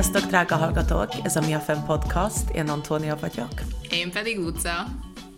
Sziasztok, 0.00 0.30
drága 0.30 0.56
hallgatók! 0.56 1.08
Ez 1.22 1.36
a 1.36 1.40
Mi 1.40 1.54
a 1.54 1.58
Fenn 1.58 1.84
Podcast. 1.84 2.50
Én 2.50 2.68
Antónia 2.68 3.16
vagyok. 3.16 3.52
Én 3.90 4.10
pedig 4.10 4.38
Luca. 4.38 4.86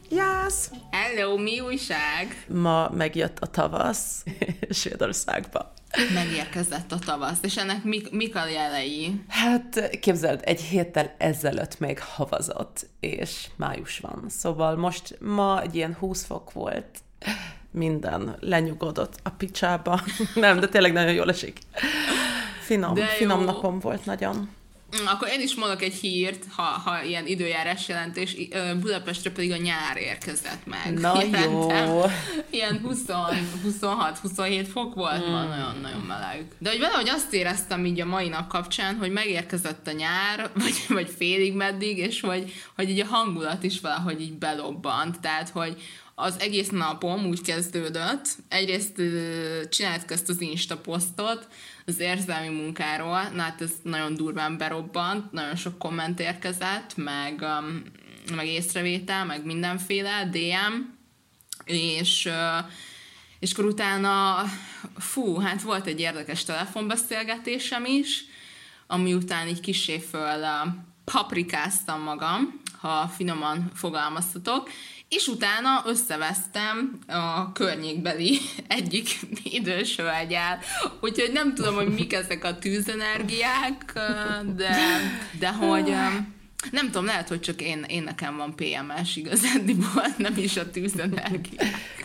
Yes! 0.09 0.55
Hello, 0.91 1.37
mi 1.37 1.61
újság? 1.61 2.45
Ma 2.49 2.91
megjött 2.91 3.39
a 3.39 3.47
tavasz 3.47 4.25
Svédországba. 4.71 5.73
Megérkezett 6.15 6.93
a 6.93 6.99
tavasz, 6.99 7.39
és 7.43 7.57
ennek 7.57 7.85
mik, 7.85 8.11
mik 8.11 8.37
a 8.37 8.49
jelei? 8.49 9.25
Hát 9.29 9.99
képzeld, 10.01 10.41
egy 10.45 10.61
héttel 10.61 11.15
ezelőtt 11.19 11.79
még 11.79 12.01
havazott, 12.01 12.87
és 13.01 13.47
május 13.57 13.99
van. 13.99 14.25
Szóval 14.29 14.77
most 14.77 15.19
ma 15.21 15.63
egy 15.63 15.75
ilyen 15.75 15.95
20 15.95 16.25
fok 16.25 16.53
volt, 16.53 16.99
minden 17.71 18.37
lenyugodott 18.41 19.15
a 19.23 19.31
picsába. 19.31 20.01
Nem, 20.35 20.61
de 20.61 20.69
tényleg 20.69 20.93
nagyon 20.93 21.13
jól 21.13 21.31
esik. 21.31 21.59
Finom, 22.73 22.95
De 22.95 23.07
finom 23.07 23.41
jó. 23.41 23.45
napom 23.47 23.79
volt 23.79 24.05
nagyon. 24.05 24.49
Mm, 25.03 25.07
Akkor 25.07 25.29
én 25.29 25.41
is 25.41 25.55
mondok 25.55 25.83
egy 25.83 25.95
hírt, 25.95 26.45
ha, 26.51 26.63
ha 26.63 27.03
ilyen 27.03 27.27
időjárás 27.27 27.89
jelentés, 27.89 28.37
Budapestre 28.81 29.31
pedig 29.31 29.53
a 29.53 29.57
nyár 29.57 29.97
érkezett 29.97 30.67
meg. 30.67 30.99
Na 30.99 31.23
jó. 31.45 31.69
Ilyen 32.51 32.81
26-27 32.89 34.67
fok 34.73 34.95
volt 34.95 35.27
ma, 35.29 35.43
nagyon-nagyon 35.45 36.01
meleg. 36.01 36.45
De 36.59 36.71
hogy 36.71 36.79
valahogy 36.79 37.09
azt 37.09 37.33
éreztem 37.33 37.87
így 37.87 38.01
a 38.01 38.05
mai 38.07 38.29
nap 38.29 38.49
kapcsán, 38.49 38.97
hogy 38.97 39.11
megérkezett 39.11 39.87
a 39.87 39.93
nyár, 39.93 40.51
vagy, 40.63 40.85
vagy 40.89 41.11
félig 41.17 41.55
meddig, 41.55 41.99
és 41.99 42.21
hogy, 42.21 42.53
hogy 42.77 42.91
így 42.91 43.01
a 43.01 43.07
hangulat 43.07 43.63
is 43.63 43.81
valahogy 43.81 44.21
így 44.21 44.33
belobbant. 44.39 45.21
Tehát, 45.21 45.49
hogy 45.49 45.83
az 46.15 46.35
egész 46.39 46.69
napom 46.69 47.27
úgy 47.27 47.41
kezdődött. 47.43 48.29
Egyrészt 48.49 48.99
ö, 48.99 49.61
csináltuk 49.71 50.11
ezt 50.11 50.29
az 50.29 50.41
Insta 50.41 50.77
posztot, 50.77 51.47
az 51.87 52.01
érzelmi 52.01 52.49
munkáról, 52.49 53.23
na 53.23 53.43
hát 53.43 53.61
ez 53.61 53.71
nagyon 53.83 54.15
durván 54.15 54.57
berobbant, 54.57 55.33
nagyon 55.33 55.57
sok 55.57 55.79
komment 55.79 56.21
érkezett, 56.21 56.97
meg, 56.97 57.41
um, 57.41 57.83
meg 58.37 58.47
észrevétel, 58.47 59.25
meg 59.25 59.45
mindenféle 59.45 60.29
DM, 60.31 60.75
és, 61.65 62.27
ö, 62.27 62.59
és 63.39 63.53
akkor 63.53 63.65
utána, 63.65 64.45
fú, 64.97 65.39
hát 65.39 65.63
volt 65.63 65.87
egy 65.87 66.01
érdekes 66.01 66.45
telefonbeszélgetésem 66.45 67.85
is, 67.85 68.25
ami 68.87 69.15
után 69.15 69.49
így 69.49 69.61
kisé 69.61 69.99
föl 69.99 70.41
uh, 70.41 70.73
paprikáztam 71.05 72.03
magam, 72.03 72.61
ha 72.79 73.09
finoman 73.09 73.71
fogalmaztatok, 73.75 74.71
és 75.13 75.27
utána 75.27 75.83
összevesztem 75.87 76.99
a 77.07 77.53
környékbeli 77.53 78.39
egyik 78.79 79.09
idős 79.59 79.97
hölgyel, 79.97 80.59
úgyhogy 81.01 81.31
nem 81.33 81.55
tudom, 81.55 81.75
hogy 81.75 81.89
mik 81.89 82.13
ezek 82.13 82.45
a 82.45 82.59
tűzenergiák, 82.59 83.93
de, 84.57 84.77
de 85.39 85.53
hogy 85.53 85.95
nem 86.71 86.87
tudom, 86.87 87.05
lehet, 87.05 87.29
hogy 87.29 87.41
csak 87.41 87.63
én, 87.63 87.85
én 87.89 88.03
nekem 88.03 88.37
van 88.37 88.55
PMS 88.55 89.17
igazándiból, 89.17 90.07
nem 90.17 90.35
is 90.37 90.57
a 90.57 90.71
tűzenergiák. 90.71 92.02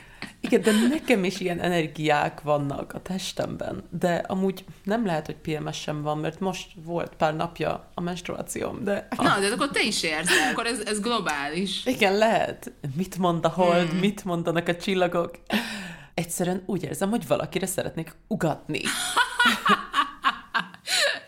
Igen, 0.47 0.61
de 0.61 0.87
nekem 0.87 1.23
is 1.23 1.39
ilyen 1.39 1.59
energiák 1.59 2.41
vannak 2.41 2.93
a 2.93 3.01
testemben, 3.01 3.83
de 3.89 4.15
amúgy 4.27 4.65
nem 4.83 5.05
lehet, 5.05 5.25
hogy 5.25 5.35
PMS 5.35 5.81
sem 5.81 6.01
van, 6.01 6.17
mert 6.17 6.39
most 6.39 6.67
volt 6.83 7.15
pár 7.15 7.35
napja 7.35 7.89
a 7.93 8.01
menstruációm, 8.01 8.83
de... 8.83 9.07
Na, 9.17 9.39
de 9.39 9.47
akkor 9.51 9.69
te 9.69 9.83
is 9.83 10.03
érzed, 10.03 10.35
akkor 10.51 10.65
ez, 10.65 10.79
ez 10.79 10.99
globális. 10.99 11.85
Igen, 11.85 12.17
lehet. 12.17 12.71
Mit 12.95 13.17
mond 13.17 13.45
a 13.45 13.49
hold, 13.49 13.89
hmm. 13.89 13.99
mit 13.99 14.25
mondanak 14.25 14.67
a 14.67 14.75
csillagok? 14.75 15.39
Egyszerűen 16.13 16.63
úgy 16.65 16.83
érzem, 16.83 17.09
hogy 17.09 17.27
valakire 17.27 17.65
szeretnék 17.65 18.15
ugatni. 18.27 18.81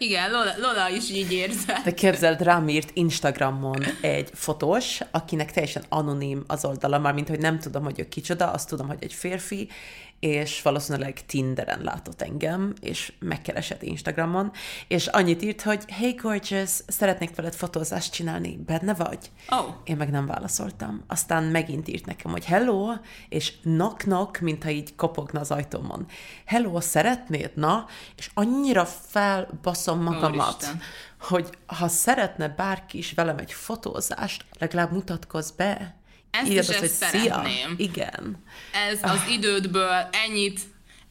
Igen, 0.02 0.32
Lola, 0.32 0.54
Lola 0.58 0.90
is 0.90 1.12
így 1.12 1.32
érzed. 1.32 1.78
De 1.84 1.94
képzeld, 1.94 2.42
rám 2.42 2.70
írt 2.70 2.90
Instagramon 2.94 3.84
egy 4.02 4.30
fotós, 4.34 5.00
akinek 5.12 5.52
teljesen 5.52 5.84
anonim 5.90 6.44
az 6.48 6.66
oldala, 6.66 7.00
már 7.00 7.14
mint 7.14 7.28
hogy 7.28 7.40
nem 7.40 7.60
tudom, 7.60 7.84
hogy 7.84 8.00
ő 8.00 8.08
kicsoda, 8.08 8.52
azt 8.52 8.70
tudom, 8.70 8.88
hogy 8.88 8.98
egy 9.00 9.14
férfi, 9.14 9.70
és 10.20 10.62
valószínűleg 10.62 11.26
Tinderen 11.26 11.82
látott 11.82 12.22
engem, 12.22 12.74
és 12.82 13.14
megkeresett 13.20 13.82
Instagramon, 13.82 14.52
és 14.88 15.08
annyit 15.08 15.42
írt, 15.42 15.62
hogy 15.62 15.84
Hey 15.92 16.12
gorgeous, 16.12 16.72
szeretnék 16.88 17.36
veled 17.36 17.54
fotózást 17.54 18.14
csinálni, 18.14 18.60
benne 18.66 18.94
vagy? 18.94 19.32
Oh. 19.50 19.66
Én 19.84 19.98
meg 19.98 20.10
nem 20.10 20.26
válaszoltam. 20.26 21.04
Aztán 21.08 21.44
megint 21.44 21.88
írt 21.88 22.06
nekem, 22.06 22.32
hogy 22.32 22.46
hello, 22.46 22.94
és 23.30 23.60
knock 23.62 23.98
knock, 23.98 24.40
mintha 24.40 24.70
így 24.70 24.96
kopogna 24.96 25.40
az 25.40 25.52
ajtómon. 25.52 26.06
Hello, 26.46 26.82
szeretnéd? 26.82 27.52
Na? 27.56 27.86
És 28.18 28.30
annyira 28.34 28.86
felbaszom 28.86 30.02
magamat, 30.02 30.54
Úristen. 30.54 30.82
hogy 31.20 31.50
ha 31.66 31.88
szeretne 31.88 32.48
bárki 32.48 32.98
is 32.98 33.14
velem 33.14 33.38
egy 33.38 33.54
fotózást, 33.54 34.46
legalább 34.60 34.92
mutatkozz 34.92 35.52
be. 35.52 35.99
Ezt 36.32 36.50
Írd 36.50 36.64
is 36.64 36.70
azt, 36.70 36.80
hogy 36.80 36.90
szia. 36.90 37.10
szeretném. 37.10 37.74
Igen. 37.78 38.44
Ez 38.92 39.00
az 39.12 39.20
idődből 39.30 40.08
ennyit, 40.28 40.60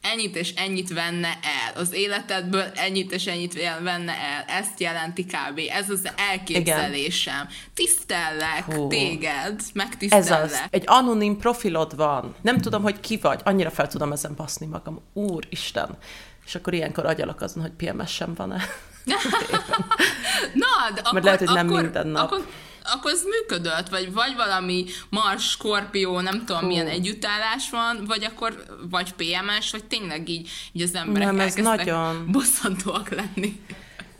ennyit 0.01 0.35
és 0.35 0.53
ennyit 0.55 0.93
venne 0.93 1.27
el. 1.27 1.81
Az 1.81 1.93
életedből 1.93 2.65
ennyit 2.75 3.11
és 3.11 3.25
ennyit 3.25 3.53
venne 3.83 4.11
el. 4.13 4.43
Ezt 4.47 4.79
jelenti 4.79 5.25
kb. 5.25 5.59
Ez 5.69 5.89
az 5.89 6.09
elképzelésem. 6.31 7.47
Tisztellek 7.73 8.63
Hú. 8.65 8.87
téged, 8.87 9.55
Ez 9.57 9.69
megtisztellek. 9.73 10.43
az. 10.43 10.61
Egy 10.69 10.83
anonim 10.85 11.37
profilod 11.37 11.95
van. 11.95 12.35
Nem 12.41 12.57
tudom, 12.57 12.81
hogy 12.81 12.99
ki 12.99 13.17
vagy. 13.17 13.41
Annyira 13.43 13.69
fel 13.71 13.87
tudom 13.87 14.11
ezen 14.11 14.35
baszni 14.35 14.65
magam. 14.65 15.01
Úristen. 15.13 15.97
És 16.45 16.55
akkor 16.55 16.73
ilyenkor 16.73 17.05
agyalok 17.05 17.41
azon, 17.41 17.61
hogy 17.61 17.71
PMS 17.71 18.13
sem 18.13 18.33
van-e. 18.33 18.63
Na, 20.53 20.93
de 20.95 21.01
akkor, 21.03 21.21
lehet, 21.23 21.39
hogy 21.39 21.47
nem 21.53 21.67
akkor, 21.67 21.81
minden 21.81 22.07
nap. 22.07 22.31
Akkor, 22.31 22.45
akkor 22.83 23.11
ez 23.11 23.23
működött, 23.23 23.89
vagy, 23.89 24.13
vagy 24.13 24.35
valami 24.35 24.85
Mars, 25.09 25.49
Skorpió, 25.49 26.19
nem 26.19 26.45
tudom, 26.45 26.61
Hú. 26.61 26.67
milyen 26.67 26.87
együttállás 26.87 27.69
van, 27.69 28.03
vagy 28.07 28.23
akkor 28.23 28.63
vagy 28.89 29.13
PMS, 29.13 29.71
vagy 29.71 29.83
tényleg 29.85 30.29
így, 30.29 30.49
így 30.71 30.81
az 30.81 30.95
emberek 30.95 31.27
Nem, 31.27 31.39
ez 31.39 31.55
nagyon- 31.55 32.31
bosszantóak 32.31 33.09
lenni. 33.09 33.61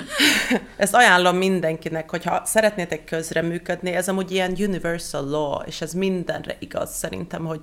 Ezt 0.78 0.94
ajánlom 0.94 1.38
mindenkinek, 1.38 2.10
hogyha 2.10 2.46
szeretnétek 2.46 3.06
közreműködni, 3.06 3.92
ez 3.92 4.10
amúgy 4.10 4.32
ilyen 4.32 4.52
universal 4.58 5.30
law, 5.30 5.62
és 5.66 5.82
ez 5.82 5.94
mindenre 5.94 6.56
igaz 6.60 6.96
szerintem, 6.96 7.46
hogy 7.46 7.62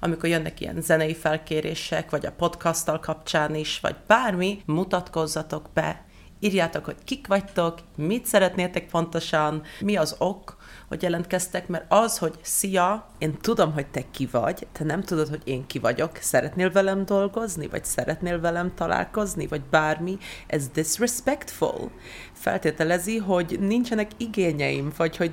amikor 0.00 0.28
jönnek 0.28 0.60
ilyen 0.60 0.80
zenei 0.80 1.14
felkérések, 1.14 2.10
vagy 2.10 2.26
a 2.26 2.32
podcasttal 2.32 2.98
kapcsán 3.00 3.54
is, 3.54 3.78
vagy 3.80 3.94
bármi, 4.06 4.62
mutatkozzatok 4.66 5.66
be, 5.74 6.04
írjátok, 6.40 6.84
hogy 6.84 6.96
kik 7.04 7.26
vagytok, 7.26 7.78
mit 7.96 8.26
szeretnétek 8.26 8.90
pontosan, 8.90 9.62
mi 9.80 9.96
az 9.96 10.14
ok, 10.18 10.56
hogy 10.88 11.02
jelentkeztek, 11.02 11.68
mert 11.68 11.84
az, 11.88 12.18
hogy 12.18 12.34
szia, 12.42 13.06
én 13.18 13.36
tudom, 13.40 13.72
hogy 13.72 13.86
te 13.86 14.02
ki 14.10 14.28
vagy, 14.30 14.66
te 14.72 14.84
nem 14.84 15.02
tudod, 15.02 15.28
hogy 15.28 15.42
én 15.44 15.66
ki 15.66 15.78
vagyok, 15.78 16.16
szeretnél 16.16 16.70
velem 16.70 17.04
dolgozni, 17.04 17.66
vagy 17.66 17.84
szeretnél 17.84 18.40
velem 18.40 18.74
találkozni, 18.74 19.46
vagy 19.46 19.62
bármi, 19.70 20.18
ez 20.46 20.68
disrespectful. 20.68 21.90
Feltételezi, 22.32 23.16
hogy 23.16 23.56
nincsenek 23.60 24.10
igényeim, 24.16 24.92
vagy 24.96 25.16
hogy 25.16 25.30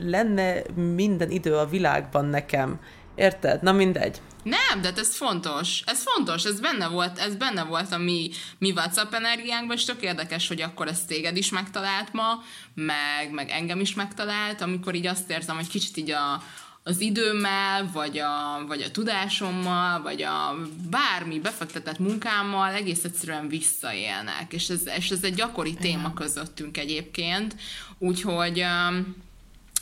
lenne 0.00 0.62
minden 0.74 1.30
idő 1.30 1.56
a 1.56 1.66
világban 1.66 2.24
nekem. 2.24 2.80
Érted? 3.18 3.62
Na 3.62 3.72
mindegy. 3.72 4.20
Nem, 4.42 4.80
de 4.80 4.88
hát 4.88 4.98
ez 4.98 5.16
fontos. 5.16 5.82
Ez 5.86 6.02
fontos, 6.02 6.44
ez 6.44 6.60
benne 6.60 6.86
volt, 6.86 7.18
ez 7.18 7.34
benne 7.34 7.64
volt 7.64 7.92
a 7.92 7.98
mi, 7.98 8.30
mi 8.58 8.70
WhatsApp 8.70 9.14
energiánkban, 9.14 9.76
és 9.76 9.84
tök 9.84 10.02
érdekes, 10.02 10.48
hogy 10.48 10.60
akkor 10.60 10.88
ez 10.88 11.04
téged 11.04 11.36
is 11.36 11.50
megtalált 11.50 12.12
ma, 12.12 12.42
meg, 12.74 13.30
meg 13.30 13.50
engem 13.50 13.80
is 13.80 13.94
megtalált, 13.94 14.60
amikor 14.60 14.94
így 14.94 15.06
azt 15.06 15.30
érzem, 15.30 15.56
hogy 15.56 15.68
kicsit 15.68 15.96
így 15.96 16.10
a, 16.10 16.42
az 16.82 17.00
időmmel, 17.00 17.90
vagy 17.92 18.18
a, 18.18 18.64
vagy 18.66 18.82
a 18.82 18.90
tudásommal, 18.90 20.02
vagy 20.02 20.22
a 20.22 20.56
bármi 20.90 21.38
befektetett 21.38 21.98
munkámmal 21.98 22.72
egész 22.72 23.04
egyszerűen 23.04 23.48
visszaélnek. 23.48 24.52
És 24.52 24.68
ez, 24.68 24.80
és 24.96 25.10
ez 25.10 25.22
egy 25.22 25.34
gyakori 25.34 25.74
téma 25.74 26.14
közöttünk 26.14 26.78
egyébként. 26.78 27.54
Úgyhogy, 27.98 28.64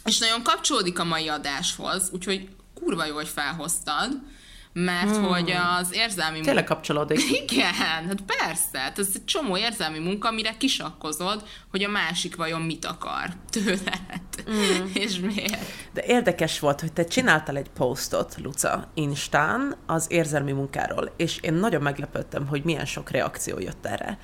és 0.04 0.18
nagyon 0.18 0.42
kapcsolódik 0.42 0.98
a 0.98 1.04
mai 1.04 1.28
adáshoz, 1.28 2.10
úgyhogy 2.12 2.48
kurva 2.80 3.04
jó, 3.04 3.14
hogy 3.14 3.28
felhoztad, 3.28 4.20
mert 4.78 5.16
hmm. 5.16 5.24
hogy 5.24 5.54
az 5.78 5.94
érzelmi 5.94 6.40
Tényleg 6.40 6.64
kapcsolódik. 6.64 7.30
igen, 7.42 7.72
hát 7.72 8.20
persze, 8.38 8.78
hát 8.78 8.98
ez 8.98 9.08
egy 9.14 9.24
csomó 9.24 9.56
érzelmi 9.56 9.98
munka, 9.98 10.28
amire 10.28 10.56
kisakkozod, 10.56 11.42
hogy 11.70 11.82
a 11.82 11.88
másik 11.88 12.36
vajon 12.36 12.60
mit 12.60 12.84
akar 12.84 13.28
tőled, 13.50 14.50
mm. 14.50 14.86
és 15.04 15.18
miért. 15.18 15.92
De 15.92 16.02
érdekes 16.06 16.58
volt, 16.58 16.80
hogy 16.80 16.92
te 16.92 17.04
csináltál 17.04 17.56
egy 17.56 17.68
posztot, 17.68 18.36
Luca, 18.42 18.90
Instán 18.94 19.76
az 19.86 20.06
érzelmi 20.08 20.52
munkáról, 20.52 21.12
és 21.16 21.38
én 21.40 21.54
nagyon 21.54 21.82
meglepődtem, 21.82 22.46
hogy 22.46 22.64
milyen 22.64 22.86
sok 22.86 23.10
reakció 23.10 23.58
jött 23.58 23.86
erre. 23.86 24.18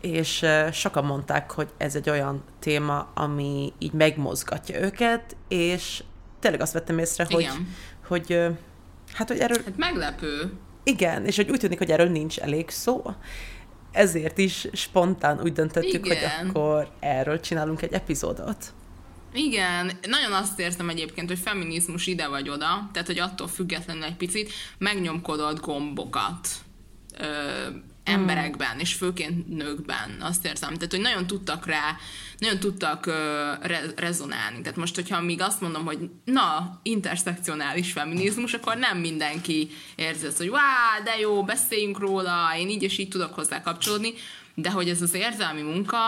És 0.00 0.44
sokan 0.72 1.04
mondták, 1.04 1.50
hogy 1.50 1.68
ez 1.76 1.94
egy 1.94 2.10
olyan 2.10 2.44
téma, 2.58 3.08
ami 3.14 3.72
így 3.78 3.92
megmozgatja 3.92 4.80
őket, 4.80 5.36
és 5.48 6.02
tényleg 6.44 6.62
azt 6.62 6.72
vettem 6.72 6.98
észre, 6.98 7.26
hogy, 7.30 7.40
Igen. 7.40 7.74
hogy 8.06 8.38
hát, 9.12 9.28
hogy 9.28 9.38
erről 9.38 9.62
Hát 9.64 9.76
meglepő. 9.76 10.52
igen, 10.82 11.26
és 11.26 11.36
hogy 11.36 11.50
úgy 11.50 11.58
tűnik, 11.58 11.78
hogy 11.78 11.90
erről 11.90 12.08
nincs 12.08 12.38
elég 12.38 12.70
szó. 12.70 13.02
ezért 13.92 14.38
is 14.38 14.66
spontán 14.72 15.40
úgy 15.42 15.52
döntöttük, 15.52 16.06
Igen. 16.06 16.18
hogy 16.40 16.48
akkor 16.48 16.88
erről 17.00 17.40
csinálunk 17.40 17.82
egy 17.82 17.92
epizódot. 17.92 18.72
Igen, 19.32 19.90
nagyon 20.06 20.32
azt 20.32 20.60
érzem 20.60 20.88
egyébként, 20.88 21.28
hogy 21.28 21.38
feminizmus 21.38 22.06
ide 22.06 22.28
vagy 22.28 22.48
oda, 22.48 22.90
tehát 22.92 23.06
hogy 23.06 23.18
attól 23.18 23.48
függetlenül 23.48 24.04
egy 24.04 24.16
picit 24.16 24.50
megnyomkodott 24.78 25.60
gombokat 25.60 26.48
ö, 27.18 27.26
emberekben, 28.04 28.78
és 28.78 28.92
főként 28.92 29.48
nőkben, 29.48 30.16
azt 30.20 30.46
érzem. 30.46 30.74
Tehát, 30.74 30.90
hogy 30.90 31.00
nagyon 31.00 31.26
tudtak 31.26 31.66
rá, 31.66 31.96
nagyon 32.38 32.58
tudtak 32.58 33.06
re, 33.62 33.82
rezonálni. 33.96 34.60
Tehát 34.60 34.76
most, 34.76 34.94
hogyha 34.94 35.20
még 35.20 35.40
azt 35.40 35.60
mondom, 35.60 35.84
hogy 35.84 36.10
na, 36.24 36.80
interszekcionális 36.82 37.92
feminizmus, 37.92 38.54
akkor 38.54 38.76
nem 38.76 38.98
mindenki 38.98 39.70
érzi 39.94 40.26
azt, 40.26 40.38
hogy 40.38 40.50
vá, 40.50 41.00
de 41.04 41.18
jó, 41.18 41.44
beszéljünk 41.44 41.98
róla, 41.98 42.52
én 42.58 42.68
így 42.68 42.82
és 42.82 42.98
így 42.98 43.08
tudok 43.08 43.34
hozzá 43.34 43.62
kapcsolódni, 43.62 44.12
de 44.54 44.70
hogy 44.70 44.88
ez 44.88 45.02
az 45.02 45.14
érzelmi 45.14 45.62
munka, 45.62 45.98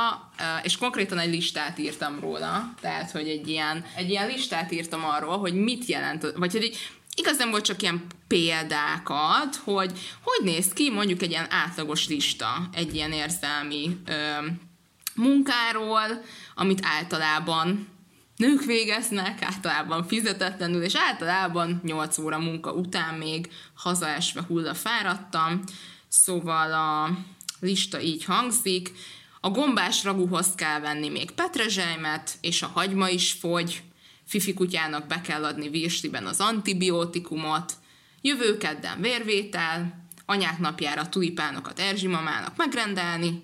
és 0.62 0.76
konkrétan 0.76 1.18
egy 1.18 1.30
listát 1.30 1.78
írtam 1.78 2.20
róla, 2.20 2.74
tehát, 2.80 3.10
hogy 3.10 3.28
egy 3.28 3.48
ilyen, 3.48 3.84
egy 3.96 4.10
ilyen 4.10 4.26
listát 4.26 4.72
írtam 4.72 5.04
arról, 5.04 5.38
hogy 5.38 5.54
mit 5.54 5.86
jelent, 5.86 6.32
vagy 6.36 6.52
hogy 6.52 6.62
egy, 6.62 6.90
igazán 7.16 7.50
volt 7.50 7.64
csak 7.64 7.82
ilyen 7.82 8.06
példákat, 8.26 9.56
hogy 9.64 9.98
hogy 10.22 10.44
néz 10.44 10.68
ki 10.68 10.90
mondjuk 10.90 11.22
egy 11.22 11.30
ilyen 11.30 11.50
átlagos 11.50 12.08
lista 12.08 12.68
egy 12.72 12.94
ilyen 12.94 13.12
érzelmi 13.12 13.96
ö, 14.06 14.46
munkáról, 15.14 16.24
amit 16.54 16.80
általában 16.82 17.88
nők 18.36 18.64
végeznek, 18.64 19.42
általában 19.42 20.06
fizetetlenül, 20.06 20.82
és 20.82 20.94
általában 20.94 21.80
8 21.84 22.18
óra 22.18 22.38
munka 22.38 22.72
után 22.72 23.14
még 23.14 23.48
hazaesve 23.74 24.42
hulla 24.46 24.74
fáradtam. 24.74 25.62
Szóval 26.08 26.72
a 26.72 27.18
lista 27.60 28.00
így 28.00 28.24
hangzik. 28.24 28.92
A 29.40 29.50
gombás 29.50 30.04
ragúhoz 30.04 30.54
kell 30.54 30.80
venni 30.80 31.08
még 31.08 31.30
petrezselymet, 31.30 32.38
és 32.40 32.62
a 32.62 32.70
hagyma 32.74 33.08
is 33.08 33.32
fogy. 33.32 33.82
Fifi 34.26 34.54
kutyának 34.54 35.06
be 35.06 35.20
kell 35.20 35.44
adni 35.44 35.68
virsliben 35.68 36.26
az 36.26 36.40
antibiotikumot. 36.40 37.72
Jövő 38.20 38.56
kedden 38.56 39.00
vérvétel, 39.00 40.06
anyák 40.26 40.58
napjára 40.58 41.08
tulipánokat 41.08 41.78
Erzsi 41.78 42.06
mamának 42.06 42.56
megrendelni, 42.56 43.42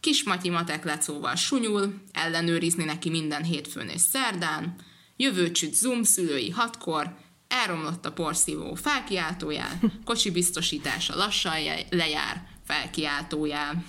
Kis 0.00 0.22
Matyi 0.22 0.50
matek 0.50 0.84
lecóval 0.84 1.34
sunyul, 1.34 1.94
ellenőrizni 2.12 2.84
neki 2.84 3.10
minden 3.10 3.44
hétfőn 3.44 3.88
és 3.88 4.00
szerdán, 4.00 4.74
jövő 5.16 5.50
csüt 5.50 5.74
Zoom 5.74 6.02
szülői 6.02 6.50
hatkor, 6.50 7.16
elromlott 7.48 8.06
a 8.06 8.12
porszívó 8.12 8.74
felkiáltójál, 8.74 9.80
kocsi 10.04 10.30
biztosítása 10.30 11.16
lassan 11.16 11.52
lejár, 11.90 12.46
felkiáltójál. 12.66 13.84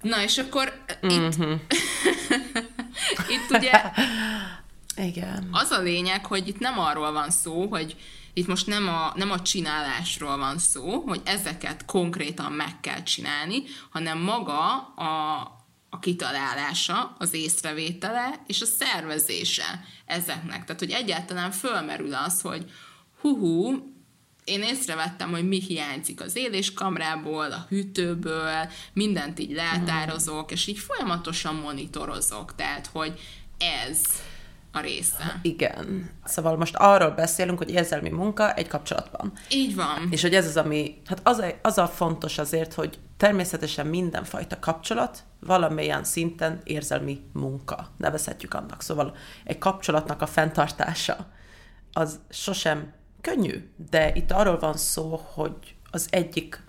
Na 0.00 0.22
és 0.22 0.38
akkor 0.38 0.84
itt, 1.02 1.36
itt 3.34 3.50
ugye 3.50 3.82
Igen. 4.96 5.48
az 5.52 5.70
a 5.70 5.80
lényeg, 5.80 6.26
hogy 6.26 6.48
itt 6.48 6.58
nem 6.58 6.78
arról 6.78 7.12
van 7.12 7.30
szó, 7.30 7.66
hogy 7.66 7.96
itt 8.32 8.46
most 8.46 8.66
nem 8.66 8.88
a, 8.88 9.12
nem 9.14 9.30
a 9.30 9.42
csinálásról 9.42 10.36
van 10.36 10.58
szó, 10.58 11.02
hogy 11.06 11.20
ezeket 11.24 11.84
konkrétan 11.84 12.52
meg 12.52 12.80
kell 12.80 13.02
csinálni, 13.02 13.62
hanem 13.90 14.18
maga 14.18 14.76
a, 14.94 15.40
a 15.90 15.98
kitalálása, 15.98 17.16
az 17.18 17.34
észrevétele 17.34 18.42
és 18.46 18.60
a 18.60 18.66
szervezése 18.66 19.84
ezeknek. 20.06 20.64
Tehát, 20.64 20.80
hogy 20.80 20.90
egyáltalán 20.90 21.50
fölmerül 21.50 22.14
az, 22.14 22.40
hogy 22.40 22.70
hú, 23.20 23.74
én 24.44 24.62
észrevettem, 24.62 25.30
hogy 25.30 25.48
mi 25.48 25.60
hiányzik 25.60 26.20
az 26.20 26.36
éléskamrából, 26.36 27.52
a 27.52 27.66
hűtőből, 27.68 28.70
mindent 28.92 29.38
így 29.38 29.52
leltározok, 29.52 30.50
és 30.50 30.66
így 30.66 30.78
folyamatosan 30.78 31.54
monitorozok. 31.54 32.54
Tehát, 32.54 32.86
hogy 32.92 33.20
ez 33.58 34.00
a 34.76 34.80
része. 34.80 35.38
Igen. 35.42 36.10
Szóval 36.24 36.56
most 36.56 36.76
arról 36.76 37.10
beszélünk, 37.10 37.58
hogy 37.58 37.70
érzelmi 37.70 38.08
munka 38.08 38.54
egy 38.54 38.68
kapcsolatban. 38.68 39.32
Így 39.50 39.74
van. 39.74 40.08
És 40.10 40.22
hogy 40.22 40.34
ez 40.34 40.46
az, 40.46 40.56
ami, 40.56 41.00
hát 41.06 41.20
az 41.22 41.38
a, 41.38 41.46
az 41.62 41.78
a 41.78 41.86
fontos 41.86 42.38
azért, 42.38 42.74
hogy 42.74 42.98
természetesen 43.16 43.86
mindenfajta 43.86 44.58
kapcsolat 44.58 45.22
valamilyen 45.40 46.04
szinten 46.04 46.60
érzelmi 46.64 47.20
munka, 47.32 47.88
nevezhetjük 47.96 48.54
annak. 48.54 48.82
Szóval 48.82 49.16
egy 49.44 49.58
kapcsolatnak 49.58 50.22
a 50.22 50.26
fenntartása 50.26 51.26
az 51.92 52.18
sosem 52.30 52.92
könnyű, 53.20 53.70
de 53.90 54.12
itt 54.14 54.30
arról 54.30 54.58
van 54.58 54.76
szó, 54.76 55.20
hogy 55.32 55.74
az 55.90 56.06
egyik 56.10 56.62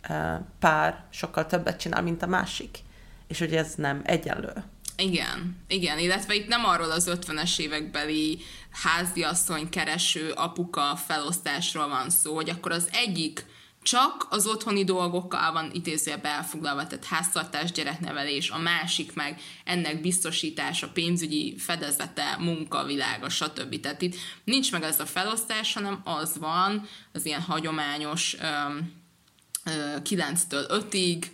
eh, 0.00 0.38
pár 0.58 1.04
sokkal 1.10 1.46
többet 1.46 1.78
csinál, 1.78 2.02
mint 2.02 2.22
a 2.22 2.26
másik, 2.26 2.78
és 3.26 3.38
hogy 3.38 3.54
ez 3.54 3.74
nem 3.74 4.00
egyenlő. 4.04 4.52
Igen, 4.96 5.56
igen, 5.68 5.98
illetve 5.98 6.34
itt 6.34 6.48
nem 6.48 6.64
arról 6.64 6.90
az 6.90 7.10
50-es 7.10 7.58
évekbeli 7.58 8.38
háziasszony 8.70 9.68
kereső 9.68 10.30
apuka 10.30 10.96
felosztásról 11.06 11.88
van 11.88 12.10
szó, 12.10 12.34
hogy 12.34 12.50
akkor 12.50 12.72
az 12.72 12.88
egyik 12.92 13.44
csak 13.84 14.26
az 14.30 14.46
otthoni 14.46 14.84
dolgokkal 14.84 15.52
van 15.52 15.70
idézőjelbe 15.72 16.28
elfoglalva, 16.28 16.86
tehát 16.86 17.04
háztartás, 17.04 17.72
gyereknevelés, 17.72 18.50
a 18.50 18.58
másik 18.58 19.14
meg 19.14 19.40
ennek 19.64 20.00
biztosítása, 20.00 20.88
pénzügyi 20.88 21.54
fedezete, 21.58 22.36
munkavilága, 22.38 23.28
stb. 23.28 23.80
Tehát 23.80 24.02
itt 24.02 24.16
nincs 24.44 24.72
meg 24.72 24.82
ez 24.82 25.00
a 25.00 25.06
felosztás, 25.06 25.72
hanem 25.72 26.00
az 26.04 26.38
van, 26.38 26.88
az 27.12 27.26
ilyen 27.26 27.40
hagyományos 27.40 28.36
öm, 28.40 28.92
ö, 29.64 29.96
9-től 30.02 30.86
5-ig, 30.90 31.26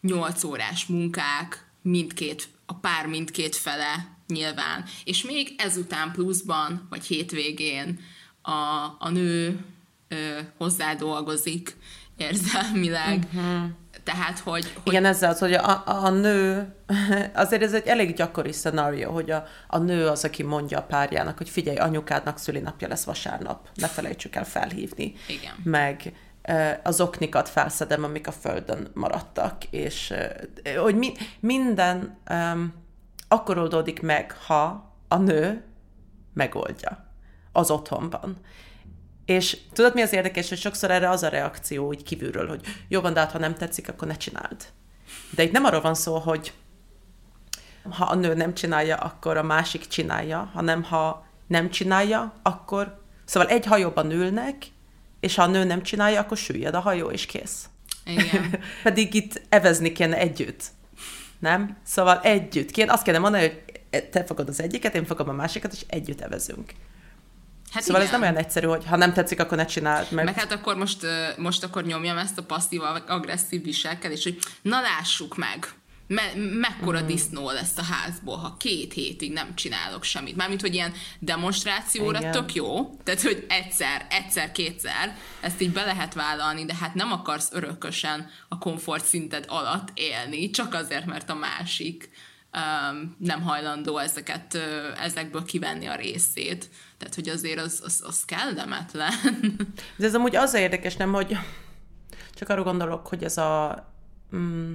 8 0.00 0.44
órás 0.44 0.86
munkák, 0.86 1.70
mindkét, 1.82 2.48
a 2.70 2.74
pár 2.74 3.06
mindkét 3.06 3.56
fele 3.56 4.16
nyilván. 4.26 4.84
És 5.04 5.24
még 5.24 5.54
ezután 5.58 6.12
pluszban, 6.12 6.86
vagy 6.90 7.04
hétvégén 7.04 8.00
a, 8.42 8.50
a 8.98 9.08
nő 9.10 9.64
ö, 10.08 10.38
hozzá 10.56 10.94
dolgozik 10.94 11.76
érzelmileg. 12.16 13.26
Uh-huh. 13.34 13.70
Tehát, 14.04 14.38
hogy, 14.38 14.72
hogy 14.72 14.92
Igen, 14.92 15.04
ezzel 15.04 15.30
az, 15.30 15.38
hogy 15.38 15.52
a, 15.52 15.82
a 15.86 16.10
nő, 16.10 16.74
azért 17.34 17.62
ez 17.62 17.72
egy 17.72 17.86
elég 17.86 18.14
gyakori 18.14 18.52
szenárió, 18.52 19.12
hogy 19.12 19.30
a, 19.30 19.44
a 19.66 19.78
nő 19.78 20.06
az, 20.06 20.24
aki 20.24 20.42
mondja 20.42 20.78
a 20.78 20.82
párjának, 20.82 21.36
hogy 21.36 21.48
figyelj, 21.48 21.76
anyukádnak 21.76 22.38
szülinapja 22.38 22.88
lesz 22.88 23.04
vasárnap, 23.04 23.68
ne 23.74 23.86
felejtsük 23.86 24.34
el 24.34 24.44
felhívni. 24.44 25.14
Igen. 25.26 25.52
Meg 25.62 26.12
az 26.82 27.00
oknikat 27.00 27.48
felszedem, 27.48 28.04
amik 28.04 28.26
a 28.26 28.32
földön 28.32 28.90
maradtak, 28.94 29.64
és 29.70 30.14
hogy 30.80 30.94
mi, 30.94 31.12
minden 31.40 32.18
um, 32.30 32.74
akkor 33.28 33.58
oldódik 33.58 34.02
meg, 34.02 34.32
ha 34.46 34.92
a 35.08 35.16
nő 35.16 35.64
megoldja 36.34 37.12
az 37.52 37.70
otthonban. 37.70 38.36
És 39.24 39.58
tudod, 39.72 39.94
mi 39.94 40.02
az 40.02 40.12
érdekes, 40.12 40.48
hogy 40.48 40.58
sokszor 40.58 40.90
erre 40.90 41.08
az 41.08 41.22
a 41.22 41.28
reakció 41.28 41.86
úgy 41.86 42.02
kívülről, 42.02 42.48
hogy 42.48 42.66
jó 42.88 43.00
van, 43.00 43.12
de 43.12 43.20
hát 43.20 43.32
ha 43.32 43.38
nem 43.38 43.54
tetszik, 43.54 43.88
akkor 43.88 44.08
ne 44.08 44.16
csináld. 44.16 44.64
De 45.30 45.42
itt 45.42 45.52
nem 45.52 45.64
arról 45.64 45.80
van 45.80 45.94
szó, 45.94 46.18
hogy 46.18 46.52
ha 47.90 48.04
a 48.04 48.14
nő 48.14 48.34
nem 48.34 48.54
csinálja, 48.54 48.96
akkor 48.96 49.36
a 49.36 49.42
másik 49.42 49.86
csinálja, 49.86 50.50
hanem 50.54 50.82
ha 50.82 51.26
nem 51.46 51.70
csinálja, 51.70 52.32
akkor... 52.42 53.02
Szóval 53.24 53.48
egy 53.48 53.66
hajóban 53.66 54.10
ülnek, 54.10 54.66
és 55.20 55.34
ha 55.34 55.42
a 55.42 55.46
nő 55.46 55.64
nem 55.64 55.82
csinálja, 55.82 56.20
akkor 56.20 56.36
süllyed 56.36 56.74
a 56.74 56.80
hajó, 56.80 57.10
és 57.10 57.26
kész. 57.26 57.68
Igen. 58.04 58.58
Pedig 58.82 59.14
itt 59.14 59.40
evezni 59.48 59.92
kéne 59.92 60.16
együtt. 60.16 60.62
Nem? 61.38 61.76
Szóval 61.84 62.20
együtt. 62.20 62.70
Kéne, 62.70 62.92
azt 62.92 63.02
kéne 63.02 63.18
mondani, 63.18 63.42
hogy 63.42 64.04
te 64.04 64.24
fogod 64.24 64.48
az 64.48 64.60
egyiket, 64.60 64.94
én 64.94 65.04
fogom 65.04 65.28
a 65.28 65.32
másikat, 65.32 65.72
és 65.72 65.84
együtt 65.86 66.20
evezünk. 66.20 66.72
Hát 67.72 67.82
Szóval 67.82 68.02
igen. 68.02 68.14
ez 68.14 68.20
nem 68.20 68.30
olyan 68.30 68.44
egyszerű, 68.44 68.66
hogy 68.66 68.84
ha 68.84 68.96
nem 68.96 69.12
tetszik, 69.12 69.40
akkor 69.40 69.56
ne 69.56 69.64
csináld. 69.64 70.06
Mert... 70.10 70.26
Meg 70.26 70.38
hát 70.38 70.52
akkor 70.52 70.76
most, 70.76 71.06
most 71.36 71.64
akkor 71.64 71.84
nyomjam 71.84 72.18
ezt 72.18 72.38
a 72.38 72.42
passzív-agresszív 72.42 73.62
viselkedést, 73.62 74.22
hogy 74.22 74.38
na 74.62 74.80
lássuk 74.80 75.36
meg, 75.36 75.68
me- 76.08 76.34
mekkora 76.60 77.02
mm. 77.02 77.06
disznó 77.06 77.50
lesz 77.50 77.78
a 77.78 77.82
házból, 77.82 78.36
ha 78.36 78.56
két 78.56 78.92
hétig 78.92 79.32
nem 79.32 79.54
csinálok 79.54 80.04
semmit. 80.04 80.36
Mármint, 80.36 80.60
hogy 80.60 80.74
ilyen 80.74 80.92
demonstrációra 81.18 82.18
Igen. 82.18 82.32
tök 82.32 82.54
jó, 82.54 82.96
tehát, 83.04 83.22
hogy 83.22 83.44
egyszer, 83.48 84.06
egyszer, 84.10 84.52
kétszer, 84.52 85.16
ezt 85.40 85.60
így 85.60 85.72
be 85.72 85.84
lehet 85.84 86.14
vállalni, 86.14 86.64
de 86.64 86.74
hát 86.74 86.94
nem 86.94 87.12
akarsz 87.12 87.52
örökösen 87.52 88.30
a 88.48 88.58
komfort 88.58 89.04
szinted 89.04 89.44
alatt 89.48 89.88
élni, 89.94 90.50
csak 90.50 90.74
azért, 90.74 91.06
mert 91.06 91.30
a 91.30 91.34
másik 91.34 92.10
um, 92.52 93.16
nem 93.18 93.42
hajlandó 93.42 93.98
ezeket, 93.98 94.54
ö, 94.54 94.90
ezekből 95.00 95.44
kivenni 95.44 95.86
a 95.86 95.96
részét. 95.96 96.70
Tehát, 96.98 97.14
hogy 97.14 97.28
azért 97.28 97.60
az, 97.60 97.80
az, 97.84 98.02
az 98.06 98.24
kellemetlen. 98.24 99.12
De 99.96 100.06
ez 100.06 100.14
amúgy 100.14 100.36
az 100.36 100.54
érdekes, 100.54 100.96
nem, 100.96 101.12
hogy 101.12 101.36
csak 102.34 102.48
arra 102.48 102.62
gondolok, 102.62 103.06
hogy 103.06 103.24
ez 103.24 103.36
a 103.36 103.84
mm, 104.36 104.72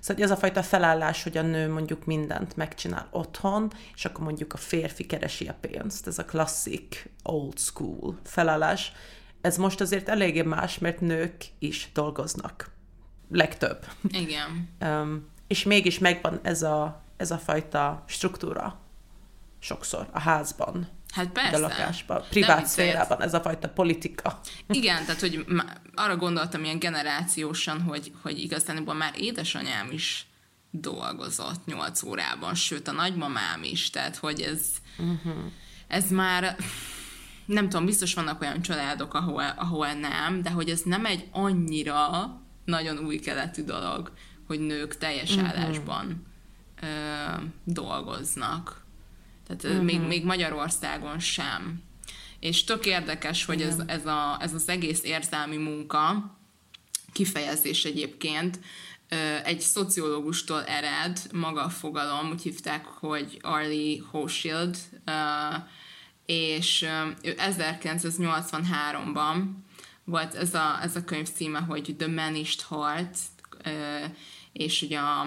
szóval 0.00 0.24
ez 0.24 0.30
a 0.30 0.36
fajta 0.36 0.62
felállás, 0.62 1.22
hogy 1.22 1.36
a 1.36 1.42
nő 1.42 1.72
mondjuk 1.72 2.04
mindent 2.04 2.56
megcsinál 2.56 3.08
otthon, 3.10 3.72
és 3.94 4.04
akkor 4.04 4.24
mondjuk 4.24 4.52
a 4.52 4.56
férfi 4.56 5.06
keresi 5.06 5.48
a 5.48 5.56
pénzt. 5.60 6.06
Ez 6.06 6.18
a 6.18 6.24
klasszik 6.24 7.10
old 7.22 7.58
school 7.58 8.18
felállás. 8.24 8.92
Ez 9.40 9.56
most 9.56 9.80
azért 9.80 10.08
eléggé 10.08 10.42
más, 10.42 10.78
mert 10.78 11.00
nők 11.00 11.44
is 11.58 11.90
dolgoznak. 11.94 12.70
legtöbb. 13.30 13.86
Igen. 14.08 14.68
Um, 14.80 15.28
és 15.46 15.64
mégis 15.64 15.98
megvan 15.98 16.40
ez 16.42 16.62
a, 16.62 17.02
ez 17.16 17.30
a 17.30 17.38
fajta 17.38 18.04
struktúra 18.06 18.78
sokszor 19.58 20.08
a 20.12 20.20
házban. 20.20 20.88
Hát 21.14 21.28
persze. 21.28 21.56
A 21.56 21.58
lakásban, 21.58 22.24
privát 22.30 22.66
szférában, 22.66 23.22
ez 23.22 23.34
a 23.34 23.40
fajta 23.40 23.68
politika. 23.68 24.40
Igen, 24.68 25.04
tehát 25.04 25.20
hogy 25.20 25.44
arra 25.94 26.16
gondoltam 26.16 26.64
ilyen 26.64 26.78
generációsan, 26.78 27.80
hogy, 27.80 28.12
hogy 28.22 28.38
igazából 28.38 28.94
már 28.94 29.12
édesanyám 29.16 29.88
is 29.90 30.26
dolgozott 30.70 31.66
8 31.66 32.02
órában, 32.02 32.54
sőt 32.54 32.88
a 32.88 32.92
nagymamám 32.92 33.62
is, 33.62 33.90
tehát 33.90 34.16
hogy 34.16 34.40
ez, 34.40 34.60
uh-huh. 34.98 35.34
ez 35.88 36.10
már 36.10 36.56
nem 37.46 37.68
tudom, 37.68 37.86
biztos 37.86 38.14
vannak 38.14 38.40
olyan 38.40 38.62
családok, 38.62 39.14
ahol, 39.14 39.44
ahol 39.56 39.92
nem, 39.92 40.42
de 40.42 40.50
hogy 40.50 40.70
ez 40.70 40.80
nem 40.84 41.04
egy 41.04 41.28
annyira 41.30 42.36
nagyon 42.64 42.98
új 42.98 43.18
keletű 43.18 43.62
dolog, 43.62 44.12
hogy 44.46 44.60
nők 44.60 44.98
teljes 44.98 45.34
uh-huh. 45.34 45.48
állásban 45.48 46.26
ö, 46.82 46.86
dolgoznak. 47.64 48.86
Tehát 49.48 49.64
uh-huh. 49.64 49.82
még, 49.82 50.00
még 50.00 50.24
Magyarországon 50.24 51.18
sem. 51.18 51.82
És 52.40 52.64
tök 52.64 52.86
érdekes, 52.86 53.44
hogy 53.44 53.62
ez, 53.62 53.78
ez, 53.86 54.06
a, 54.06 54.36
ez 54.40 54.54
az 54.54 54.68
egész 54.68 55.02
érzelmi 55.02 55.56
munka, 55.56 56.36
kifejezés 57.12 57.84
egyébként, 57.84 58.58
egy 59.44 59.60
szociológustól 59.60 60.64
ered, 60.64 61.20
maga 61.32 61.62
a 61.62 61.68
fogalom, 61.68 62.30
úgy 62.30 62.42
hívták, 62.42 62.84
hogy 62.84 63.38
Arlie 63.42 64.02
Hochschild, 64.10 64.76
és 66.26 66.86
ő 67.22 67.34
1983-ban 67.36 69.42
volt 70.04 70.34
ez 70.34 70.54
a, 70.54 70.78
ez 70.82 70.96
a 70.96 71.04
könyv 71.04 71.28
címe, 71.28 71.58
hogy 71.58 71.94
The 71.98 72.08
Manished 72.08 72.60
Heart, 72.68 73.18
és 74.52 74.82
ugye 74.82 74.98
a, 74.98 75.26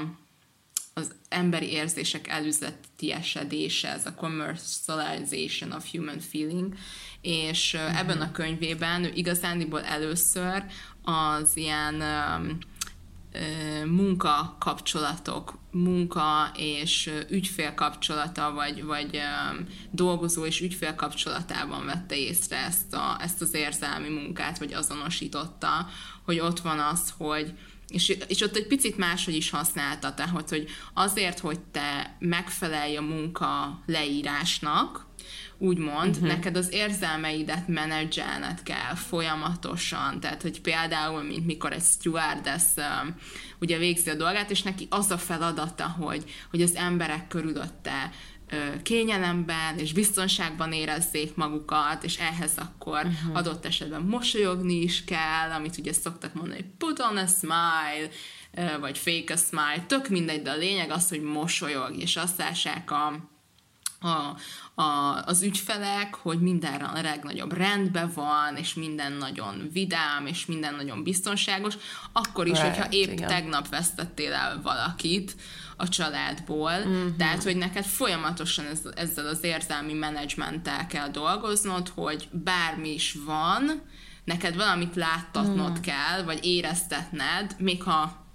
az 0.93 1.11
emberi 1.29 1.71
érzések 1.71 2.27
előzetiesedése, 2.27 3.89
ez 3.89 4.05
a 4.05 4.13
commercialization 4.13 5.71
of 5.71 5.91
human 5.91 6.19
feeling, 6.19 6.73
és 7.21 7.75
mm-hmm. 7.77 7.95
ebben 7.95 8.21
a 8.21 8.31
könyvében 8.31 9.03
ő 9.03 9.11
igazándiból 9.13 9.83
először 9.83 10.63
az 11.03 11.57
ilyen 11.57 12.03
munka 13.85 14.55
kapcsolatok, 14.59 15.57
munka 15.71 16.51
és 16.55 17.11
ügyfél 17.29 17.73
kapcsolata, 17.73 18.51
vagy, 18.53 18.83
vagy 18.83 19.21
dolgozó 19.91 20.45
és 20.45 20.61
ügyfél 20.61 20.95
kapcsolatában 20.95 21.85
vette 21.85 22.15
észre 22.15 22.57
ezt, 22.57 22.93
a, 22.93 23.17
ezt 23.19 23.41
az 23.41 23.53
érzelmi 23.53 24.09
munkát, 24.09 24.57
vagy 24.57 24.73
azonosította, 24.73 25.87
hogy 26.25 26.39
ott 26.39 26.59
van 26.59 26.79
az, 26.79 27.13
hogy 27.17 27.53
és, 27.91 28.17
és 28.27 28.41
ott 28.41 28.55
egy 28.55 28.67
picit 28.67 28.97
máshogy 28.97 29.35
is 29.35 29.49
használta, 29.49 30.13
tehát 30.13 30.49
hogy 30.49 30.67
azért, 30.93 31.39
hogy 31.39 31.59
te 31.59 32.15
megfelelj 32.19 32.95
a 32.95 33.01
munka 33.01 33.81
leírásnak, 33.85 35.09
úgymond, 35.57 36.15
uh-huh. 36.15 36.27
neked 36.27 36.57
az 36.57 36.73
érzelmeidet 36.73 37.67
menedzselned 37.67 38.63
kell 38.63 38.95
folyamatosan, 38.95 40.19
tehát, 40.19 40.41
hogy 40.41 40.61
például, 40.61 41.23
mint 41.23 41.45
mikor 41.45 41.73
egy 41.73 41.83
stewardess 41.83 42.63
um, 42.77 43.15
ugye 43.59 43.77
végzi 43.77 44.09
a 44.09 44.15
dolgát, 44.15 44.51
és 44.51 44.61
neki 44.61 44.87
az 44.89 45.11
a 45.11 45.17
feladata, 45.17 45.87
hogy, 45.87 46.23
hogy 46.49 46.61
az 46.61 46.75
emberek 46.75 47.27
körülötte 47.27 48.11
kényelemben 48.83 49.77
és 49.77 49.93
biztonságban 49.93 50.73
érezzék 50.73 51.35
magukat, 51.35 52.03
és 52.03 52.17
ehhez 52.17 52.51
akkor 52.55 53.05
uh-huh. 53.05 53.37
adott 53.37 53.65
esetben 53.65 54.01
mosolyogni 54.01 54.81
is 54.81 55.03
kell, 55.03 55.51
amit 55.55 55.77
ugye 55.77 55.93
szoktak 55.93 56.33
mondani, 56.33 56.55
hogy 56.55 56.69
put 56.77 56.99
on 56.99 57.17
a 57.17 57.25
smile, 57.25 58.09
vagy 58.79 58.97
fake 58.97 59.33
a 59.33 59.37
smile, 59.37 59.83
tök 59.87 60.07
mindegy, 60.07 60.41
de 60.41 60.51
a 60.51 60.57
lényeg 60.57 60.91
az, 60.91 61.09
hogy 61.09 61.21
mosolyog, 61.21 61.95
és 61.97 62.15
azt 62.15 62.37
lássák 62.37 62.91
a, 62.91 63.29
a, 63.99 64.35
a, 64.81 65.21
az 65.25 65.41
ügyfelek, 65.41 66.15
hogy 66.15 66.41
minden 66.41 66.81
a 66.81 67.01
legnagyobb 67.01 67.53
rendben 67.53 68.11
van, 68.15 68.55
és 68.55 68.73
minden 68.73 69.11
nagyon 69.11 69.69
vidám, 69.73 70.25
és 70.25 70.45
minden 70.45 70.75
nagyon 70.75 71.03
biztonságos, 71.03 71.73
akkor 72.11 72.47
is, 72.47 72.59
right, 72.61 72.75
hogyha 72.75 72.91
épp 72.91 73.11
igen. 73.11 73.27
tegnap 73.27 73.69
vesztettél 73.69 74.33
el 74.33 74.61
valakit 74.61 75.35
a 75.81 75.87
családból, 75.87 76.79
mm-hmm. 76.79 77.07
tehát, 77.17 77.43
hogy 77.43 77.55
neked 77.55 77.85
folyamatosan 77.85 78.65
ez, 78.65 78.79
ezzel 78.95 79.27
az 79.27 79.43
érzelmi 79.43 79.93
menedzsmenttel 79.93 80.87
kell 80.87 81.09
dolgoznod, 81.09 81.87
hogy 81.87 82.27
bármi 82.31 82.93
is 82.93 83.15
van, 83.25 83.81
neked 84.23 84.55
valamit 84.55 84.95
láttatnod 84.95 85.79
mm. 85.79 85.81
kell, 85.81 86.23
vagy 86.23 86.45
éreztetned, 86.45 87.55
még 87.57 87.83
ha 87.83 88.25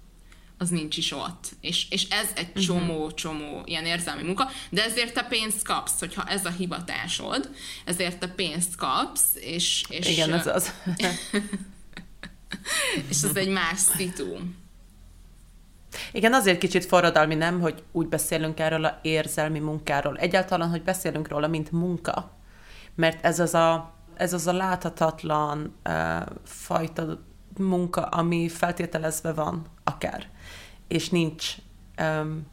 az 0.57 0.69
nincs 0.69 0.97
is 0.97 1.11
ott. 1.11 1.51
És, 1.61 1.89
és 1.89 2.07
ez 2.09 2.27
egy 2.35 2.49
mhm. 2.53 2.59
csomó-csomó 2.59 3.51
uh-huh. 3.51 3.69
ilyen 3.69 3.85
érzelmi 3.85 4.23
munka, 4.23 4.51
de 4.69 4.83
ezért 4.83 5.13
te 5.13 5.23
pénzt 5.23 5.63
kapsz, 5.63 5.99
hogyha 5.99 6.23
ez 6.23 6.45
a 6.45 6.49
hivatásod, 6.49 7.49
ezért 7.85 8.19
te 8.19 8.27
pénzt 8.27 8.75
kapsz, 8.75 9.23
és... 9.33 9.83
és 9.89 10.09
Igen, 10.09 10.33
ez 10.33 10.47
az. 10.47 10.73
és 13.09 13.21
ez 13.23 13.35
egy 13.35 13.49
más 13.49 13.79
szitu. 13.79 14.37
Igen, 16.11 16.33
azért 16.33 16.57
kicsit 16.57 16.85
forradalmi 16.85 17.35
nem, 17.35 17.59
hogy 17.59 17.83
úgy 17.91 18.07
beszélünk 18.07 18.59
erről 18.59 18.85
a 18.85 18.99
érzelmi 19.01 19.59
munkáról. 19.59 20.17
Egyáltalán, 20.17 20.69
hogy 20.69 20.83
beszélünk 20.83 21.27
róla, 21.27 21.47
mint 21.47 21.71
munka. 21.71 22.31
Mert 22.95 23.25
ez 23.25 23.39
az 23.39 23.53
a, 23.53 23.93
ez 24.15 24.33
az 24.33 24.47
a 24.47 24.53
láthatatlan 24.53 25.75
uh, 25.85 25.93
fajta 26.43 27.19
munka, 27.57 28.01
ami 28.01 28.49
feltételezve 28.49 29.33
van, 29.33 29.65
akár 29.83 30.27
és 30.87 31.09
nincs, 31.09 31.55
um, 32.01 32.47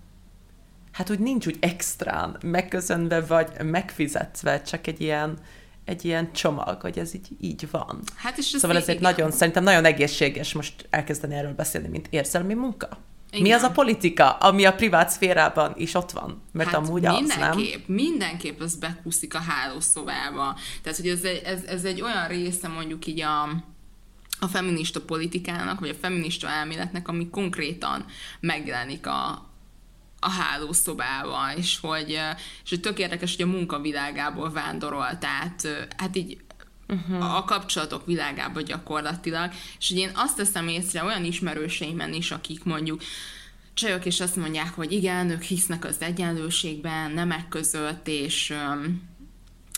hát 0.92 1.10
úgy 1.10 1.18
nincs 1.18 1.46
úgy 1.46 1.56
extrán 1.60 2.36
megköszönve, 2.42 3.20
vagy 3.20 3.48
megfizetve, 3.62 4.62
csak 4.62 4.86
egy 4.86 5.00
ilyen, 5.00 5.38
egy 5.84 6.04
ilyen 6.04 6.32
csomag, 6.32 6.80
hogy 6.80 6.98
ez 6.98 7.14
így, 7.14 7.28
így 7.40 7.68
van. 7.70 8.00
Hát 8.14 8.38
és 8.38 8.44
szóval 8.44 8.76
ezért 8.76 8.98
igen. 8.98 9.12
nagyon, 9.12 9.30
szerintem 9.30 9.62
nagyon 9.62 9.84
egészséges 9.84 10.52
most 10.52 10.86
elkezdeni 10.90 11.34
erről 11.34 11.54
beszélni, 11.54 11.88
mint 11.88 12.06
érzelmi 12.10 12.54
munka. 12.54 12.88
Igen. 13.34 13.46
Mi 13.46 13.52
az 13.52 13.62
a 13.62 13.70
politika, 13.70 14.30
ami 14.30 14.64
a 14.64 14.74
privát 14.74 15.10
szférában 15.10 15.72
is 15.76 15.94
ott 15.94 16.10
van? 16.10 16.42
Mert 16.52 16.70
hát 16.70 16.78
amúgy 16.78 17.02
mindenképp, 17.02 17.52
az, 17.52 17.56
nem? 17.56 17.82
Mindenképp 17.86 18.60
az 18.60 18.76
bekúszik 18.76 19.34
a 19.34 19.38
hálószobába. 19.38 20.58
Tehát, 20.82 20.98
hogy 20.98 21.08
ez 21.08 21.22
egy, 21.22 21.42
ez, 21.44 21.62
ez 21.62 21.84
egy 21.84 22.00
olyan 22.00 22.28
része 22.28 22.68
mondjuk 22.68 23.06
így 23.06 23.20
a, 23.20 23.42
a 24.40 24.46
feminista 24.46 25.00
politikának, 25.00 25.80
vagy 25.80 25.88
a 25.88 25.94
feminista 26.00 26.48
elméletnek, 26.48 27.08
ami 27.08 27.28
konkrétan 27.30 28.04
megjelenik 28.40 29.06
a, 29.06 29.50
a 30.20 30.30
hálószobába, 30.30 31.52
és 31.56 31.78
hogy, 31.80 32.08
és 32.64 32.70
hogy 32.70 32.80
tök 32.80 32.98
érdekes, 32.98 33.36
hogy 33.36 33.44
a 33.44 33.50
munkavilágából 33.50 34.50
vándorolt 34.50 35.24
át, 35.24 35.88
hát 35.96 36.16
így 36.16 36.44
uh-huh. 36.88 37.36
a 37.36 37.44
kapcsolatok 37.44 38.06
világába 38.06 38.60
gyakorlatilag, 38.60 39.50
és 39.78 39.88
hogy 39.88 39.98
én 39.98 40.10
azt 40.14 40.36
teszem 40.36 40.68
észre 40.68 41.04
olyan 41.04 41.24
ismerőseimen 41.24 42.12
is, 42.12 42.30
akik 42.30 42.64
mondjuk 42.64 43.02
csajok, 43.74 44.04
és 44.04 44.20
azt 44.20 44.36
mondják, 44.36 44.74
hogy 44.74 44.92
igen, 44.92 45.30
ők 45.30 45.42
hisznek 45.42 45.84
az 45.84 45.96
egyenlőségben, 45.98 47.10
nemek 47.10 47.48
között, 47.48 48.08
és 48.08 48.54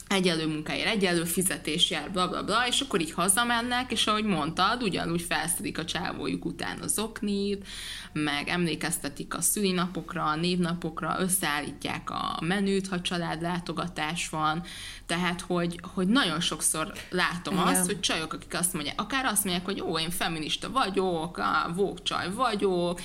egyenlő 0.08 0.46
munkáért 0.46 0.86
egyenlő 0.86 1.24
fizetés 1.24 1.90
jár, 1.90 2.10
bla 2.10 2.28
bla 2.28 2.44
bla, 2.44 2.66
és 2.66 2.80
akkor 2.80 3.00
így 3.00 3.12
hazamennek, 3.12 3.92
és 3.92 4.06
ahogy 4.06 4.24
mondtad, 4.24 4.82
ugyanúgy 4.82 5.22
felszedik 5.22 5.78
a 5.78 5.84
csávójuk 5.84 6.44
után 6.44 6.78
az 6.80 6.98
oknit, 6.98 7.66
meg 8.12 8.48
emlékeztetik 8.48 9.34
a 9.34 9.40
szülinapokra, 9.40 10.24
a 10.24 10.36
névnapokra, 10.36 11.16
összeállítják 11.18 12.10
a 12.10 12.38
menüt, 12.40 12.88
ha 12.88 13.00
családlátogatás 13.00 14.28
van, 14.28 14.62
tehát, 15.06 15.40
hogy, 15.40 15.80
hogy 15.94 16.08
nagyon 16.08 16.40
sokszor 16.40 16.92
látom 17.10 17.54
Igen. 17.54 17.66
azt, 17.66 17.86
hogy 17.86 18.00
csajok, 18.00 18.32
akik 18.32 18.54
azt 18.54 18.72
mondják, 18.72 19.00
akár 19.00 19.24
azt 19.24 19.44
mondják, 19.44 19.64
hogy 19.64 19.80
ó, 19.80 19.98
én 19.98 20.10
feminista 20.10 20.70
vagyok, 20.70 21.40
vókcsaj 21.74 22.32
vagyok, 22.32 23.00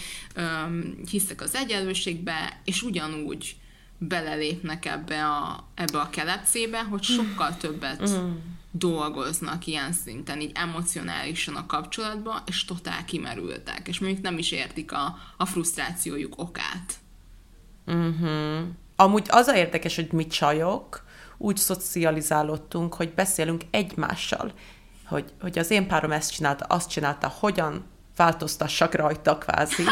hiszek 1.10 1.42
az 1.42 1.56
egyenlőségbe, 1.56 2.60
és 2.66 2.82
ugyanúgy 2.82 3.56
belelépnek 4.08 4.86
ebbe 4.86 5.26
a, 5.26 5.68
ebbe 5.74 6.00
a 6.00 6.10
kelepcébe, 6.10 6.84
hogy 6.84 7.04
sokkal 7.04 7.58
többet 7.58 8.10
mm. 8.10 8.32
dolgoznak 8.72 9.68
ilyen 9.68 9.94
szinten, 9.94 10.42
így 10.42 10.52
emocionálisan 10.54 11.56
a 11.56 11.66
kapcsolatban, 11.66 12.42
és 12.46 12.66
totál 12.66 13.06
kimerültek, 13.06 13.88
és 13.88 14.00
mondjuk 14.00 14.22
nem 14.22 14.38
is 14.38 14.52
értik 14.52 14.92
a, 14.92 15.18
a 15.38 15.46
frusztrációjuk 15.46 16.34
okát. 16.38 16.94
Mm-hmm. 17.92 18.70
Amúgy 18.96 19.28
az 19.30 19.48
a 19.48 19.56
érdekes, 19.56 19.96
hogy 19.96 20.12
mi 20.12 20.28
csajok 20.28 21.04
úgy 21.38 21.58
szocializálódtunk, 21.58 22.94
hogy 22.94 23.14
beszélünk 23.14 23.64
egymással, 23.72 24.54
hogy, 25.06 25.34
hogy 25.42 25.60
az 25.60 25.72
én 25.72 25.88
párom 25.88 26.12
ezt 26.12 26.32
csinálta, 26.32 26.66
azt 26.66 26.90
csinálta, 26.90 27.28
hogyan 27.40 27.84
változtassak 28.16 28.94
rajta 28.94 29.38
kvázi. 29.38 29.84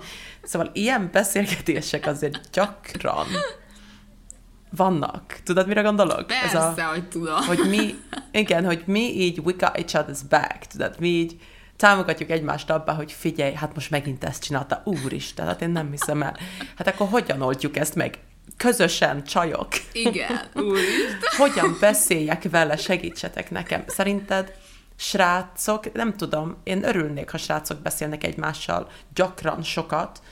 szóval 0.42 0.70
ilyen 0.72 1.08
beszélgetések 1.12 2.06
azért 2.06 2.50
gyakran 2.52 3.26
vannak. 4.70 5.40
Tudod, 5.44 5.66
mire 5.66 5.80
gondolok? 5.80 6.26
Persze, 6.26 6.58
Ez 6.58 6.78
a, 6.78 6.84
hogy 6.84 7.08
tudom. 7.08 7.46
Hogy 7.46 7.60
mi, 7.68 7.94
igen, 8.30 8.64
hogy 8.64 8.82
mi 8.86 9.00
így 9.00 9.38
we 9.38 9.52
got 9.52 9.76
each 9.76 9.94
other's 9.94 10.20
back, 10.28 10.64
tudod, 10.64 10.94
mi 10.98 11.08
így 11.08 11.40
támogatjuk 11.76 12.30
egymást 12.30 12.70
abba, 12.70 12.92
hogy 12.92 13.12
figyelj, 13.12 13.52
hát 13.52 13.74
most 13.74 13.90
megint 13.90 14.24
ezt 14.24 14.42
csinálta, 14.42 14.82
úristen, 14.84 15.46
hát 15.46 15.62
én 15.62 15.70
nem 15.70 15.90
hiszem 15.90 16.22
el. 16.22 16.36
Hát 16.76 16.86
akkor 16.86 17.08
hogyan 17.08 17.42
oldjuk 17.42 17.76
ezt 17.76 17.94
meg? 17.94 18.18
Közösen, 18.56 19.24
csajok. 19.24 19.68
Igen, 19.92 20.40
úristen. 20.54 21.20
hogyan 21.36 21.76
beszéljek 21.80 22.50
vele, 22.50 22.76
segítsetek 22.76 23.50
nekem. 23.50 23.84
Szerinted 23.86 24.54
srácok, 24.96 25.92
nem 25.92 26.16
tudom, 26.16 26.56
én 26.62 26.84
örülnék, 26.84 27.30
ha 27.30 27.38
srácok 27.38 27.78
beszélnek 27.78 28.24
egymással 28.24 28.88
gyakran, 29.14 29.62
sokat, 29.62 30.22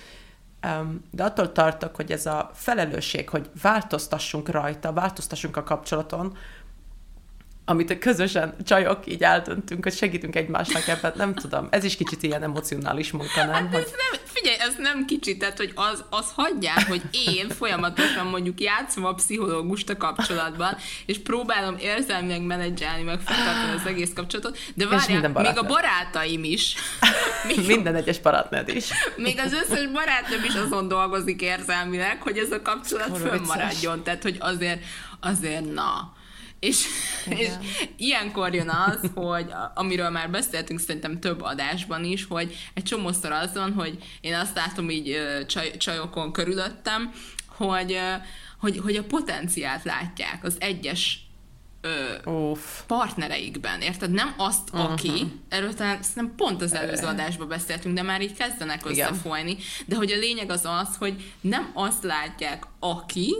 de 1.10 1.24
attól 1.24 1.52
tartok, 1.52 1.96
hogy 1.96 2.12
ez 2.12 2.26
a 2.26 2.50
felelősség, 2.54 3.28
hogy 3.28 3.50
változtassunk 3.62 4.48
rajta, 4.48 4.92
változtassunk 4.92 5.56
a 5.56 5.62
kapcsolaton, 5.62 6.36
amit 7.64 7.98
közösen 7.98 8.56
csajok 8.64 8.98
így 9.06 9.22
eldöntünk, 9.22 9.82
hogy 9.82 9.94
segítünk 9.94 10.36
egymásnak 10.36 10.88
ebben, 10.88 11.12
nem 11.16 11.34
tudom. 11.34 11.68
Ez 11.70 11.84
is 11.84 11.96
kicsit 11.96 12.22
ilyen 12.22 12.42
emocionális 12.42 13.10
munka, 13.10 13.44
nem? 13.44 13.52
Hát 13.52 13.72
hogy... 13.72 13.82
ez 13.82 13.90
nem 13.90 14.20
figyelj, 14.24 14.56
ez 14.58 14.74
nem 14.78 15.04
kicsit, 15.04 15.38
tehát 15.38 15.56
hogy 15.56 15.72
az, 15.74 16.04
az 16.10 16.26
hagyják, 16.34 16.86
hogy 16.88 17.02
én 17.26 17.48
folyamatosan 17.48 18.26
mondjuk 18.26 18.60
játszom 18.60 19.04
a 19.04 19.14
pszichológust 19.14 19.90
a 19.90 19.96
kapcsolatban, 19.96 20.76
és 21.06 21.18
próbálom 21.18 21.76
érzelmileg 21.78 22.42
menedzselni, 22.42 23.02
meg 23.02 23.20
fenntartani 23.20 23.80
az 23.80 23.86
egész 23.86 24.10
kapcsolatot, 24.14 24.58
de 24.74 24.86
várjál, 24.86 25.28
még 25.28 25.58
a 25.58 25.62
barátaim 25.62 26.44
is. 26.44 26.74
Még 27.46 27.66
minden 27.66 27.94
egyes 27.94 28.18
barátnőd 28.18 28.68
is. 28.68 28.88
Még 29.16 29.38
az 29.38 29.52
összes 29.52 29.86
barátnőm 29.86 30.44
is 30.44 30.54
azon 30.54 30.88
dolgozik 30.88 31.42
érzelmileg, 31.42 32.22
hogy 32.22 32.38
ez 32.38 32.50
a 32.50 32.62
kapcsolat 32.62 33.18
fönnmaradjon. 33.18 34.02
Tehát, 34.02 34.22
hogy 34.22 34.36
azért, 34.40 34.82
azért 35.20 35.72
na 35.72 36.12
és, 36.64 36.86
és 37.28 37.48
ilyenkor 37.96 38.54
jön 38.54 38.68
az, 38.68 39.10
hogy 39.14 39.46
amiről 39.74 40.10
már 40.10 40.30
beszéltünk 40.30 40.80
szerintem 40.80 41.20
több 41.20 41.42
adásban 41.42 42.04
is, 42.04 42.24
hogy 42.24 42.56
egy 42.74 42.82
csomószor 42.82 43.32
az 43.32 43.52
van, 43.54 43.72
hogy 43.72 43.98
én 44.20 44.34
azt 44.34 44.56
látom 44.56 44.90
így 44.90 45.18
csaj, 45.46 45.76
csajokon 45.76 46.32
körülöttem, 46.32 47.12
hogy, 47.46 47.98
hogy, 48.58 48.78
hogy 48.78 48.96
a 48.96 49.04
potenciált 49.04 49.84
látják 49.84 50.44
az 50.44 50.56
egyes 50.58 51.18
ö, 51.80 52.52
partnereikben, 52.86 53.80
érted? 53.80 54.10
Nem 54.10 54.34
azt, 54.36 54.68
uh-huh. 54.72 54.92
aki, 54.92 55.40
erről 55.48 55.74
talán 55.74 55.98
nem 56.14 56.32
pont 56.36 56.62
az 56.62 56.74
előző 56.74 57.06
adásban 57.06 57.48
beszéltünk, 57.48 57.94
de 57.94 58.02
már 58.02 58.22
így 58.22 58.36
kezdenek 58.36 58.90
összefolyni, 58.90 59.56
de 59.86 59.96
hogy 59.96 60.12
a 60.12 60.16
lényeg 60.16 60.50
az 60.50 60.64
az, 60.64 60.96
hogy 60.98 61.32
nem 61.40 61.70
azt 61.74 62.02
látják, 62.02 62.66
aki, 62.78 63.34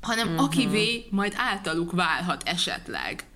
hanem 0.00 0.28
uh-huh. 0.28 0.44
akivé 0.44 1.06
majd 1.10 1.32
általuk 1.36 1.92
válhat 1.92 2.42
esetleg. 2.42 3.26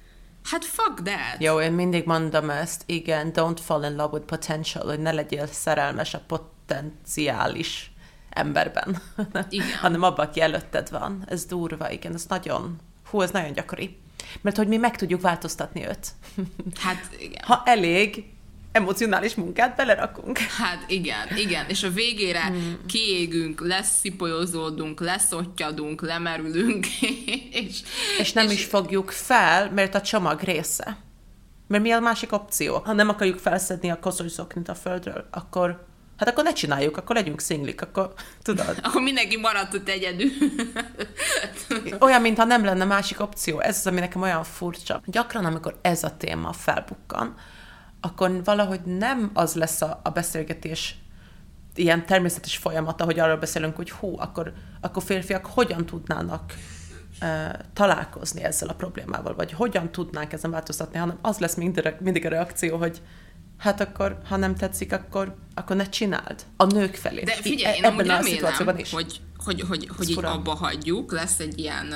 Hát 0.45 0.64
fuck 0.64 1.02
that! 1.02 1.37
Jó, 1.38 1.61
én 1.61 1.73
mindig 1.73 2.07
mondom 2.07 2.50
ezt, 2.50 2.83
igen, 2.87 3.31
don't 3.35 3.59
fall 3.61 3.85
in 3.85 3.97
love 3.97 4.12
with 4.12 4.25
potential, 4.25 4.87
hogy 4.87 4.99
ne 4.99 5.12
legyél 5.12 5.47
szerelmes 5.47 6.14
a 6.14 6.23
potenciális 6.26 7.92
emberben, 8.31 9.02
igen. 9.49 9.78
hanem 9.81 10.02
abban, 10.02 10.26
aki 10.26 10.40
előtted 10.40 10.90
van. 10.90 11.25
Ez 11.26 11.45
durva, 11.45 11.90
igen, 11.90 12.14
ez 12.14 12.25
nagyon, 12.28 12.78
hú, 13.11 13.21
ez 13.21 13.31
nagyon 13.31 13.52
gyakori. 13.52 14.00
Mert 14.40 14.57
hogy 14.57 14.69
mi 14.69 14.76
meg 14.76 14.97
tudjuk 14.97 15.21
változtatni 15.21 15.87
őt. 15.87 16.09
Hát 16.81 17.16
igen. 17.19 17.42
Ha 17.45 17.62
elég 17.64 18.25
emocionális 18.73 19.35
munkát 19.35 19.76
belerakunk. 19.76 20.38
Hát 20.38 20.85
igen, 20.87 21.37
igen, 21.37 21.64
és 21.69 21.83
a 21.83 21.91
végére 21.91 22.43
hmm. 22.43 22.79
kiégünk, 22.87 23.61
leszipolyozódunk, 23.61 25.00
leszottyadunk, 25.00 26.00
lemerülünk, 26.00 26.87
és... 27.63 27.80
És 28.19 28.32
nem 28.32 28.47
és... 28.47 28.52
is 28.52 28.65
fogjuk 28.65 29.11
fel, 29.11 29.71
mert 29.71 29.95
a 29.95 30.00
csomag 30.00 30.41
része. 30.41 30.97
Mert 31.69 31.82
mi 31.82 31.91
a 31.91 32.00
másik 32.00 32.32
opció? 32.32 32.82
Ha 32.85 32.93
nem 32.93 33.08
akarjuk 33.08 33.39
felszedni 33.39 33.91
a 33.91 33.99
koszos 33.99 34.30
zoknit 34.30 34.69
a 34.69 34.75
földről, 34.75 35.28
akkor 35.30 35.91
Hát 36.17 36.30
akkor 36.30 36.45
ne 36.45 36.52
csináljuk, 36.52 36.97
akkor 36.97 37.17
legyünk 37.17 37.41
szinglik, 37.41 37.82
akkor 37.82 38.13
tudod. 38.43 38.78
akkor 38.82 39.02
mindenki 39.02 39.37
maradt 39.37 39.75
ott 39.75 39.89
egyedül. 39.89 40.30
olyan, 42.06 42.21
mintha 42.21 42.45
nem 42.45 42.65
lenne 42.65 42.85
másik 42.85 43.21
opció. 43.21 43.61
Ez 43.61 43.76
az, 43.76 43.87
ami 43.87 44.00
nekem 44.00 44.23
olyan 44.23 44.45
furcsa. 44.45 45.02
Gyakran, 45.04 45.45
amikor 45.45 45.78
ez 45.82 46.02
a 46.02 46.17
téma 46.17 46.52
felbukkan, 46.52 47.35
akkor 48.04 48.45
valahogy 48.45 48.80
nem 48.84 49.30
az 49.34 49.54
lesz 49.54 49.82
a, 49.82 50.00
a 50.02 50.10
beszélgetés 50.10 50.97
ilyen 51.75 52.06
természetes 52.06 52.56
folyamata, 52.56 53.04
hogy 53.04 53.19
arról 53.19 53.36
beszélünk, 53.36 53.76
hogy 53.76 53.91
hú, 53.91 54.15
akkor, 54.19 54.52
akkor 54.80 55.02
férfiak 55.02 55.47
hogyan 55.47 55.86
tudnának 55.86 56.54
uh, 57.21 57.28
találkozni 57.73 58.43
ezzel 58.45 58.69
a 58.69 58.75
problémával, 58.75 59.34
vagy 59.34 59.52
hogyan 59.52 59.93
tudnánk 59.93 60.32
ezen 60.32 60.50
változtatni, 60.50 60.99
hanem 60.99 61.19
az 61.23 61.38
lesz 61.38 61.54
mindig, 61.54 61.95
mindig 62.00 62.26
a 62.26 62.28
reakció, 62.28 62.76
hogy 62.76 63.02
hát 63.58 63.80
akkor, 63.80 64.19
ha 64.28 64.36
nem 64.36 64.54
tetszik, 64.54 64.93
akkor, 64.93 65.34
akkor 65.54 65.76
ne 65.76 65.88
csináld. 65.88 66.45
A 66.56 66.65
nők 66.65 66.95
felé. 66.95 67.23
De 67.23 67.32
figyelj, 67.32 67.76
én 67.76 67.84
ebben 67.84 68.10
a 68.10 68.17
remélem, 68.17 68.78
is. 68.78 68.93
hogy, 68.93 69.21
hogy, 69.36 69.60
hogy, 69.69 69.88
hogy 69.97 70.10
így 70.10 70.25
abba 70.25 70.54
hagyjuk, 70.54 71.12
lesz 71.12 71.38
egy 71.38 71.58
ilyen 71.58 71.95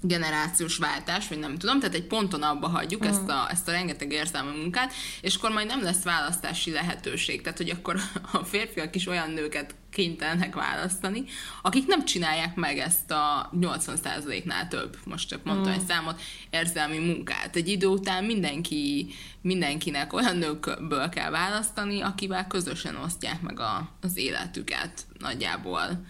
generációs 0.00 0.76
váltás, 0.76 1.28
vagy 1.28 1.38
nem 1.38 1.58
tudom, 1.58 1.80
tehát 1.80 1.94
egy 1.94 2.06
ponton 2.06 2.42
abba 2.42 2.68
hagyjuk 2.68 3.04
mm. 3.04 3.08
ezt, 3.08 3.28
a, 3.28 3.48
ezt 3.50 3.68
a 3.68 3.70
rengeteg 3.70 4.12
érzelmi 4.12 4.56
munkát, 4.56 4.92
és 5.20 5.36
akkor 5.36 5.50
majd 5.50 5.66
nem 5.66 5.82
lesz 5.82 6.02
választási 6.02 6.70
lehetőség. 6.70 7.42
Tehát, 7.42 7.58
hogy 7.58 7.70
akkor 7.70 7.96
a 8.32 8.44
férfiak 8.44 8.94
is 8.94 9.06
olyan 9.06 9.30
nőket 9.30 9.74
kénytelenek 9.90 10.54
választani, 10.54 11.24
akik 11.62 11.86
nem 11.86 12.04
csinálják 12.04 12.54
meg 12.54 12.78
ezt 12.78 13.10
a 13.10 13.50
80%-nál 13.60 14.68
több, 14.68 14.96
most 15.04 15.28
csak 15.28 15.44
mondtam 15.44 15.72
mm. 15.72 15.76
egy 15.76 15.86
számot, 15.86 16.20
érzelmi 16.50 16.98
munkát. 16.98 17.56
Egy 17.56 17.68
idő 17.68 17.86
után 17.86 18.24
mindenki, 18.24 19.06
mindenkinek 19.40 20.12
olyan 20.12 20.36
nőkből 20.36 21.08
kell 21.08 21.30
választani, 21.30 22.00
akivel 22.00 22.46
közösen 22.46 22.96
osztják 22.96 23.40
meg 23.40 23.60
a, 23.60 23.88
az 24.00 24.16
életüket 24.16 25.06
nagyjából 25.18 26.04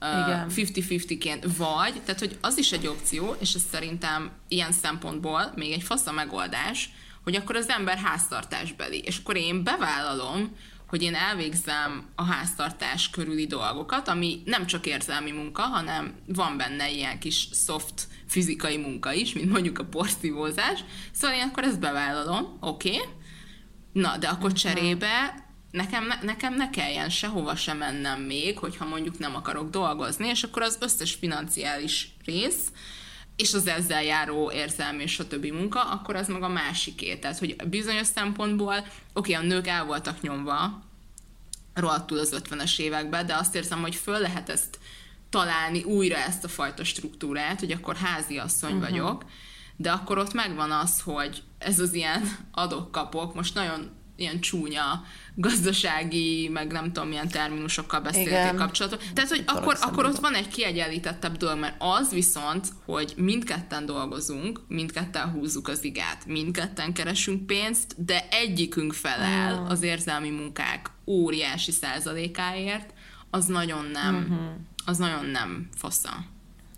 50-50-ként, 0.00 1.44
vagy, 1.56 2.00
tehát 2.04 2.18
hogy 2.18 2.38
az 2.40 2.58
is 2.58 2.72
egy 2.72 2.86
opció, 2.86 3.36
és 3.38 3.54
ez 3.54 3.62
szerintem 3.70 4.30
ilyen 4.48 4.72
szempontból 4.72 5.52
még 5.54 5.72
egy 5.72 5.82
fasz 5.82 6.06
a 6.06 6.12
megoldás, 6.12 6.90
hogy 7.22 7.34
akkor 7.34 7.56
az 7.56 7.68
ember 7.68 7.98
háztartásbeli, 7.98 8.98
és 8.98 9.18
akkor 9.18 9.36
én 9.36 9.64
bevállalom, 9.64 10.56
hogy 10.88 11.02
én 11.02 11.14
elvégzem 11.14 12.06
a 12.14 12.24
háztartás 12.24 13.10
körüli 13.10 13.46
dolgokat, 13.46 14.08
ami 14.08 14.42
nem 14.44 14.66
csak 14.66 14.86
érzelmi 14.86 15.30
munka, 15.30 15.62
hanem 15.62 16.14
van 16.26 16.56
benne 16.56 16.90
ilyen 16.90 17.18
kis 17.18 17.48
soft 17.52 18.08
fizikai 18.26 18.76
munka 18.76 19.12
is, 19.12 19.32
mint 19.32 19.50
mondjuk 19.50 19.78
a 19.78 19.84
porszívózás. 19.84 20.84
Szóval 21.12 21.36
én 21.36 21.42
akkor 21.42 21.62
ezt 21.62 21.80
bevállalom, 21.80 22.56
oké, 22.60 22.88
okay. 22.88 23.08
na, 23.92 24.16
de 24.16 24.28
akkor 24.28 24.52
cserébe 24.52 25.46
nekem, 25.70 26.06
ne, 26.06 26.18
nekem 26.22 26.54
ne 26.54 26.70
kelljen 26.70 27.08
sehova 27.08 27.56
sem 27.56 27.76
mennem 27.76 28.20
még, 28.20 28.58
hogyha 28.58 28.84
mondjuk 28.84 29.18
nem 29.18 29.34
akarok 29.34 29.70
dolgozni, 29.70 30.28
és 30.28 30.42
akkor 30.42 30.62
az 30.62 30.78
összes 30.80 31.14
financiális 31.14 32.14
rész, 32.24 32.66
és 33.36 33.54
az 33.54 33.66
ezzel 33.66 34.02
járó 34.02 34.52
érzelmi 34.52 35.02
és 35.02 35.18
a 35.18 35.26
többi 35.26 35.50
munka, 35.50 35.80
akkor 35.80 36.16
az 36.16 36.28
meg 36.28 36.42
a 36.42 36.48
másiké. 36.48 37.16
Tehát, 37.16 37.38
hogy 37.38 37.56
bizonyos 37.68 38.06
szempontból, 38.06 38.86
oké, 39.12 39.32
a 39.32 39.42
nők 39.42 39.66
el 39.66 39.84
voltak 39.84 40.20
nyomva 40.20 40.82
rohadtul 41.74 42.18
az 42.18 42.42
50-es 42.44 42.78
években, 42.78 43.26
de 43.26 43.34
azt 43.34 43.54
érzem, 43.54 43.80
hogy 43.80 43.94
föl 43.94 44.18
lehet 44.18 44.48
ezt 44.48 44.78
találni 45.30 45.82
újra 45.82 46.16
ezt 46.16 46.44
a 46.44 46.48
fajta 46.48 46.84
struktúrát, 46.84 47.60
hogy 47.60 47.72
akkor 47.72 47.96
házi 47.96 48.38
asszony 48.38 48.72
uh-huh. 48.72 48.88
vagyok, 48.88 49.24
de 49.76 49.90
akkor 49.90 50.18
ott 50.18 50.32
megvan 50.32 50.70
az, 50.70 51.00
hogy 51.00 51.42
ez 51.58 51.78
az 51.78 51.92
ilyen 51.92 52.28
adok-kapok, 52.52 53.34
most 53.34 53.54
nagyon 53.54 53.90
ilyen 54.18 54.40
csúnya 54.40 55.04
gazdasági, 55.34 56.48
meg 56.52 56.72
nem 56.72 56.92
tudom 56.92 57.08
milyen 57.08 57.28
terminusokkal 57.28 58.00
beszélték 58.00 58.58
kapcsolatot. 58.58 59.04
Tehát, 59.14 59.30
hogy 59.30 59.44
akkor, 59.46 59.76
akkor 59.80 60.04
ott 60.04 60.18
van 60.18 60.34
egy 60.34 60.48
kiegyenlítettebb 60.48 61.36
dolog, 61.36 61.58
mert 61.58 61.74
az 61.78 62.10
viszont, 62.10 62.68
hogy 62.84 63.14
mindketten 63.16 63.86
dolgozunk, 63.86 64.60
mindketten 64.68 65.30
húzzuk 65.30 65.68
az 65.68 65.84
igát, 65.84 66.26
mindketten 66.26 66.92
keresünk 66.92 67.46
pénzt, 67.46 68.04
de 68.04 68.28
egyikünk 68.30 68.92
felel 68.92 69.60
mm. 69.60 69.64
az 69.64 69.82
érzelmi 69.82 70.30
munkák 70.30 70.90
óriási 71.06 71.70
százalékáért, 71.70 72.92
az 73.30 73.46
nagyon 73.46 73.84
nem, 73.92 74.14
mm-hmm. 74.14 74.54
az 74.84 74.98
nagyon 74.98 75.24
nem 75.24 75.68
fasza. 75.74 76.10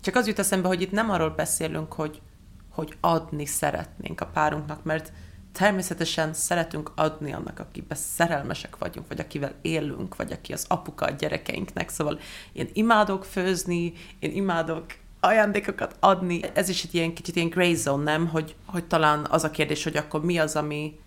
Csak 0.01 0.15
az 0.15 0.27
jut 0.27 0.39
eszembe, 0.39 0.67
hogy 0.67 0.81
itt 0.81 0.91
nem 0.91 1.09
arról 1.09 1.29
beszélünk, 1.29 1.93
hogy, 1.93 2.21
hogy 2.69 2.97
adni 2.99 3.45
szeretnénk 3.45 4.21
a 4.21 4.25
párunknak, 4.25 4.83
mert 4.83 5.11
természetesen 5.51 6.33
szeretünk 6.33 6.91
adni 6.95 7.33
annak, 7.33 7.59
akiben 7.59 7.97
szerelmesek 7.97 8.77
vagyunk, 8.77 9.07
vagy 9.07 9.19
akivel 9.19 9.53
élünk, 9.61 10.15
vagy 10.15 10.31
aki 10.31 10.53
az 10.53 10.65
apuka 10.67 11.05
a 11.05 11.09
gyerekeinknek. 11.09 11.89
Szóval 11.89 12.19
én 12.53 12.69
imádok 12.73 13.25
főzni, 13.25 13.93
én 14.19 14.31
imádok 14.31 14.85
ajándékokat 15.19 15.95
adni. 15.99 16.39
Ez 16.53 16.69
is 16.69 16.83
egy 16.83 16.95
ilyen 16.95 17.13
kicsit 17.13 17.35
ilyen 17.35 17.49
gray 17.49 17.75
zone, 17.75 18.03
nem? 18.03 18.27
Hogy, 18.27 18.55
hogy 18.65 18.85
talán 18.85 19.27
az 19.29 19.43
a 19.43 19.51
kérdés, 19.51 19.83
hogy 19.83 19.97
akkor 19.97 20.25
mi 20.25 20.37
az, 20.37 20.55
ami, 20.55 20.99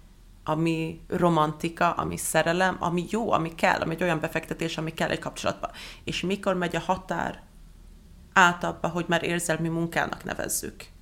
ami 0.45 1.01
romantika, 1.09 1.91
ami 1.91 2.17
szerelem, 2.17 2.77
ami 2.81 3.05
jó, 3.11 3.33
ami 3.33 3.55
kell, 3.55 3.81
ami 3.81 3.95
egy 3.95 4.03
olyan 4.03 4.21
befektetés, 4.21 4.79
ami 4.79 4.93
kell 4.95 5.09
egy 5.09 5.19
kapcsolatba. 5.19 5.71
És 6.05 6.21
mikor 6.21 6.55
megy 6.55 6.77
a 6.77 6.81
határ 6.81 7.43
át 8.33 8.65
abba, 8.65 8.89
hogy 8.89 9.05
már 9.09 9.23
érzelmi 9.23 9.69
munkának 9.69 10.25
nevezzük. 10.25 10.93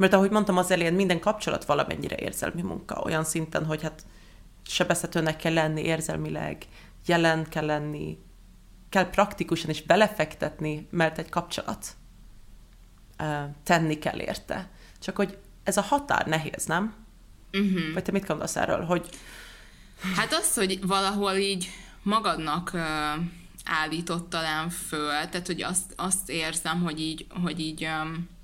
Mert 0.00 0.12
ahogy 0.12 0.30
mondtam 0.30 0.56
az 0.56 0.70
elején, 0.70 0.92
minden 0.94 1.20
kapcsolat 1.20 1.64
valamennyire 1.64 2.16
érzelmi 2.16 2.62
munka, 2.62 3.02
olyan 3.02 3.24
szinten, 3.24 3.64
hogy 3.64 3.82
hát 3.82 4.06
sebezhetőnek 4.62 5.36
kell 5.36 5.52
lenni 5.52 5.82
érzelmileg, 5.82 6.66
jelen 7.06 7.48
kell 7.48 7.66
lenni, 7.66 8.18
kell 8.88 9.10
praktikusan 9.10 9.70
is 9.70 9.82
belefektetni, 9.82 10.86
mert 10.90 11.18
egy 11.18 11.28
kapcsolat 11.28 11.86
tenni 13.62 13.98
kell 13.98 14.20
érte. 14.20 14.70
Csak 14.98 15.16
hogy 15.16 15.38
ez 15.62 15.76
a 15.76 15.82
határ 15.82 16.26
nehéz, 16.26 16.64
nem? 16.64 16.94
Uh-huh. 17.52 17.92
Vagy 17.92 18.02
te 18.02 18.12
mit 18.12 18.26
gondolsz 18.26 18.56
erről, 18.56 18.84
hogy... 18.84 19.08
Hát 20.16 20.32
az, 20.32 20.54
hogy 20.54 20.86
valahol 20.86 21.34
így 21.34 21.68
magadnak 22.02 22.70
uh, 22.74 22.80
állított 23.64 24.30
talán 24.30 24.70
föl, 24.70 25.08
tehát 25.08 25.46
hogy 25.46 25.62
azt, 25.62 25.92
azt 25.96 26.28
érzem, 26.30 26.82
hogy 26.82 27.00
így, 27.00 27.26
hogy 27.42 27.60
így 27.60 27.84
um, 27.84 28.38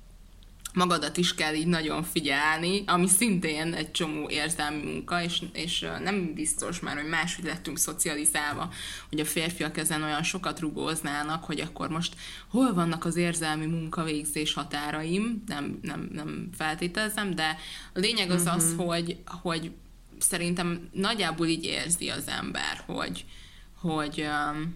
magadat 0.77 1.17
is 1.17 1.35
kell 1.35 1.53
így 1.53 1.67
nagyon 1.67 2.03
figyelni, 2.03 2.83
ami 2.87 3.07
szintén 3.07 3.73
egy 3.73 3.91
csomó 3.91 4.29
érzelmi 4.29 4.83
munka, 4.83 5.23
és, 5.23 5.41
és 5.53 5.85
nem 6.03 6.33
biztos 6.33 6.79
már, 6.79 6.95
hogy 6.95 7.09
máshogy 7.09 7.45
lettünk 7.45 7.77
szocializálva, 7.77 8.69
hogy 9.09 9.19
a 9.19 9.25
férfiak 9.25 9.77
ezen 9.77 10.03
olyan 10.03 10.23
sokat 10.23 10.59
rugóznának, 10.59 11.43
hogy 11.43 11.59
akkor 11.59 11.89
most 11.89 12.15
hol 12.47 12.73
vannak 12.73 13.05
az 13.05 13.15
érzelmi 13.15 13.65
munkavégzés 13.65 14.53
határaim, 14.53 15.43
nem, 15.47 15.79
nem, 15.81 16.09
nem 16.13 16.49
feltételezem, 16.57 17.35
de 17.35 17.57
a 17.93 17.99
lényeg 17.99 18.31
az 18.31 18.41
uh-huh. 18.41 18.55
az, 18.55 18.73
mhm. 18.73 18.83
hogy, 18.83 19.17
hogy 19.25 19.71
szerintem 20.19 20.89
nagyjából 20.93 21.47
így 21.47 21.63
érzi 21.63 22.09
az 22.09 22.27
ember, 22.27 22.83
hogy, 22.85 23.25
hogy 23.81 24.25
um, 24.51 24.75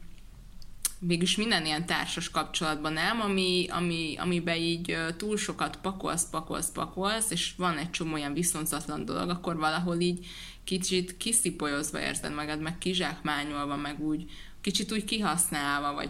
mégis 1.04 1.36
minden 1.36 1.66
ilyen 1.66 1.86
társas 1.86 2.30
kapcsolatban 2.30 2.94
nem, 2.94 3.22
ami, 3.22 3.68
ami, 3.70 4.16
amiben 4.18 4.56
így 4.56 4.98
túl 5.18 5.38
sokat 5.38 5.78
pakolsz, 5.82 6.30
pakolsz, 6.30 6.72
pakolsz, 6.72 7.32
és 7.32 7.54
van 7.58 7.78
egy 7.78 7.90
csomó 7.90 8.14
olyan 8.14 8.34
viszonzatlan 8.34 9.06
dolog, 9.06 9.30
akkor 9.30 9.58
valahol 9.58 10.00
így 10.00 10.28
kicsit 10.64 11.18
kiszipolyozva 11.18 12.02
érzed 12.02 12.34
magad, 12.34 12.62
meg 12.62 12.78
kizsákmányolva, 12.78 13.76
meg 13.76 14.00
úgy 14.00 14.32
kicsit 14.62 14.92
úgy 14.92 15.06
kihasználva, 15.06 15.94
vagy 15.94 16.10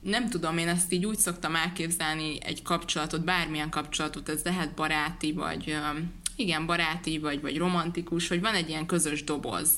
nem 0.00 0.28
tudom, 0.28 0.58
én 0.58 0.68
ezt 0.68 0.92
így 0.92 1.06
úgy 1.06 1.18
szoktam 1.18 1.54
elképzelni 1.54 2.38
egy 2.42 2.62
kapcsolatot, 2.62 3.24
bármilyen 3.24 3.70
kapcsolatot, 3.70 4.28
ez 4.28 4.42
lehet 4.44 4.74
baráti, 4.74 5.32
vagy 5.32 5.76
igen, 6.36 6.66
baráti, 6.66 7.18
vagy, 7.18 7.40
vagy 7.40 7.58
romantikus, 7.58 8.28
hogy 8.28 8.40
van 8.40 8.54
egy 8.54 8.68
ilyen 8.68 8.86
közös 8.86 9.24
doboz, 9.24 9.70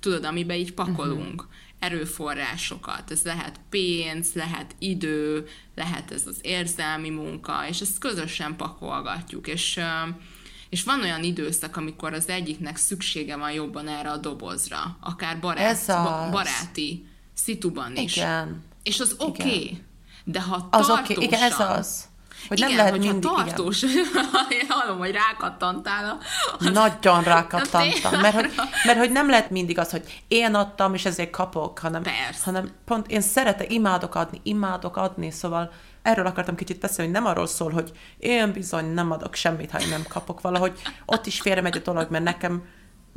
tudod, 0.00 0.24
amiben 0.24 0.56
így 0.56 0.72
pakolunk. 0.72 1.42
Uh-huh 1.42 1.62
erőforrásokat. 1.84 3.10
Ez 3.10 3.20
lehet 3.24 3.60
pénz, 3.70 4.32
lehet 4.32 4.74
idő, 4.78 5.46
lehet 5.74 6.10
ez 6.10 6.26
az 6.26 6.36
érzelmi 6.42 7.10
munka, 7.10 7.66
és 7.68 7.80
ezt 7.80 7.98
közösen 7.98 8.56
pakolgatjuk. 8.56 9.46
És, 9.46 9.80
és 10.68 10.84
van 10.84 11.00
olyan 11.00 11.22
időszak, 11.22 11.76
amikor 11.76 12.12
az 12.12 12.28
egyiknek 12.28 12.76
szüksége 12.76 13.36
van 13.36 13.52
jobban 13.52 13.88
erre 13.88 14.10
a 14.10 14.16
dobozra, 14.16 14.96
akár 15.00 15.40
barát, 15.40 15.88
az. 15.88 16.30
baráti 16.30 17.06
szituban 17.34 17.96
is. 17.96 18.16
Igen. 18.16 18.62
És 18.82 19.00
az 19.00 19.14
oké. 19.18 19.42
Okay. 19.42 19.82
De 20.24 20.40
ha 20.40 20.68
az 20.70 20.86
tartósan, 20.86 21.14
okay. 21.14 21.24
Igen, 21.24 21.42
ez 21.42 21.60
az. 21.60 22.08
Hogy 22.48 22.58
igen, 22.58 22.68
nem 22.68 22.78
lehet 22.78 22.92
hogyha 22.92 23.12
mindig, 23.12 23.30
tartós, 23.30 23.82
igen. 24.48 24.66
hallom, 24.68 24.98
hogy 24.98 25.10
rákattantál. 25.10 26.18
Az... 26.58 26.66
Nagyon 26.66 27.22
rákattantam, 27.22 28.20
mert 28.20 28.34
hogy, 28.34 28.50
mert 28.84 28.98
hogy 28.98 29.10
nem 29.10 29.30
lehet 29.30 29.50
mindig 29.50 29.78
az, 29.78 29.90
hogy 29.90 30.22
én 30.28 30.54
adtam, 30.54 30.94
és 30.94 31.04
ezért 31.04 31.30
kapok, 31.30 31.78
hanem, 31.78 32.02
Persze. 32.02 32.44
hanem 32.44 32.70
pont 32.84 33.10
én 33.10 33.20
szeretek, 33.20 33.72
imádok 33.72 34.14
adni, 34.14 34.40
imádok 34.42 34.96
adni, 34.96 35.30
szóval 35.30 35.72
erről 36.02 36.26
akartam 36.26 36.54
kicsit 36.54 36.80
beszélni, 36.80 37.12
hogy 37.12 37.20
nem 37.20 37.30
arról 37.30 37.46
szól, 37.46 37.70
hogy 37.70 37.92
én 38.18 38.52
bizony 38.52 38.94
nem 38.94 39.10
adok 39.10 39.34
semmit, 39.34 39.70
ha 39.70 39.80
én 39.80 39.88
nem 39.88 40.04
kapok 40.08 40.40
valahogy. 40.40 40.80
Ott 41.04 41.26
is 41.26 41.40
félre 41.40 41.60
megy 41.60 41.76
a 41.76 41.80
dolog, 41.80 42.06
mert 42.10 42.24
nekem 42.24 42.62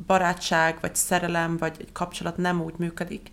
barátság, 0.05 0.77
vagy 0.81 0.95
szerelem, 0.95 1.57
vagy 1.57 1.75
egy 1.79 1.91
kapcsolat 1.91 2.37
nem 2.37 2.61
úgy 2.61 2.73
működik, 2.77 3.31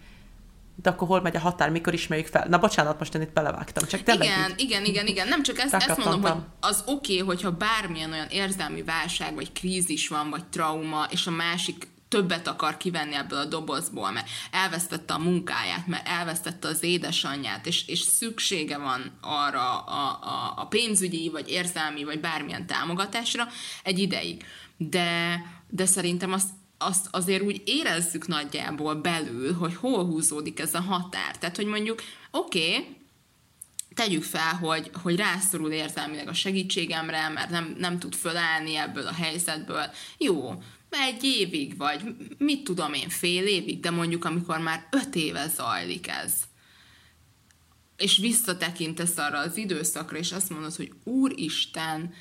de 0.77 0.91
akkor 0.91 1.09
hol 1.09 1.21
megy 1.21 1.37
a 1.37 1.41
határ, 1.41 1.71
mikor 1.71 1.95
ismerjük 1.95 2.27
fel? 2.27 2.47
Na 2.49 2.59
bocsánat, 2.59 2.99
most 2.99 3.15
én 3.15 3.21
itt 3.21 3.33
belevágtam, 3.33 3.87
csak 3.87 4.03
tényleg 4.03 4.27
Igen, 4.27 4.51
így 4.51 4.61
igen, 4.61 4.85
igen, 4.85 5.07
igen, 5.07 5.29
nem 5.29 5.43
csak 5.43 5.59
ezt, 5.59 5.75
ezt 5.75 6.05
mondom, 6.05 6.23
hogy 6.23 6.43
az 6.61 6.83
oké, 6.87 7.21
okay, 7.21 7.27
hogyha 7.27 7.51
bármilyen 7.51 8.13
olyan 8.13 8.29
érzelmi 8.31 8.83
válság, 8.83 9.35
vagy 9.35 9.53
krízis 9.53 10.09
van, 10.09 10.31
vagy 10.31 10.45
trauma, 10.45 11.07
és 11.11 11.27
a 11.27 11.31
másik 11.31 11.93
többet 12.09 12.49
akar 12.49 12.77
kivenni 12.77 13.15
ebből 13.15 13.39
a 13.39 13.45
dobozból, 13.45 14.11
mert 14.11 14.29
elvesztette 14.51 15.15
a 15.15 15.19
munkáját, 15.19 15.87
mert 15.87 16.09
elvesztette 16.09 16.69
az 16.69 16.83
édesanyját, 16.83 17.67
és, 17.67 17.89
és 17.89 18.01
szüksége 18.01 18.79
van 18.79 19.19
arra 19.21 19.79
a, 19.79 20.19
a, 20.23 20.53
a 20.57 20.67
pénzügyi, 20.67 21.31
vagy 21.31 21.49
érzelmi, 21.49 22.05
vagy 22.05 22.21
bármilyen 22.21 22.67
támogatásra 22.67 23.49
egy 23.83 23.99
ideig. 23.99 24.45
De, 24.77 25.41
de 25.69 25.87
szerintem 25.87 26.33
azt 26.33 26.49
azt 26.85 27.09
azért 27.11 27.43
úgy 27.43 27.63
érezzük 27.65 28.27
nagyjából 28.27 28.95
belül, 28.95 29.55
hogy 29.55 29.75
hol 29.75 30.05
húzódik 30.05 30.61
ez 30.61 30.75
a 30.75 30.81
határ. 30.81 31.39
Tehát, 31.39 31.57
hogy 31.57 31.67
mondjuk, 31.67 32.03
oké, 32.31 32.77
okay, 32.77 32.97
tegyük 33.95 34.23
fel, 34.23 34.55
hogy, 34.55 34.91
hogy 35.03 35.17
rászorul 35.17 35.71
érzelmileg 35.71 36.29
a 36.29 36.33
segítségemre, 36.33 37.29
mert 37.29 37.51
nem, 37.51 37.75
nem 37.79 37.99
tud 37.99 38.15
fölállni 38.15 38.77
ebből 38.77 39.07
a 39.07 39.13
helyzetből. 39.13 39.91
Jó, 40.19 40.63
egy 40.91 41.25
évig, 41.25 41.77
vagy 41.77 42.17
mit 42.39 42.65
tudom 42.65 42.93
én, 42.93 43.09
fél 43.09 43.47
évig, 43.47 43.81
de 43.81 43.91
mondjuk 43.91 44.25
amikor 44.25 44.59
már 44.59 44.87
öt 44.91 45.15
éve 45.15 45.49
zajlik 45.49 46.09
ez, 46.09 46.33
és 47.97 48.19
visszatekintesz 48.19 49.19
arra 49.19 49.39
az 49.39 49.57
időszakra, 49.57 50.17
és 50.17 50.33
azt 50.33 50.51
mondod, 50.51 50.75
hogy 50.75 50.93
Úristen, 51.05 52.15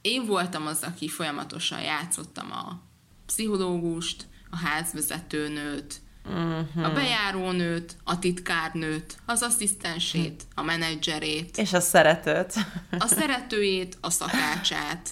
én 0.00 0.26
voltam 0.26 0.66
az, 0.66 0.82
aki 0.82 1.08
folyamatosan 1.08 1.80
játszottam 1.80 2.52
a 2.52 2.91
pszichológust, 3.32 4.26
a 4.50 4.56
házvezetőnőt, 4.56 6.00
uh-huh. 6.24 6.84
a 6.84 6.92
bejárónőt, 6.92 7.96
a 8.04 8.18
titkárnőt, 8.18 9.16
az 9.26 9.42
asszisztensét, 9.42 10.42
a 10.54 10.62
menedzserét. 10.62 11.58
És 11.58 11.72
a 11.72 11.80
szeretőt. 11.80 12.54
A 12.98 13.06
szeretőjét, 13.06 13.98
a 14.00 14.10
szakácsát. 14.10 15.10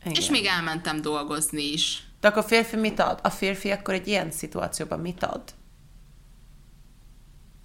Igen. 0.00 0.14
És 0.14 0.30
még 0.30 0.44
elmentem 0.44 1.00
dolgozni 1.00 1.72
is. 1.72 2.06
De 2.20 2.28
akkor 2.28 2.42
a 2.42 2.46
férfi 2.46 2.76
mit 2.76 2.98
ad? 2.98 3.18
A 3.22 3.30
férfi 3.30 3.70
akkor 3.70 3.94
egy 3.94 4.06
ilyen 4.06 4.30
szituációban 4.30 5.00
mit 5.00 5.22
ad? 5.22 5.42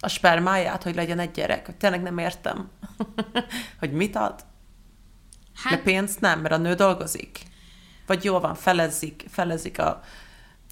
A 0.00 0.08
spermáját, 0.08 0.82
hogy 0.82 0.94
legyen 0.94 1.18
egy 1.18 1.30
gyerek? 1.30 1.76
Tényleg 1.76 2.02
nem 2.02 2.18
értem. 2.18 2.70
hogy 3.80 3.92
mit 3.92 4.16
ad? 4.16 4.44
Hát... 5.54 5.72
De 5.72 5.82
pénzt 5.82 6.20
nem, 6.20 6.40
mert 6.40 6.54
a 6.54 6.58
nő 6.58 6.74
dolgozik. 6.74 7.50
Vagy 8.06 8.24
jó 8.24 8.38
van, 8.38 8.54
felezik, 8.54 9.24
felezik 9.28 9.78
a 9.78 10.02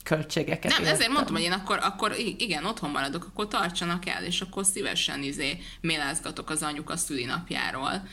költségeket. 0.02 0.70
Nem, 0.70 0.80
értem. 0.80 0.94
ezért 0.94 1.12
mondtam, 1.12 1.34
hogy 1.34 1.44
én 1.44 1.52
akkor, 1.52 1.78
akkor 1.82 2.16
igen, 2.36 2.64
otthon 2.64 2.90
maradok, 2.90 3.24
akkor 3.24 3.48
tartsanak 3.48 4.06
el, 4.06 4.24
és 4.24 4.40
akkor 4.40 4.64
szívesen 4.64 5.22
izé 5.22 5.58
mélázgatok 5.80 6.50
az 6.50 6.62
anyuka 6.62 6.96
szülinapjáról. 6.96 8.08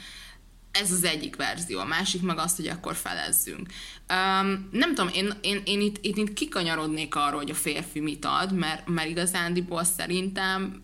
Ez 0.72 0.92
az 0.92 1.04
egyik 1.04 1.36
verzió, 1.36 1.80
a 1.80 1.86
másik 1.86 2.22
meg 2.22 2.38
azt, 2.38 2.56
hogy 2.56 2.68
akkor 2.68 2.96
felezzünk. 2.96 3.68
Um, 4.10 4.70
nem 4.72 4.96
tudom, 4.96 5.10
én, 5.14 5.34
én, 5.42 5.62
én 5.66 5.82
itt, 5.82 5.98
itt, 6.02 6.18
itt 6.18 6.34
kikanyarodnék 6.34 7.16
arról, 7.16 7.40
hogy 7.40 7.50
a 7.50 7.56
férfi 7.56 8.00
mit 8.00 8.26
ad, 8.26 8.54
mert, 8.54 8.88
mert 8.88 9.10
igazándiból 9.10 9.84
szerintem 9.84 10.82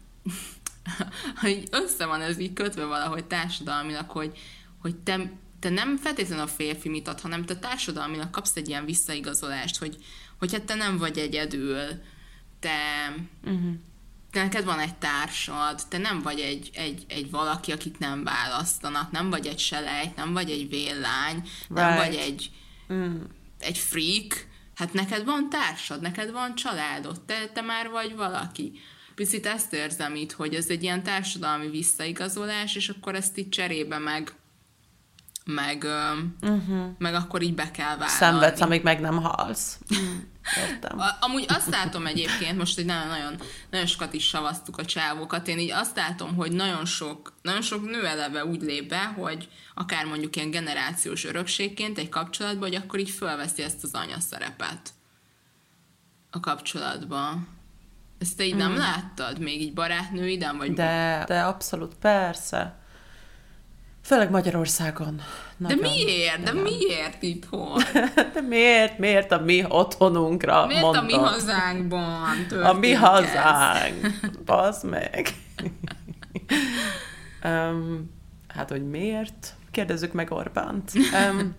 hogy 1.41 1.63
össze 1.71 2.05
van 2.05 2.21
ez 2.21 2.39
így 2.39 2.53
kötve 2.53 2.85
valahogy 2.85 3.25
társadalmilag, 3.25 4.09
hogy, 4.09 4.37
hogy 4.81 4.95
te 4.95 5.31
te 5.63 5.69
nem 5.69 5.97
feltétlenül 5.97 6.43
a 6.43 6.47
férfi 6.47 6.89
mit 6.89 7.07
ad, 7.07 7.19
hanem 7.19 7.45
te 7.45 7.55
társadalminak 7.55 8.31
kapsz 8.31 8.55
egy 8.55 8.67
ilyen 8.69 8.85
visszaigazolást, 8.85 9.77
hogy, 9.77 9.97
hogy 10.39 10.51
hát 10.51 10.63
te 10.63 10.75
nem 10.75 10.97
vagy 10.97 11.17
egyedül, 11.17 11.87
te, 12.59 12.79
uh-huh. 13.43 13.73
te 14.31 14.41
neked 14.41 14.65
van 14.65 14.79
egy 14.79 14.95
társad, 14.95 15.81
te 15.89 15.97
nem 15.97 16.21
vagy 16.21 16.39
egy, 16.39 16.69
egy, 16.73 17.05
egy 17.07 17.31
valaki, 17.31 17.71
akit 17.71 17.99
nem 17.99 18.23
választanak, 18.23 19.11
nem 19.11 19.29
vagy 19.29 19.47
egy 19.47 19.59
selejt, 19.59 20.15
nem 20.15 20.33
vagy 20.33 20.51
egy 20.51 20.69
véllány, 20.69 21.35
right. 21.35 21.69
nem 21.69 21.95
vagy 21.95 22.15
egy, 22.15 22.51
mm. 22.93 23.21
egy 23.59 23.77
freak, 23.77 24.47
hát 24.75 24.93
neked 24.93 25.25
van 25.25 25.49
társad, 25.49 26.01
neked 26.01 26.31
van 26.31 26.55
családod, 26.55 27.21
te, 27.21 27.47
te 27.53 27.61
már 27.61 27.89
vagy 27.89 28.15
valaki. 28.15 28.71
Picit 29.15 29.45
ezt 29.45 29.73
érzem 29.73 30.15
itt, 30.15 30.31
hogy 30.31 30.55
ez 30.55 30.69
egy 30.69 30.83
ilyen 30.83 31.03
társadalmi 31.03 31.69
visszaigazolás, 31.69 32.75
és 32.75 32.89
akkor 32.89 33.15
ezt 33.15 33.37
itt 33.37 33.51
cserébe 33.51 33.97
meg 33.97 34.33
meg, 35.43 35.85
uh-huh. 36.41 36.85
meg 36.97 37.13
akkor 37.13 37.41
így 37.41 37.55
be 37.55 37.71
kell 37.71 37.85
vállalni. 37.85 38.11
Szenvedsz, 38.11 38.61
amíg 38.61 38.83
meg 38.83 38.99
nem 38.99 39.21
halsz. 39.21 39.79
Értem. 40.57 41.01
Amúgy 41.19 41.45
azt 41.47 41.69
látom 41.69 42.05
egyébként, 42.05 42.57
most 42.57 42.77
egy 42.77 42.85
nagyon, 42.85 43.07
nagyon, 43.07 43.35
nagyon 43.69 43.85
sokat 43.85 44.13
is 44.13 44.27
savaztuk 44.27 44.77
a 44.77 44.85
csávokat, 44.85 45.47
én 45.47 45.59
így 45.59 45.71
azt 45.71 45.95
látom, 45.95 46.35
hogy 46.35 46.51
nagyon 46.51 46.85
sok, 46.85 47.33
nagyon 47.41 47.61
sok 47.61 47.85
nő 47.89 48.05
eleve 48.05 48.45
úgy 48.45 48.61
lép 48.61 48.89
be, 48.89 49.03
hogy 49.03 49.49
akár 49.73 50.05
mondjuk 50.05 50.35
ilyen 50.35 50.51
generációs 50.51 51.25
örökségként 51.25 51.97
egy 51.97 52.09
kapcsolatban, 52.09 52.69
hogy 52.69 52.77
akkor 52.77 52.99
így 52.99 53.09
fölveszi 53.09 53.61
ezt 53.61 53.83
az 53.83 53.93
anya 53.93 54.19
szerepet 54.19 54.93
a 56.31 56.39
kapcsolatban. 56.39 57.47
Ezt 58.19 58.37
te 58.37 58.45
így 58.45 58.55
mm. 58.55 58.57
nem 58.57 58.77
láttad? 58.77 59.39
Még 59.39 59.61
így 59.61 59.73
barátnőiden? 59.73 60.57
Vagy... 60.57 60.73
De, 60.73 61.23
de 61.27 61.41
abszolút, 61.41 61.95
persze 61.95 62.82
Főleg 64.03 64.29
Magyarországon. 64.29 65.21
Nagyon, 65.57 65.77
de 65.77 65.87
miért? 65.87 66.43
De 66.43 66.53
miért 66.53 67.21
itthon? 67.21 67.81
De 68.33 68.41
miért? 68.41 68.97
Miért 68.97 69.31
a 69.31 69.39
mi 69.39 69.65
otthonunkra 69.67 70.65
Miért 70.65 70.81
mondod? 70.81 71.03
a 71.03 71.05
mi 71.05 71.13
hazánkban 71.13 72.45
A 72.71 72.73
mi 72.73 72.91
hazánk. 72.93 74.19
Bazd 74.45 74.89
meg. 74.89 75.29
um, 77.43 78.11
hát, 78.47 78.69
hogy 78.69 78.89
miért? 78.89 79.53
Kérdezzük 79.71 80.13
meg 80.13 80.31
Orbánt. 80.31 80.91
Um, 80.95 81.55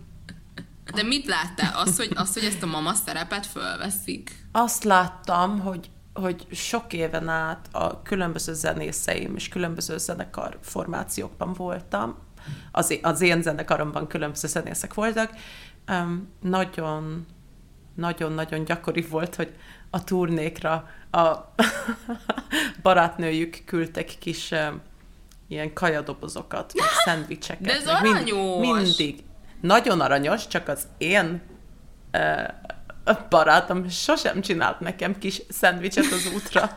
de 0.94 1.02
mit 1.02 1.26
láttál? 1.26 1.72
Azt, 1.76 1.96
hogy, 1.96 2.10
azt, 2.14 2.34
hogy 2.34 2.44
ezt 2.44 2.62
a 2.62 2.66
mama 2.66 2.92
szerepet 2.92 3.46
fölveszik? 3.46 4.30
Azt 4.52 4.84
láttam, 4.84 5.60
hogy 5.60 5.90
hogy 6.14 6.46
sok 6.50 6.92
éven 6.92 7.28
át 7.28 7.68
a 7.72 8.02
különböző 8.02 8.52
zenészeim 8.52 9.34
és 9.36 9.48
különböző 9.48 9.98
zenekar 9.98 10.58
formációkban 10.62 11.52
voltam, 11.52 12.18
az, 12.72 12.98
az 13.02 13.20
én 13.20 13.42
zenekaromban 13.42 14.06
különböző 14.06 14.48
zenészek 14.48 14.94
voltak, 14.94 15.30
um, 15.88 16.28
nagyon 16.40 17.26
nagyon-nagyon 17.94 18.64
gyakori 18.64 19.02
volt, 19.02 19.34
hogy 19.34 19.54
a 19.90 20.04
turnékra 20.04 20.88
a 21.10 21.34
barátnőjük 22.82 23.62
küldtek 23.64 24.14
kis 24.18 24.50
um, 24.50 24.80
ilyen 25.48 25.72
kajadobozokat, 25.72 26.72
vagy 26.72 26.84
szendvicseket. 27.04 27.64
De 27.64 27.72
ez 27.72 27.86
aranyos! 27.86 28.58
Mind, 28.60 28.82
mindig. 28.82 29.24
Nagyon 29.60 30.00
aranyos, 30.00 30.46
csak 30.46 30.68
az 30.68 30.86
én 30.98 31.42
uh, 32.12 32.48
a 33.04 33.12
barátom 33.30 33.88
sosem 33.88 34.40
csinált 34.40 34.80
nekem 34.80 35.18
kis 35.18 35.42
szendvicset 35.48 36.12
az 36.12 36.30
útra. 36.34 36.76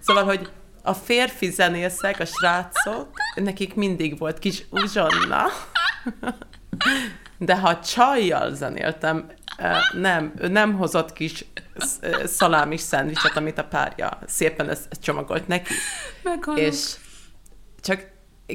Szóval, 0.00 0.24
hogy 0.24 0.50
a 0.82 0.94
férfi 0.94 1.50
zenészek, 1.50 2.20
a 2.20 2.24
srácok, 2.24 3.08
nekik 3.34 3.74
mindig 3.74 4.18
volt 4.18 4.38
kis 4.38 4.64
uzsonna. 4.70 5.44
De 7.38 7.56
ha 7.56 7.80
csajjal 7.80 8.54
zenéltem, 8.54 9.26
nem, 9.92 10.32
ő 10.38 10.48
nem 10.48 10.74
hozott 10.76 11.12
kis 11.12 11.44
szalámis 12.24 12.80
szendvicset, 12.80 13.36
amit 13.36 13.58
a 13.58 13.64
párja 13.64 14.18
szépen 14.26 14.68
ezt 14.68 14.88
csomagolt 15.02 15.48
neki. 15.48 15.72
Meghalok. 16.22 16.60
És 16.60 16.94
csak 17.80 18.06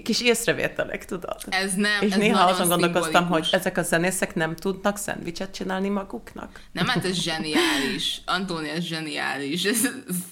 kis 0.01 0.21
észrevételek, 0.21 1.05
tudod? 1.05 1.37
Ez 1.49 1.73
nem, 1.73 2.01
És 2.01 2.11
ez 2.11 2.17
néha 2.17 2.43
azon 2.43 2.67
gondolkoztam, 2.67 3.27
hogy 3.27 3.47
ezek 3.51 3.77
a 3.77 3.81
zenészek 3.81 4.35
nem 4.35 4.55
tudnak 4.55 4.97
szendvicset 4.97 5.53
csinálni 5.53 5.89
maguknak. 5.89 6.61
Nem, 6.71 6.87
hát 6.87 7.05
ez 7.05 7.15
zseniális. 7.15 8.21
Antóni, 8.25 8.69
ez 8.69 8.83
zseniális. 8.83 9.63
Ez, 9.63 9.81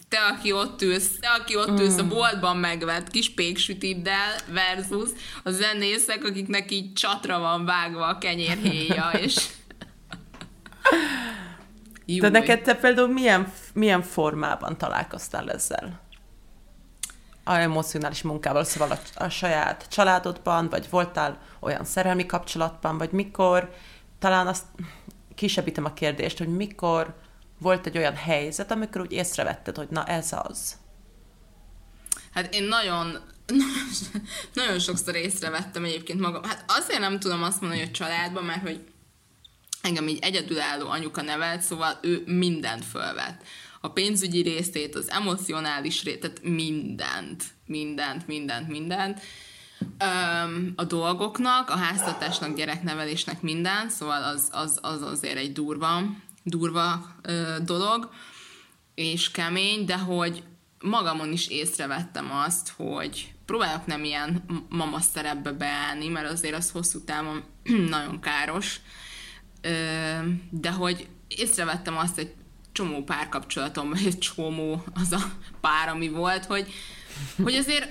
te, 0.10 0.18
aki 0.18 0.52
ott 0.52 0.82
ülsz, 0.82 1.10
te, 1.20 1.28
aki 1.28 1.56
ott 1.56 1.80
ülsz 1.80 1.98
a 1.98 2.04
mm. 2.04 2.10
boltban 2.10 2.58
megvett 2.58 3.10
kis 3.10 3.34
péksütiddel 3.34 4.36
versus 4.48 5.10
a 5.44 5.52
zenészek, 5.52 6.24
akiknek 6.26 6.72
így 6.72 6.94
csatra 6.94 7.40
van 7.40 7.66
vágva 7.66 8.06
a 8.06 8.18
kenyérhéja, 8.18 9.12
és... 9.26 9.36
De 12.06 12.30
neked 12.30 12.62
te 12.62 12.76
például 12.76 13.08
milyen, 13.08 13.52
milyen 13.74 14.02
formában 14.02 14.78
találkoztál 14.78 15.52
ezzel? 15.52 16.02
A 17.44 17.54
emocionális 17.54 18.22
munkával, 18.22 18.64
szóval 18.64 18.92
a, 18.92 19.24
a 19.24 19.30
saját 19.30 19.88
családodban, 19.90 20.70
vagy 20.70 20.90
voltál 20.90 21.42
olyan 21.60 21.86
szerelmi 21.86 22.26
kapcsolatban, 22.26 22.98
vagy 22.98 23.12
mikor, 23.12 23.74
talán 24.20 24.48
azt 24.48 24.64
kisebbítem 25.36 25.86
a 25.86 25.94
kérdést, 25.94 26.38
hogy 26.38 26.56
mikor 26.56 27.16
volt 27.60 27.86
egy 27.86 27.98
olyan 27.98 28.16
helyzet, 28.16 28.72
amikor 28.72 29.02
úgy 29.02 29.12
észrevetted, 29.12 29.78
hogy 29.78 29.88
na 29.90 30.06
ez 30.06 30.30
az. 30.32 30.78
Hát 32.32 32.54
én 32.56 32.64
nagyon, 32.64 33.18
nagyon 34.54 34.80
sokszor 34.80 35.16
észrevettem 35.16 35.84
egyébként 35.84 36.20
magam. 36.20 36.44
Hát 36.44 36.64
azért 36.68 37.00
nem 37.00 37.20
tudom 37.20 37.44
azt 37.44 37.62
mondani, 37.62 37.82
hogy 37.82 37.92
családban, 37.92 38.44
mert 38.44 38.62
hogy 38.62 38.84
engem 39.82 40.08
így 40.08 40.20
egyedülálló 40.22 40.90
anyuka 40.90 41.22
nevelt, 41.22 41.62
szóval 41.62 42.00
ő 42.02 42.24
mindent 42.26 42.86
fölvett 42.86 43.44
a 43.82 43.90
pénzügyi 43.90 44.42
részét, 44.42 44.96
az 44.96 45.10
emocionális 45.10 46.04
részét, 46.04 46.20
tehát 46.20 46.44
mindent, 46.44 47.44
mindent, 47.66 48.28
mindent, 48.28 48.68
mindent. 48.68 49.20
Um, 49.82 50.74
a 50.76 50.84
dolgoknak, 50.84 51.70
a 51.70 51.76
háztartásnak, 51.76 52.56
gyereknevelésnek 52.56 53.42
minden, 53.42 53.90
szóval 53.90 54.24
az, 54.24 54.50
az, 54.52 54.80
az 54.82 55.02
azért 55.02 55.38
egy 55.38 55.52
durva, 55.52 56.02
durva 56.44 57.16
uh, 57.28 57.58
dolog, 57.58 58.10
és 58.96 59.32
kemény, 59.32 59.86
de 59.86 59.98
hogy 59.98 60.44
magamon 60.82 61.32
is 61.32 61.48
észrevettem 61.48 62.32
azt, 62.32 62.74
hogy 62.76 63.34
próbálok 63.46 63.86
nem 63.86 64.04
ilyen 64.04 64.44
mama 64.70 65.00
szerepbe 65.00 65.52
beállni, 65.52 66.08
mert 66.08 66.32
azért 66.32 66.56
az 66.56 66.72
hosszú 66.72 67.04
távon 67.04 67.44
nagyon 67.90 68.20
káros, 68.20 68.80
de 70.50 70.72
hogy 70.72 71.08
észrevettem 71.28 71.98
azt, 71.98 72.16
hogy 72.16 72.34
csomó 72.82 73.04
párkapcsolatom, 73.04 73.94
egy 74.06 74.18
csomó 74.18 74.84
az 75.02 75.12
a 75.12 75.22
pár, 75.62 75.90
ami 75.90 76.10
volt, 76.10 76.46
hogy, 76.46 76.74
hogy 77.44 77.56
azért 77.56 77.90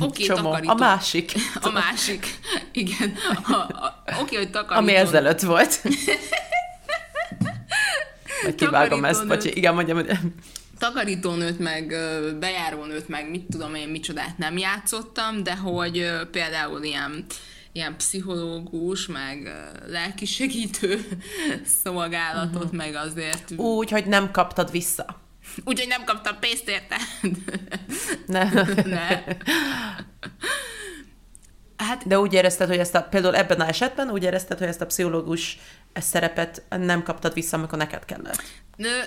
Oké, 0.00 0.24
okay, 0.24 0.36
takarító. 0.36 0.72
A 0.72 0.74
másik. 0.74 1.32
A 1.60 1.70
másik, 1.70 2.38
igen. 2.72 3.14
Oké, 3.48 4.20
okay, 4.20 4.36
hogy 4.36 4.50
takarító. 4.50 4.88
Ami 4.88 4.94
ezelőtt 4.94 5.40
volt. 5.40 5.82
Vagy 8.42 8.54
kivágom 8.54 9.04
ezt, 9.04 9.26
bocsi. 9.26 9.56
Igen, 9.56 9.74
mondjam, 9.74 9.96
hogy... 9.96 10.10
Takarítónőt, 10.78 11.58
meg 11.58 11.94
bejárónőt, 12.40 13.08
meg 13.08 13.30
mit 13.30 13.44
tudom 13.50 13.74
én, 13.74 13.88
micsodát 13.88 14.38
nem 14.38 14.56
játszottam, 14.56 15.42
de 15.42 15.56
hogy 15.56 16.10
például 16.30 16.82
ilyen 16.82 17.24
ilyen 17.72 17.96
pszichológus, 17.96 19.06
meg 19.06 19.52
lelkisegítő 19.86 21.06
szolgálatot, 21.84 22.64
uh-huh. 22.64 22.76
meg 22.76 22.94
azért... 22.94 23.50
Úgy, 23.56 23.90
hogy 23.90 24.06
nem 24.06 24.30
kaptad 24.30 24.70
vissza. 24.70 25.20
Úgy, 25.64 25.78
hogy 25.78 25.88
nem 25.88 26.04
kaptam 26.04 26.38
pénzt 26.38 26.68
érte. 26.68 26.96
Ne. 28.26 28.50
ne. 28.96 29.22
Hát, 31.76 32.06
De 32.06 32.18
úgy 32.18 32.32
érezted, 32.32 32.68
hogy 32.68 32.78
ezt 32.78 32.94
a, 32.94 33.02
például 33.02 33.36
ebben 33.36 33.60
a 33.60 33.68
esetben 33.68 34.10
úgy 34.10 34.22
érezted, 34.22 34.58
hogy 34.58 34.66
ezt 34.66 34.80
a 34.80 34.86
pszichológus 34.86 35.58
ezt 35.92 36.08
szerepet 36.08 36.62
nem 36.68 37.02
kaptad 37.02 37.34
vissza, 37.34 37.56
amikor 37.56 37.78
neked 37.78 38.04
kellett. 38.04 38.42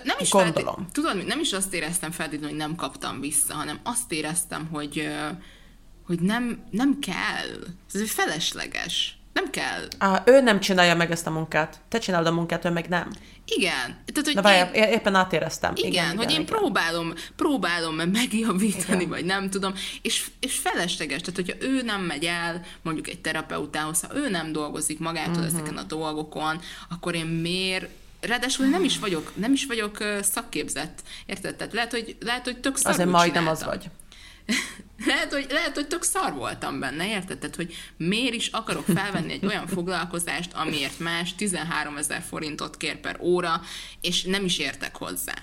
Nem 0.03 0.17
is 0.19 0.29
Gondolom. 0.29 0.75
Felté- 0.75 0.91
tudod, 0.91 1.25
nem 1.25 1.39
is 1.39 1.53
azt 1.53 1.73
éreztem 1.73 2.11
feltétlenül, 2.11 2.49
hogy 2.49 2.67
nem 2.67 2.75
kaptam 2.75 3.19
vissza, 3.19 3.53
hanem 3.53 3.79
azt 3.83 4.11
éreztem, 4.11 4.67
hogy 4.71 5.07
hogy 6.05 6.19
nem, 6.19 6.63
nem 6.71 6.99
kell. 6.99 7.73
Ez 7.93 8.11
felesleges. 8.11 9.17
Nem 9.33 9.49
kell. 9.49 9.87
Á, 9.97 10.23
ő 10.25 10.41
nem 10.41 10.59
csinálja 10.59 10.95
meg 10.95 11.11
ezt 11.11 11.27
a 11.27 11.31
munkát. 11.31 11.79
Te 11.89 11.97
csinálod 11.99 12.27
a 12.27 12.31
munkát, 12.31 12.65
ő 12.65 12.69
meg 12.69 12.87
nem. 12.87 13.11
Igen. 13.45 13.97
Tehát, 14.05 14.25
hogy 14.25 14.35
Na 14.35 14.41
várjál, 14.41 14.73
én... 14.73 14.83
éppen 14.83 15.15
átéreztem. 15.15 15.73
Igen, 15.75 15.91
igen 15.91 16.05
hogy 16.05 16.15
igen, 16.15 16.29
én 16.29 16.41
igen. 16.41 16.45
próbálom, 16.45 17.13
próbálom 17.35 17.95
megjavítani, 17.95 18.95
igen. 18.95 19.09
vagy 19.09 19.25
nem 19.25 19.49
tudom, 19.49 19.73
és, 20.01 20.27
és 20.39 20.57
felesleges. 20.57 21.21
Tehát, 21.21 21.35
hogyha 21.35 21.65
ő 21.67 21.81
nem 21.81 22.01
megy 22.01 22.25
el 22.25 22.61
mondjuk 22.81 23.07
egy 23.07 23.21
terapeutához, 23.21 24.01
ha 24.01 24.15
ő 24.15 24.29
nem 24.29 24.51
dolgozik 24.51 24.99
magától 24.99 25.33
uh-huh. 25.33 25.45
ezeken 25.45 25.77
a 25.77 25.83
dolgokon, 25.83 26.61
akkor 26.89 27.15
én 27.15 27.25
miért 27.25 27.87
Ráadásul 28.21 28.65
nem 28.65 28.83
is 28.83 28.99
vagyok, 28.99 29.31
nem 29.35 29.53
is 29.53 29.65
vagyok 29.65 29.97
szakképzett, 30.21 31.03
érted? 31.25 31.55
Tehát 31.55 31.73
lehet, 31.73 31.91
hogy, 31.91 32.17
lehet, 32.19 32.43
hogy 32.43 32.57
tök 32.57 32.77
Azért 32.83 33.09
majdnem 33.09 33.47
az 33.47 33.63
vagy. 33.63 33.89
lehet, 35.05 35.33
hogy, 35.33 35.45
lehet, 35.49 35.75
hogy 35.75 35.87
tök 35.87 36.03
szar 36.03 36.33
voltam 36.33 36.79
benne, 36.79 37.09
érted? 37.09 37.37
Tehát, 37.37 37.55
hogy 37.55 37.75
miért 37.97 38.33
is 38.33 38.47
akarok 38.47 38.85
felvenni 38.85 39.31
egy 39.31 39.45
olyan 39.45 39.67
foglalkozást, 39.67 40.53
amiért 40.53 40.99
más 40.99 41.35
13 41.35 41.97
ezer 41.97 42.21
forintot 42.21 42.77
kér 42.77 42.99
per 42.99 43.19
óra, 43.19 43.61
és 44.01 44.23
nem 44.23 44.45
is 44.45 44.57
értek 44.57 44.95
hozzá. 44.95 45.35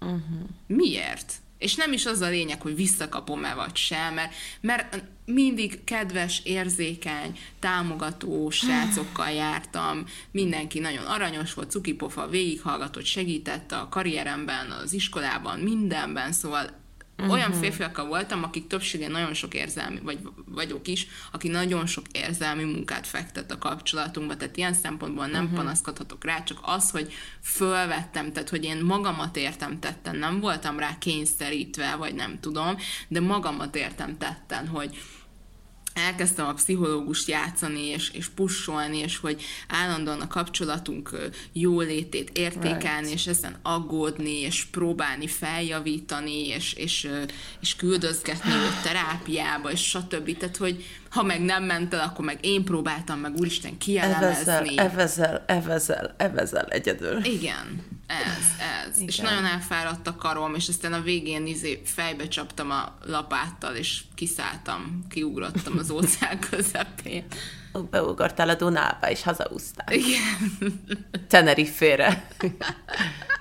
Uh-huh. 0.00 0.48
Miért? 0.66 1.32
És 1.58 1.74
nem 1.74 1.92
is 1.92 2.06
az 2.06 2.20
a 2.20 2.28
lényeg, 2.28 2.62
hogy 2.62 2.76
visszakapom-e 2.76 3.54
vagy 3.54 3.76
sem, 3.76 4.14
mert, 4.14 4.34
mert 4.60 5.02
mindig 5.24 5.84
kedves, 5.84 6.40
érzékeny, 6.44 7.38
támogató 7.58 8.50
srácokkal 8.50 9.30
jártam, 9.30 10.04
mindenki 10.30 10.78
nagyon 10.78 11.04
aranyos 11.04 11.54
volt, 11.54 11.70
cukipofa, 11.70 12.28
végighallgatott, 12.28 13.04
segített 13.04 13.72
a 13.72 13.88
karrieremben, 13.90 14.70
az 14.70 14.92
iskolában, 14.92 15.58
mindenben, 15.58 16.32
szóval 16.32 16.79
Uh-huh. 17.20 17.34
Olyan 17.34 17.52
férfiakkal 17.52 18.06
voltam, 18.06 18.42
akik 18.42 18.66
többsége 18.66 19.08
nagyon 19.08 19.34
sok 19.34 19.54
érzelmi, 19.54 20.00
vagy 20.02 20.18
vagyok 20.44 20.88
is, 20.88 21.06
aki 21.32 21.48
nagyon 21.48 21.86
sok 21.86 22.04
érzelmi 22.12 22.64
munkát 22.64 23.06
fektet 23.06 23.50
a 23.50 23.58
kapcsolatunkba, 23.58 24.36
tehát 24.36 24.56
ilyen 24.56 24.74
szempontból 24.74 25.26
nem 25.26 25.42
uh-huh. 25.42 25.58
panaszkodhatok 25.58 26.24
rá, 26.24 26.42
csak 26.42 26.58
az, 26.62 26.90
hogy 26.90 27.12
fölvettem, 27.42 28.32
tehát 28.32 28.48
hogy 28.48 28.64
én 28.64 28.84
magamat 28.84 29.36
értem 29.36 29.78
tetten, 29.78 30.16
nem 30.16 30.40
voltam 30.40 30.78
rá 30.78 30.98
kényszerítve, 30.98 31.94
vagy 31.96 32.14
nem 32.14 32.40
tudom, 32.40 32.76
de 33.08 33.20
magamat 33.20 33.76
értem 33.76 34.18
tetten, 34.18 34.68
hogy 34.68 34.98
elkezdtem 36.00 36.46
a 36.46 36.52
pszichológust 36.52 37.28
játszani, 37.28 37.86
és, 37.86 38.10
és 38.10 38.26
pusolni, 38.28 38.98
és 38.98 39.16
hogy 39.18 39.42
állandóan 39.68 40.20
a 40.20 40.26
kapcsolatunk 40.26 41.10
jólétét 41.52 42.30
értékelni, 42.38 43.06
right. 43.06 43.18
és 43.18 43.26
ezen 43.26 43.58
aggódni, 43.62 44.40
és 44.40 44.64
próbálni 44.64 45.26
feljavítani, 45.26 46.46
és, 46.46 46.72
és, 46.72 47.08
és 47.60 47.76
küldözgetni 47.76 48.50
őt 48.50 48.82
terápiába, 48.82 49.70
és 49.70 49.80
stb. 49.80 50.36
Tehát, 50.36 50.56
hogy, 50.56 50.84
ha 51.10 51.22
meg 51.22 51.40
nem 51.40 51.64
ment 51.64 51.94
el, 51.94 52.00
akkor 52.00 52.24
meg 52.24 52.38
én 52.40 52.64
próbáltam 52.64 53.18
meg 53.18 53.34
úristen 53.36 53.76
Evezel, 53.86 54.12
kielemezni. 54.12 54.78
evezel, 54.78 55.44
evezel, 55.46 56.14
evezel 56.16 56.64
egyedül. 56.66 57.24
Igen, 57.24 57.84
ez, 58.06 58.44
ez. 58.86 58.96
Igen. 58.96 59.08
És 59.08 59.16
nagyon 59.16 59.44
elfáradt 59.44 60.06
a 60.06 60.16
karom, 60.16 60.54
és 60.54 60.68
aztán 60.68 60.92
a 60.92 61.00
végén 61.00 61.46
izé 61.46 61.82
fejbe 61.84 62.28
csaptam 62.28 62.70
a 62.70 62.96
lapáttal, 63.04 63.74
és 63.74 64.00
kiszálltam, 64.14 65.04
kiugrottam 65.08 65.78
az 65.78 65.90
óceán 65.90 66.38
közepén. 66.50 67.24
Beugortál 67.90 68.48
a 68.48 68.54
Dunába, 68.54 69.10
és 69.10 69.22
hazaúztál. 69.22 69.94
Igen. 69.94 70.82
Tenerife-re. 71.28 72.26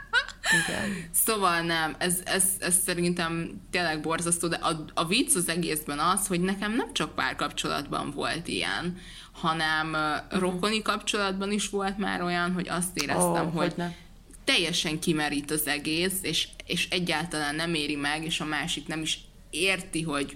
Igen. 0.68 1.10
Szóval 1.12 1.62
nem, 1.62 1.96
ez, 1.98 2.22
ez, 2.26 2.44
ez 2.60 2.76
szerintem 2.84 3.62
tényleg 3.72 4.02
borzasztó, 4.02 4.48
de 4.48 4.56
a, 4.56 4.86
a 4.94 5.06
vicc 5.06 5.36
az 5.36 5.50
egészben 5.50 6.00
az, 6.00 6.28
hogy 6.28 6.42
nekem 6.42 6.76
nem 6.76 6.94
csak 6.94 7.16
párkapcsolatban 7.16 8.12
volt 8.12 8.48
ilyen, 8.48 8.98
hanem 9.32 9.94
uh, 9.94 10.40
rokoni 10.40 10.82
kapcsolatban 10.82 11.52
is 11.52 11.70
volt 11.70 11.98
már 11.98 12.22
olyan, 12.22 12.54
hogy 12.54 12.70
azt 12.70 12.98
éreztem, 13.02 13.48
Ó, 13.48 13.50
hogy 13.50 13.68
hogyne. 13.70 13.96
teljesen 14.44 15.00
kimerít 15.00 15.52
az 15.52 15.68
egész, 15.68 16.20
és, 16.22 16.48
és 16.66 16.90
egyáltalán 16.90 17.56
nem 17.56 17.74
éri 17.74 17.96
meg, 17.96 18.26
és 18.26 18.40
a 18.40 18.46
másik 18.46 18.88
nem 18.88 19.02
is 19.02 19.20
érti, 19.50 20.02
hogy 20.02 20.36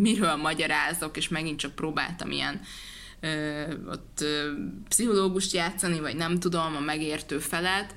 miről 0.00 0.36
magyarázok, 0.36 1.16
és 1.16 1.28
megint 1.28 1.58
csak 1.58 1.74
próbáltam 1.74 2.30
ilyen 2.30 2.60
ö, 3.20 3.62
ott 3.86 4.20
ö, 4.20 4.50
pszichológust 4.88 5.52
játszani, 5.52 6.00
vagy 6.00 6.16
nem 6.16 6.38
tudom, 6.38 6.76
a 6.76 6.80
megértő 6.80 7.38
felet, 7.38 7.94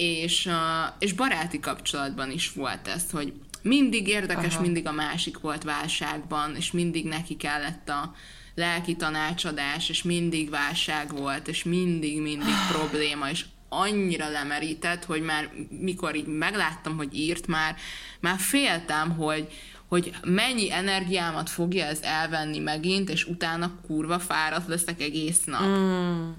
és, 0.00 0.46
ö, 0.46 0.52
és 0.98 1.12
baráti 1.12 1.60
kapcsolatban 1.60 2.30
is 2.30 2.52
volt 2.52 2.88
ez, 2.88 3.10
hogy 3.10 3.32
mindig 3.62 4.08
érdekes, 4.08 4.54
Aha. 4.54 4.62
mindig 4.62 4.86
a 4.86 4.92
másik 4.92 5.38
volt 5.38 5.62
válságban, 5.62 6.56
és 6.56 6.70
mindig 6.70 7.04
neki 7.04 7.36
kellett 7.36 7.88
a 7.88 8.14
lelki 8.54 8.96
tanácsadás, 8.96 9.88
és 9.88 10.02
mindig 10.02 10.50
válság 10.50 11.16
volt, 11.16 11.48
és 11.48 11.64
mindig-mindig 11.64 12.54
probléma, 12.72 13.30
és 13.30 13.44
annyira 13.68 14.28
lemerített, 14.28 15.04
hogy 15.04 15.22
már 15.22 15.50
mikor 15.80 16.14
így 16.14 16.26
megláttam, 16.26 16.96
hogy 16.96 17.18
írt 17.18 17.46
már, 17.46 17.76
már 18.20 18.38
féltem, 18.38 19.10
hogy, 19.10 19.48
hogy 19.88 20.12
mennyi 20.24 20.72
energiámat 20.72 21.50
fogja 21.50 21.84
ez 21.84 22.00
elvenni 22.02 22.58
megint, 22.58 23.10
és 23.10 23.24
utána 23.24 23.80
kurva 23.86 24.18
fáradt 24.18 24.68
leszek 24.68 25.00
egész 25.00 25.44
nap. 25.44 25.62
Mm. 25.62 26.30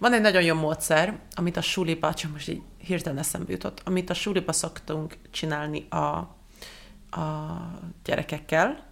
Van 0.00 0.12
egy 0.12 0.20
nagyon 0.20 0.42
jó 0.42 0.54
módszer, 0.54 1.18
amit 1.34 1.56
a 1.56 1.60
suliba, 1.60 2.14
csak 2.14 2.32
most 2.32 2.48
így 2.48 2.62
hirtelen 2.78 3.18
eszembe 3.18 3.52
jutott, 3.52 3.82
amit 3.84 4.10
a 4.10 4.14
suliba 4.14 4.52
szoktunk 4.52 5.16
csinálni 5.30 5.86
a, 5.88 5.96
a 5.96 7.56
gyerekekkel, 8.04 8.86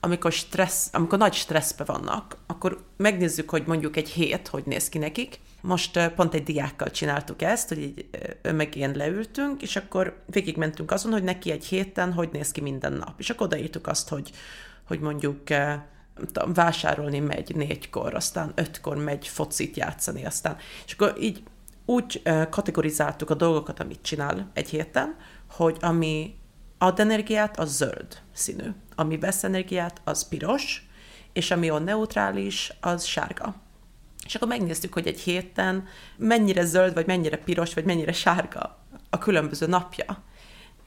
amikor, 0.00 0.32
stressz, 0.32 0.88
amikor 0.92 1.18
nagy 1.18 1.32
stresszbe 1.32 1.84
vannak, 1.84 2.36
akkor 2.46 2.84
megnézzük, 2.96 3.50
hogy 3.50 3.66
mondjuk 3.66 3.96
egy 3.96 4.08
hét, 4.08 4.48
hogy 4.48 4.62
néz 4.66 4.88
ki 4.88 4.98
nekik. 4.98 5.40
Most 5.60 6.08
pont 6.08 6.34
egy 6.34 6.42
diákkal 6.42 6.90
csináltuk 6.90 7.42
ezt, 7.42 7.68
hogy 7.68 7.78
így 7.78 8.08
ő 8.42 8.92
leültünk, 8.94 9.62
és 9.62 9.76
akkor 9.76 10.22
végigmentünk 10.26 10.90
azon, 10.90 11.12
hogy 11.12 11.24
neki 11.24 11.50
egy 11.50 11.64
héten 11.64 12.12
hogy 12.12 12.28
néz 12.32 12.52
ki 12.52 12.60
minden 12.60 12.92
nap. 12.92 13.14
És 13.16 13.30
akkor 13.30 13.46
odaírtuk 13.46 13.86
azt, 13.86 14.08
hogy, 14.08 14.30
hogy 14.86 15.00
mondjuk 15.00 15.50
tudom, 16.32 16.52
vásárolni 16.52 17.18
megy 17.18 17.56
négykor, 17.56 18.14
aztán 18.14 18.52
ötkor 18.54 18.96
megy 18.96 19.28
focit 19.28 19.76
játszani, 19.76 20.26
aztán. 20.26 20.56
És 20.86 20.92
akkor 20.92 21.16
így 21.20 21.42
úgy 21.84 22.22
kategorizáltuk 22.50 23.30
a 23.30 23.34
dolgokat, 23.34 23.80
amit 23.80 24.02
csinál 24.02 24.50
egy 24.52 24.68
héten, 24.68 25.16
hogy 25.50 25.76
ami 25.80 26.34
ad 26.78 27.00
energiát, 27.00 27.58
az 27.58 27.76
zöld 27.76 28.18
színű. 28.32 28.70
Ami 28.94 29.18
vesz 29.18 29.44
energiát, 29.44 30.00
az 30.04 30.28
piros, 30.28 30.88
és 31.32 31.50
ami 31.50 31.68
a 31.68 31.78
neutrális, 31.78 32.72
az 32.80 33.04
sárga. 33.04 33.54
És 34.26 34.34
akkor 34.34 34.48
megnéztük, 34.48 34.92
hogy 34.92 35.06
egy 35.06 35.20
héten 35.20 35.86
mennyire 36.16 36.64
zöld, 36.64 36.94
vagy 36.94 37.06
mennyire 37.06 37.36
piros, 37.36 37.74
vagy 37.74 37.84
mennyire 37.84 38.12
sárga 38.12 38.78
a 39.10 39.18
különböző 39.18 39.66
napja. 39.66 40.22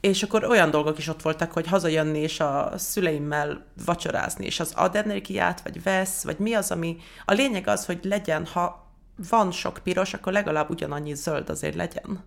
És 0.00 0.22
akkor 0.22 0.44
olyan 0.44 0.70
dolgok 0.70 0.98
is 0.98 1.08
ott 1.08 1.22
voltak, 1.22 1.52
hogy 1.52 1.66
hazajönni 1.66 2.18
és 2.18 2.40
a 2.40 2.72
szüleimmel 2.76 3.64
vacsorázni, 3.84 4.46
és 4.46 4.60
az 4.60 4.72
ad 4.76 4.96
energiát, 4.96 5.60
vagy 5.60 5.82
vesz, 5.82 6.24
vagy 6.24 6.38
mi 6.38 6.54
az, 6.54 6.70
ami... 6.70 6.96
A 7.24 7.32
lényeg 7.32 7.66
az, 7.66 7.86
hogy 7.86 7.98
legyen, 8.02 8.46
ha 8.46 8.86
van 9.30 9.50
sok 9.50 9.80
piros, 9.82 10.14
akkor 10.14 10.32
legalább 10.32 10.70
ugyanannyi 10.70 11.14
zöld 11.14 11.50
azért 11.50 11.74
legyen. 11.74 12.24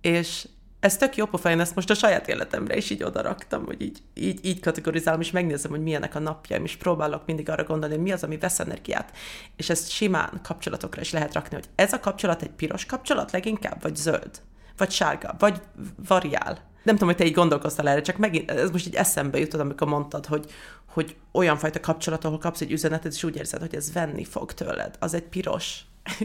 És 0.00 0.48
ez 0.80 0.96
tök 0.96 1.16
jó 1.16 1.26
pofa, 1.26 1.50
én 1.50 1.60
ezt 1.60 1.74
most 1.74 1.90
a 1.90 1.94
saját 1.94 2.28
életemre 2.28 2.76
is 2.76 2.90
így 2.90 3.02
odaraktam, 3.02 3.64
hogy 3.64 3.80
így, 3.82 3.98
így, 4.14 4.44
így 4.44 4.60
kategorizálom, 4.60 5.20
és 5.20 5.30
megnézem, 5.30 5.70
hogy 5.70 5.82
milyenek 5.82 6.14
a 6.14 6.18
napjaim, 6.18 6.64
és 6.64 6.76
próbálok 6.76 7.26
mindig 7.26 7.48
arra 7.48 7.64
gondolni, 7.64 7.94
hogy 7.94 8.04
mi 8.04 8.12
az, 8.12 8.22
ami 8.22 8.38
vesz 8.38 8.58
energiát. 8.58 9.16
És 9.56 9.70
ezt 9.70 9.90
simán 9.90 10.40
kapcsolatokra 10.42 11.00
is 11.00 11.12
lehet 11.12 11.34
rakni, 11.34 11.54
hogy 11.54 11.68
ez 11.74 11.92
a 11.92 12.00
kapcsolat 12.00 12.42
egy 12.42 12.50
piros 12.50 12.86
kapcsolat 12.86 13.32
leginkább, 13.32 13.82
vagy 13.82 13.96
zöld, 13.96 14.40
vagy 14.76 14.90
sárga, 14.90 15.34
vagy 15.38 15.60
variál. 16.08 16.72
Nem 16.82 16.94
tudom, 16.94 17.08
hogy 17.08 17.16
te 17.16 17.24
így 17.24 17.34
gondolkoztál 17.34 17.88
erre, 17.88 18.00
csak 18.00 18.16
megint, 18.16 18.50
ez 18.50 18.70
most 18.70 18.86
így 18.86 18.94
eszembe 18.94 19.38
jutott, 19.38 19.60
amikor 19.60 19.86
mondtad, 19.86 20.26
hogy, 20.26 20.50
hogy 20.86 21.16
olyan 21.32 21.56
fajta 21.56 21.80
kapcsolat, 21.80 22.24
ahol 22.24 22.38
kapsz 22.38 22.60
egy 22.60 22.72
üzenetet, 22.72 23.12
és 23.12 23.24
úgy 23.24 23.36
érzed, 23.36 23.60
hogy 23.60 23.74
ez 23.74 23.92
venni 23.92 24.24
fog 24.24 24.52
tőled. 24.52 24.96
Az 24.98 25.14
egy 25.14 25.22
piros, 25.22 25.80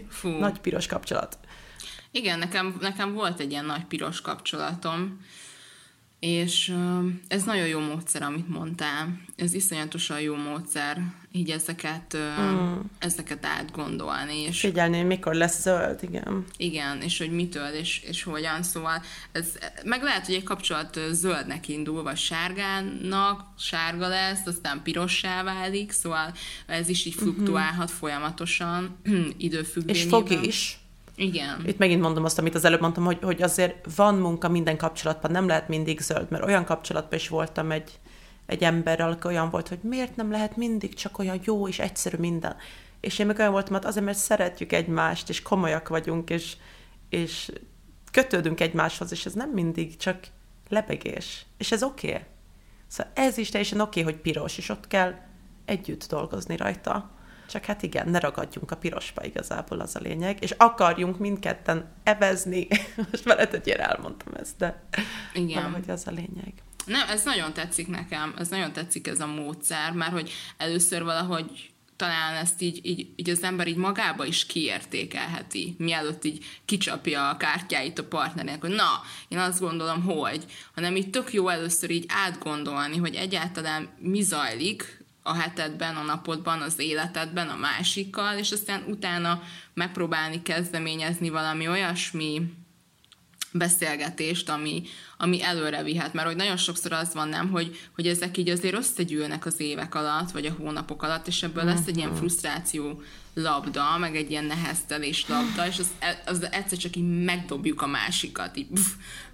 Fú. 0.09 0.29
nagy 0.29 0.59
piros 0.59 0.87
kapcsolat. 0.87 1.37
Igen, 2.11 2.39
nekem, 2.39 2.77
nekem 2.81 3.13
volt 3.13 3.39
egy 3.39 3.51
ilyen 3.51 3.65
nagy 3.65 3.85
piros 3.85 4.21
kapcsolatom, 4.21 5.19
és 6.19 6.75
ez 7.27 7.43
nagyon 7.43 7.67
jó 7.67 7.79
módszer, 7.79 8.21
amit 8.21 8.49
mondtál. 8.49 9.19
Ez 9.35 9.53
iszonyatosan 9.53 10.21
jó 10.21 10.35
módszer, 10.35 11.01
így 11.31 11.49
ezeket, 11.49 12.17
mm. 12.17 12.79
ezeket 12.99 13.45
átgondolni, 13.45 14.41
és 14.41 14.59
Figyelni, 14.59 14.97
hogy 14.97 15.05
mikor 15.05 15.33
lesz 15.33 15.61
zöld, 15.61 16.03
igen. 16.03 16.45
igen, 16.57 17.01
és 17.01 17.17
hogy 17.17 17.31
mitől, 17.31 17.67
és, 17.67 18.01
és 18.07 18.23
hogyan, 18.23 18.63
szóval 18.63 19.03
ez, 19.31 19.47
meg 19.83 20.03
lehet, 20.03 20.25
hogy 20.25 20.35
egy 20.35 20.43
kapcsolat 20.43 20.99
zöldnek 21.11 21.67
indul, 21.67 22.03
vagy 22.03 22.17
sárgának, 22.17 23.43
sárga 23.57 24.07
lesz, 24.07 24.45
aztán 24.45 24.81
pirossá 24.83 25.43
válik, 25.43 25.91
szóval 25.91 26.33
ez 26.65 26.89
is 26.89 27.05
így 27.05 27.13
fluktuálhat 27.13 27.91
folyamatosan, 27.91 28.97
És 29.03 29.11
időfüggvényében. 29.37 30.09
fog 30.09 30.45
is. 30.45 30.78
Igen. 31.19 31.63
Itt 31.65 31.77
megint 31.77 32.01
mondom 32.01 32.23
azt, 32.23 32.39
amit 32.39 32.55
az 32.55 32.65
előbb 32.65 32.81
mondtam, 32.81 33.03
hogy, 33.03 33.17
hogy 33.21 33.41
azért 33.41 33.95
van 33.95 34.15
munka 34.15 34.49
minden 34.49 34.77
kapcsolatban, 34.77 35.31
nem 35.31 35.47
lehet 35.47 35.67
mindig 35.67 35.99
zöld, 35.99 36.29
mert 36.29 36.45
olyan 36.45 36.65
kapcsolatban 36.65 37.19
is 37.19 37.27
voltam 37.27 37.71
egy, 37.71 37.99
egy 38.45 38.63
emberrel, 38.63 39.11
aki 39.11 39.27
olyan 39.27 39.49
volt, 39.49 39.67
hogy 39.67 39.79
miért 39.81 40.15
nem 40.15 40.31
lehet 40.31 40.55
mindig 40.55 40.93
csak 40.93 41.19
olyan 41.19 41.39
jó 41.43 41.67
és 41.67 41.79
egyszerű 41.79 42.17
minden. 42.17 42.55
És 42.99 43.19
én 43.19 43.25
meg 43.25 43.39
olyan 43.39 43.51
voltam, 43.51 43.73
hát 43.73 43.85
azért, 43.85 44.05
mert 44.05 44.17
szeretjük 44.17 44.73
egymást, 44.73 45.29
és 45.29 45.41
komolyak 45.41 45.87
vagyunk, 45.87 46.29
és, 46.29 46.57
és 47.09 47.51
kötődünk 48.11 48.59
egymáshoz, 48.59 49.11
és 49.11 49.25
ez 49.25 49.33
nem 49.33 49.49
mindig 49.49 49.97
csak 49.97 50.19
lebegés. 50.69 51.45
És 51.57 51.71
ez 51.71 51.83
oké. 51.83 52.07
Okay. 52.07 52.21
Szóval 52.87 53.11
ez 53.15 53.37
is 53.37 53.49
teljesen 53.49 53.79
oké, 53.79 54.01
okay, 54.01 54.13
hogy 54.13 54.21
piros, 54.21 54.57
és 54.57 54.69
ott 54.69 54.87
kell 54.87 55.13
együtt 55.65 56.07
dolgozni 56.07 56.57
rajta. 56.57 57.11
Csak 57.49 57.65
hát 57.65 57.83
igen, 57.83 58.09
ne 58.09 58.19
ragadjunk 58.19 58.71
a 58.71 58.75
pirosba 58.75 59.25
igazából 59.25 59.79
az 59.79 59.95
a 59.95 59.99
lényeg, 59.99 60.37
és 60.41 60.51
akarjunk 60.57 61.17
mindketten 61.17 61.91
evezni. 62.03 62.67
Most 63.11 63.49
hogy 63.49 63.67
én 63.67 63.79
elmondtam 63.79 64.33
ezt, 64.33 64.57
de 64.57 64.83
Igen. 65.33 65.63
valahogy 65.63 65.89
az 65.89 66.07
a 66.07 66.11
lényeg. 66.11 66.53
Nem, 66.85 67.09
ez 67.09 67.23
nagyon 67.23 67.53
tetszik 67.53 67.87
nekem, 67.87 68.33
ez 68.37 68.47
nagyon 68.47 68.73
tetszik 68.73 69.07
ez 69.07 69.19
a 69.19 69.27
módszer, 69.27 69.91
mert 69.91 70.11
hogy 70.11 70.31
először 70.57 71.03
valahogy 71.03 71.71
talán 71.99 72.35
ezt 72.35 72.61
így, 72.61 72.79
így, 72.85 73.07
így 73.15 73.29
az 73.29 73.43
ember 73.43 73.67
így 73.67 73.75
magába 73.75 74.25
is 74.25 74.45
kiértékelheti, 74.45 75.75
mielőtt 75.77 76.23
így 76.23 76.45
kicsapja 76.65 77.29
a 77.29 77.37
kártyáit 77.37 77.99
a 77.99 78.03
partnerének, 78.03 78.61
hogy 78.61 78.69
na, 78.69 79.01
én 79.27 79.37
azt 79.37 79.59
gondolom, 79.59 80.03
hogy, 80.03 80.45
hanem 80.75 80.95
így 80.95 81.09
tök 81.09 81.33
jó 81.33 81.47
először 81.47 81.89
így 81.89 82.05
átgondolni, 82.07 82.97
hogy 82.97 83.15
egyáltalán 83.15 83.89
mi 83.97 84.21
zajlik 84.21 84.98
a 85.23 85.33
hetedben, 85.33 85.95
a 85.95 86.03
napodban, 86.03 86.61
az 86.61 86.79
életedben, 86.79 87.47
a 87.47 87.55
másikkal, 87.55 88.37
és 88.37 88.51
aztán 88.51 88.83
utána 88.87 89.41
megpróbálni 89.73 90.41
kezdeményezni 90.41 91.29
valami 91.29 91.67
olyasmi 91.67 92.53
beszélgetést, 93.51 94.49
ami, 94.49 94.83
ami 95.17 95.43
előre 95.43 95.83
vihet. 95.83 96.13
Mert 96.13 96.27
hogy 96.27 96.35
nagyon 96.35 96.57
sokszor 96.57 96.91
az 96.91 97.13
van, 97.13 97.27
nem, 97.27 97.49
hogy, 97.49 97.79
hogy 97.95 98.07
ezek 98.07 98.37
így 98.37 98.49
azért 98.49 98.75
összegyűlnek 98.75 99.45
az 99.45 99.59
évek 99.59 99.95
alatt, 99.95 100.31
vagy 100.31 100.45
a 100.45 100.55
hónapok 100.57 101.03
alatt, 101.03 101.27
és 101.27 101.43
ebből 101.43 101.63
lesz 101.63 101.87
egy 101.87 101.97
ilyen 101.97 102.15
frusztráció 102.15 103.01
labda, 103.33 103.97
meg 103.97 104.15
egy 104.15 104.31
ilyen 104.31 104.45
neheztelés 104.45 105.27
labda, 105.27 105.67
és 105.67 105.79
az, 105.79 105.87
az 106.25 106.51
egyszer 106.51 106.77
csak 106.77 106.95
így 106.95 107.23
megdobjuk 107.23 107.81
a 107.81 107.87
másikat, 107.87 108.57
így 108.57 108.67
pff, 108.73 108.87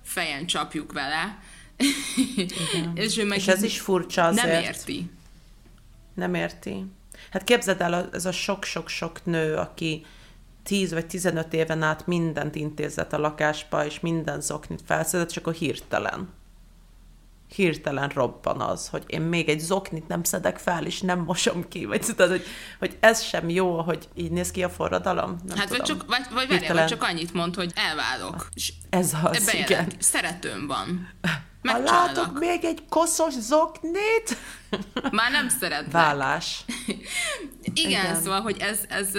fejen 0.03 0.45
csapjuk 0.45 0.93
vele. 0.93 1.39
és, 2.95 3.17
ő 3.17 3.25
meg 3.25 3.37
És 3.37 3.47
ez 3.47 3.63
is 3.63 3.79
furcsa 3.79 4.23
azért. 4.23 4.47
nem 4.47 4.63
érti. 4.63 5.09
Nem 6.15 6.33
érti. 6.33 6.85
Hát 7.31 7.43
képzeld 7.43 7.81
el, 7.81 8.09
ez 8.13 8.25
a 8.25 8.31
sok-sok-sok 8.31 9.25
nő, 9.25 9.55
aki 9.55 10.05
10 10.63 10.93
vagy 10.93 11.05
15 11.05 11.53
éven 11.53 11.81
át 11.81 12.07
mindent 12.07 12.55
intézett 12.55 13.13
a 13.13 13.17
lakásba, 13.17 13.85
és 13.85 13.99
minden 13.99 14.41
zoknit 14.41 14.81
felszedett, 14.85 15.31
csak 15.31 15.47
a 15.47 15.51
hirtelen. 15.51 16.29
hirtelen 17.55 18.09
robban 18.09 18.61
az, 18.61 18.87
hogy 18.87 19.03
én 19.07 19.21
még 19.21 19.49
egy 19.49 19.59
zoknit 19.59 20.07
nem 20.07 20.23
szedek 20.23 20.57
fel, 20.57 20.85
és 20.85 21.01
nem 21.01 21.19
mosom 21.19 21.67
ki, 21.67 21.85
vagy 21.85 22.01
tudod, 22.01 22.29
hogy, 22.29 22.43
hogy 22.79 22.97
ez 22.99 23.21
sem 23.21 23.49
jó, 23.49 23.81
hogy 23.81 24.09
így 24.13 24.31
néz 24.31 24.51
ki 24.51 24.63
a 24.63 24.69
forradalom. 24.69 25.35
Nem 25.47 25.57
hát 25.57 25.67
tudom. 25.67 25.85
vagy 25.85 25.87
csak, 25.87 26.05
vagy, 26.07 26.25
vagy 26.33 26.47
várjál, 26.47 26.73
vagy 26.73 26.85
csak 26.85 27.03
annyit 27.03 27.33
mond, 27.33 27.55
hogy 27.55 27.71
elválok. 27.75 28.49
És 28.53 28.73
ez 28.89 29.13
az, 29.23 29.53
igen. 29.53 29.91
Szeretőm 29.99 30.67
van. 30.67 31.09
Ha 31.71 31.79
látok 31.79 32.39
még 32.39 32.63
egy 32.63 32.83
koszos 32.89 33.33
zoknit, 33.33 34.37
már 35.11 35.31
nem 35.31 35.49
szeretlek. 35.49 35.91
Vállás. 35.91 36.65
Igen, 37.73 37.89
Igen, 37.89 38.21
szóval, 38.21 38.41
hogy 38.41 38.57
ez, 38.59 38.79
ez, 38.89 39.09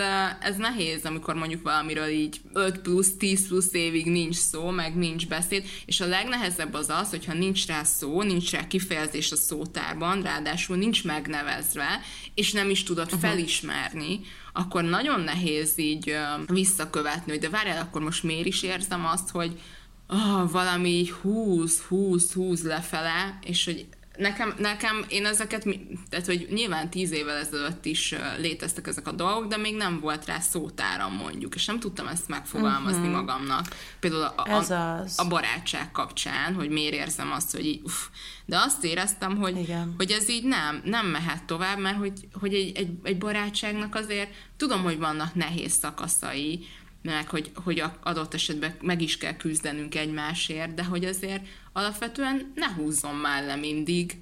ez 0.41 0.57
nehéz, 0.57 1.05
amikor 1.05 1.35
mondjuk 1.35 1.63
valamiről 1.63 2.09
így 2.09 2.41
5 2.53 2.79
plusz, 2.79 3.17
10 3.17 3.47
plusz 3.49 3.73
évig 3.73 4.07
nincs 4.11 4.37
szó, 4.37 4.71
meg 4.71 4.97
nincs 4.97 5.27
beszéd, 5.27 5.65
és 5.87 6.01
a 6.01 6.07
legnehezebb 6.07 6.75
az 6.75 6.89
az, 6.89 7.11
hogyha 7.11 7.33
nincs 7.33 7.67
rá 7.67 7.83
szó, 7.83 8.23
nincs 8.23 8.51
rá 8.51 8.67
kifejezés 8.67 9.33
a 9.33 9.37
szótárban, 9.37 10.23
ráadásul 10.23 10.77
nincs 10.77 11.05
megnevezve, 11.05 12.01
és 12.35 12.53
nem 12.53 12.71
is 12.71 12.83
tudod 12.83 13.05
uh-huh. 13.05 13.21
felismerni, 13.21 14.21
akkor 14.53 14.83
nagyon 14.83 15.21
nehéz 15.21 15.73
így 15.79 16.17
visszakövetni, 16.47 17.33
hogy 17.33 17.41
de 17.41 17.49
várjál, 17.49 17.83
akkor 17.83 18.03
most 18.03 18.23
miért 18.23 18.47
is 18.47 18.63
érzem 18.63 19.07
azt, 19.07 19.31
hogy 19.31 19.61
oh, 20.09 20.51
valami 20.51 21.09
húz, 21.21 21.81
húz, 21.81 22.33
húz 22.33 22.63
lefele, 22.63 23.39
és 23.43 23.65
hogy 23.65 23.87
nekem, 24.19 24.55
nekem 24.59 25.05
én 25.09 25.27
ezeket, 25.27 25.67
tehát 26.09 26.27
hogy 26.27 26.47
nyilván 26.51 26.91
tíz 26.91 27.13
évvel 27.13 27.37
ezelőtt 27.37 27.85
is 27.85 28.15
léteztek 28.39 28.87
ezek 28.87 29.09
a 29.09 29.13
dolgok, 29.13 29.47
de 29.47 29.57
még 29.57 29.77
nem 29.77 30.01
volt 30.01 30.25
rá 30.25 30.39
szótáram 30.39 31.13
mondjuk, 31.13 31.55
és 31.55 31.67
nem 31.67 31.81
tudtam 31.81 32.07
ezt 32.07 32.29
megfogalmazni 32.29 32.99
uh-huh. 32.99 33.15
magamnak. 33.15 33.67
Például 34.01 34.23
a, 34.23 34.43
a, 34.43 34.49
Ez 34.49 34.71
az. 34.71 35.15
a 35.19 35.29
barátság 35.29 35.91
kapcsán, 35.91 36.55
hogy 36.55 36.69
miért 36.69 36.95
érzem 36.95 37.33
azt, 37.33 37.53
hogy 37.53 37.67
így, 37.67 37.81
uff, 37.85 38.07
de 38.45 38.57
azt 38.59 38.85
éreztem, 38.85 39.37
hogy, 39.37 39.59
Igen. 39.59 39.95
hogy 39.97 40.11
ez 40.11 40.29
így 40.29 40.45
nem, 40.45 40.81
nem 40.85 41.07
mehet 41.07 41.45
tovább, 41.45 41.79
mert 41.79 41.97
hogy, 41.97 42.29
hogy 42.41 42.55
egy, 42.55 42.77
egy, 42.77 42.91
egy 43.03 43.19
barátságnak 43.19 43.95
azért 43.95 44.31
tudom, 44.57 44.83
hogy 44.83 44.99
vannak 44.99 45.35
nehéz 45.35 45.73
szakaszai, 45.73 46.67
meg 47.07 47.29
hogy, 47.29 47.51
hogy 47.65 47.83
adott 48.03 48.35
esetben 48.35 48.75
meg 48.81 49.03
is 49.03 49.19
kell 49.19 49.37
küzdenünk 49.37 49.95
egymásért, 49.95 50.75
de 50.75 50.85
hogy 50.85 51.05
azért 51.05 51.47
alapvetően 51.73 52.53
ne 52.55 52.67
húzzon 52.67 53.15
már 53.15 53.45
le 53.45 53.57
mindig. 53.57 54.21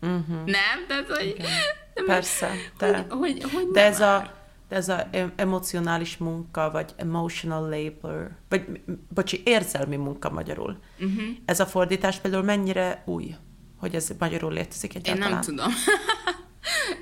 Uh-huh. 0.00 0.44
nem? 0.58 0.86
Tehát, 0.88 1.08
hogy... 1.08 1.36
Nem, 1.94 2.06
Persze. 2.06 2.50
De, 2.78 2.96
hogy, 2.96 3.42
hogy, 3.42 3.52
hogy 3.52 3.66
de 3.72 3.84
ez 3.84 4.00
a, 4.00 4.34
de 4.68 4.76
ez 4.76 4.88
a 4.88 5.08
emocionális 5.36 6.16
munka, 6.16 6.70
vagy 6.70 6.94
emotional 6.96 7.68
labor, 7.68 8.30
vagy, 8.48 8.80
bocsi, 9.14 9.42
érzelmi 9.44 9.96
munka 9.96 10.30
magyarul. 10.30 10.78
Uh-huh. 10.98 11.22
Ez 11.44 11.60
a 11.60 11.66
fordítás 11.66 12.18
például 12.18 12.42
mennyire 12.42 13.02
új, 13.06 13.34
hogy 13.76 13.94
ez 13.94 14.10
magyarul 14.18 14.52
létezik 14.52 14.94
egyáltalán? 14.94 15.28
Én 15.28 15.34
nem 15.34 15.44
tudom. 15.44 15.72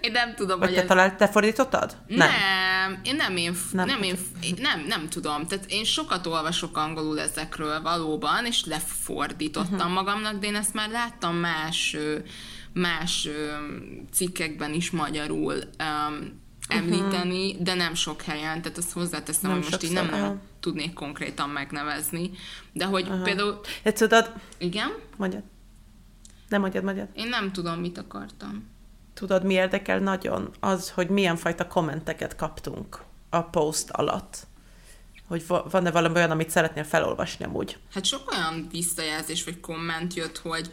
Én 0.00 0.12
nem 0.12 0.34
tudom, 0.34 0.58
Vagy 0.58 0.68
hogy 0.68 0.76
te, 0.76 0.82
ez... 0.82 0.88
talált, 0.88 1.16
te 1.16 1.28
fordítottad? 1.28 1.96
Nem. 2.06 2.18
nem. 2.28 3.00
Én 3.02 3.16
nem, 3.16 3.36
én, 3.36 3.56
nem, 3.72 3.86
nem, 3.86 4.02
én, 4.02 4.16
nem, 4.58 4.84
nem 4.88 5.08
tudom. 5.08 5.46
Tehát 5.46 5.64
én 5.68 5.84
sokat 5.84 6.26
olvasok 6.26 6.76
angolul 6.76 7.20
ezekről 7.20 7.82
valóban, 7.82 8.46
és 8.46 8.64
lefordítottam 8.64 9.74
uh-huh. 9.74 9.92
magamnak, 9.92 10.38
de 10.38 10.46
én 10.46 10.54
ezt 10.54 10.74
már 10.74 10.90
láttam 10.90 11.36
más, 11.36 11.96
más 12.72 13.28
cikkekben 14.12 14.72
is 14.72 14.90
magyarul 14.90 15.54
um, 15.54 16.44
említeni, 16.68 17.50
uh-huh. 17.50 17.62
de 17.62 17.74
nem 17.74 17.94
sok 17.94 18.22
helyen, 18.22 18.62
tehát 18.62 18.78
azt 18.78 18.92
hozzáteszem, 18.92 19.50
nem 19.50 19.60
hogy 19.60 19.70
most 19.70 19.82
így 19.82 19.92
nem, 19.92 20.06
nem 20.06 20.40
tudnék 20.60 20.92
konkrétan 20.92 21.48
megnevezni. 21.48 22.30
De 22.72 22.84
hogy 22.84 23.02
uh-huh. 23.02 23.22
például... 23.22 23.60
Te 23.82 23.92
tudod? 23.92 24.32
Igen? 24.58 24.92
Mondjad. 25.16 25.42
Nem 26.48 26.60
mondjad, 26.60 26.84
mondjad. 26.84 27.08
Én 27.14 27.28
nem 27.28 27.52
tudom, 27.52 27.80
mit 27.80 27.98
akartam. 27.98 28.74
Tudod, 29.16 29.44
mi 29.44 29.54
érdekel 29.54 29.98
nagyon? 29.98 30.54
Az, 30.60 30.90
hogy 30.90 31.08
milyen 31.08 31.36
fajta 31.36 31.66
kommenteket 31.66 32.36
kaptunk 32.36 33.02
a 33.30 33.42
post 33.42 33.90
alatt. 33.90 34.46
Hogy 35.28 35.44
van-e 35.46 35.90
valami 35.90 36.14
olyan, 36.14 36.30
amit 36.30 36.50
szeretnél 36.50 36.84
felolvasni 36.84 37.44
amúgy? 37.44 37.78
Hát 37.92 38.04
sok 38.04 38.30
olyan 38.30 38.66
visszajelzés 38.70 39.44
vagy 39.44 39.60
komment 39.60 40.14
jött, 40.14 40.38
hogy 40.38 40.70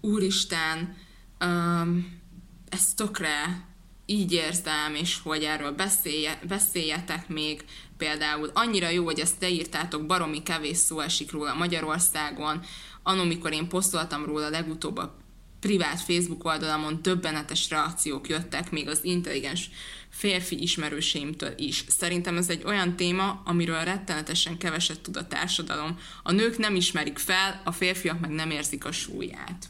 úristen, 0.00 0.96
um, 1.40 2.20
ez 2.68 2.94
tökre 2.94 3.64
így 4.06 4.32
érzem, 4.32 4.94
és 4.94 5.20
hogy 5.22 5.42
erről 5.42 5.72
beszélje, 5.72 6.38
beszéljetek 6.48 7.28
még. 7.28 7.64
Például 7.96 8.50
annyira 8.54 8.88
jó, 8.88 9.04
hogy 9.04 9.20
ezt 9.20 9.38
te 9.38 9.48
írtátok, 9.48 10.06
baromi 10.06 10.42
kevés 10.42 10.76
szó 10.76 11.00
esik 11.00 11.32
róla 11.32 11.54
Magyarországon. 11.54 12.60
Anomikor 13.02 13.52
én 13.52 13.68
posztoltam 13.68 14.24
róla 14.24 14.48
legutóbb 14.48 14.96
a 14.96 15.21
privát 15.62 16.00
Facebook 16.00 16.44
oldalamon 16.44 16.98
döbbenetes 17.02 17.70
reakciók 17.70 18.28
jöttek 18.28 18.70
még 18.70 18.88
az 18.88 19.04
intelligens 19.04 19.70
férfi 20.08 20.62
ismerőseimtől 20.62 21.52
is. 21.56 21.84
Szerintem 21.88 22.36
ez 22.36 22.48
egy 22.48 22.62
olyan 22.64 22.96
téma, 22.96 23.42
amiről 23.44 23.84
rettenetesen 23.84 24.58
keveset 24.58 25.00
tud 25.00 25.16
a 25.16 25.26
társadalom. 25.26 25.98
A 26.22 26.32
nők 26.32 26.58
nem 26.58 26.74
ismerik 26.74 27.18
fel, 27.18 27.62
a 27.64 27.72
férfiak 27.72 28.20
meg 28.20 28.30
nem 28.30 28.50
érzik 28.50 28.84
a 28.84 28.92
súlyát. 28.92 29.68